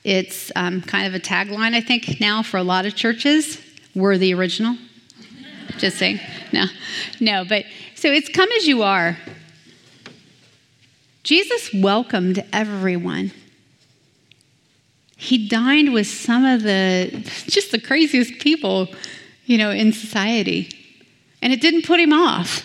It's 0.03 0.51
um, 0.57 0.81
kind 0.81 1.07
of 1.07 1.15
a 1.15 1.23
tagline, 1.23 1.73
I 1.73 1.79
think, 1.79 2.19
now 2.19 2.43
for 2.43 2.57
a 2.57 2.63
lot 2.63 2.85
of 2.85 2.95
churches. 2.95 3.61
We're 3.95 4.17
the 4.17 4.33
original. 4.33 4.75
Just 5.77 5.97
saying. 5.97 6.19
No, 6.51 6.65
no, 7.21 7.45
but 7.45 7.63
so 7.95 8.11
it's 8.11 8.27
come 8.27 8.49
as 8.57 8.67
you 8.67 8.83
are. 8.83 9.17
Jesus 11.27 11.73
welcomed 11.73 12.41
everyone. 12.53 13.33
He 15.17 15.49
dined 15.49 15.91
with 15.91 16.07
some 16.07 16.45
of 16.45 16.63
the 16.63 17.09
just 17.47 17.73
the 17.73 17.81
craziest 17.81 18.39
people, 18.39 18.87
you 19.45 19.57
know, 19.57 19.69
in 19.69 19.91
society. 19.91 20.69
And 21.41 21.51
it 21.51 21.59
didn't 21.59 21.85
put 21.85 21.99
him 21.99 22.13
off 22.13 22.63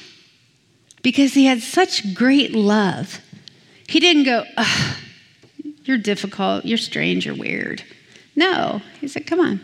because 1.02 1.34
he 1.34 1.46
had 1.46 1.60
such 1.60 2.14
great 2.14 2.52
love. 2.52 3.20
He 3.88 3.98
didn't 3.98 4.26
go, 4.26 4.44
you're 5.82 5.98
difficult, 5.98 6.64
you're 6.64 6.78
strange, 6.78 7.26
you're 7.26 7.34
weird. 7.34 7.82
No, 8.36 8.80
he 9.00 9.08
said, 9.08 9.26
come 9.26 9.40
on. 9.40 9.60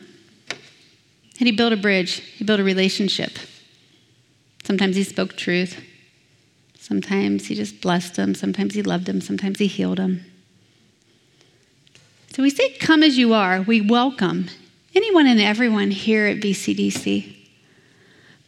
And 1.38 1.46
he 1.46 1.52
built 1.52 1.72
a 1.72 1.76
bridge, 1.76 2.14
he 2.14 2.42
built 2.42 2.58
a 2.58 2.64
relationship. 2.64 3.38
Sometimes 4.64 4.96
he 4.96 5.04
spoke 5.04 5.36
truth, 5.36 5.80
Sometimes 6.88 7.46
he 7.46 7.54
just 7.54 7.82
blessed 7.82 8.14
them. 8.14 8.34
Sometimes 8.34 8.74
he 8.74 8.82
loved 8.82 9.04
them. 9.04 9.20
Sometimes 9.20 9.58
he 9.58 9.66
healed 9.66 9.98
them. 9.98 10.24
So 12.32 12.42
we 12.42 12.48
say, 12.48 12.70
Come 12.78 13.02
as 13.02 13.18
you 13.18 13.34
are. 13.34 13.60
We 13.60 13.82
welcome 13.82 14.48
anyone 14.94 15.26
and 15.26 15.38
everyone 15.38 15.90
here 15.90 16.26
at 16.26 16.38
BCDC. 16.38 17.36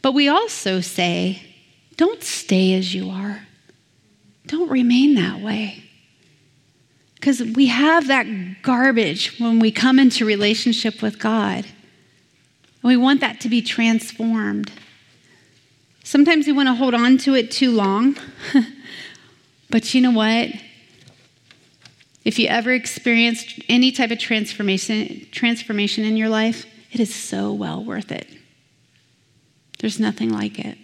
But 0.00 0.12
we 0.12 0.26
also 0.26 0.80
say, 0.80 1.42
Don't 1.98 2.22
stay 2.22 2.72
as 2.72 2.94
you 2.94 3.10
are. 3.10 3.46
Don't 4.46 4.70
remain 4.70 5.16
that 5.16 5.40
way. 5.40 5.84
Because 7.16 7.42
we 7.42 7.66
have 7.66 8.06
that 8.06 8.62
garbage 8.62 9.38
when 9.38 9.58
we 9.58 9.70
come 9.70 9.98
into 9.98 10.24
relationship 10.24 11.02
with 11.02 11.18
God. 11.18 11.66
And 11.66 12.84
we 12.84 12.96
want 12.96 13.20
that 13.20 13.38
to 13.42 13.50
be 13.50 13.60
transformed. 13.60 14.72
Sometimes 16.10 16.48
we 16.48 16.52
want 16.52 16.66
to 16.66 16.74
hold 16.74 16.92
on 16.92 17.18
to 17.18 17.36
it 17.36 17.52
too 17.52 17.70
long. 17.70 18.16
but 19.70 19.94
you 19.94 20.00
know 20.00 20.10
what? 20.10 20.48
If 22.24 22.36
you 22.36 22.48
ever 22.48 22.72
experienced 22.72 23.60
any 23.68 23.92
type 23.92 24.10
of 24.10 24.18
transformation, 24.18 25.28
transformation 25.30 26.02
in 26.02 26.16
your 26.16 26.28
life, 26.28 26.66
it 26.90 26.98
is 26.98 27.14
so 27.14 27.52
well 27.52 27.84
worth 27.84 28.10
it. 28.10 28.26
There's 29.78 30.00
nothing 30.00 30.32
like 30.32 30.58
it. 30.58 30.78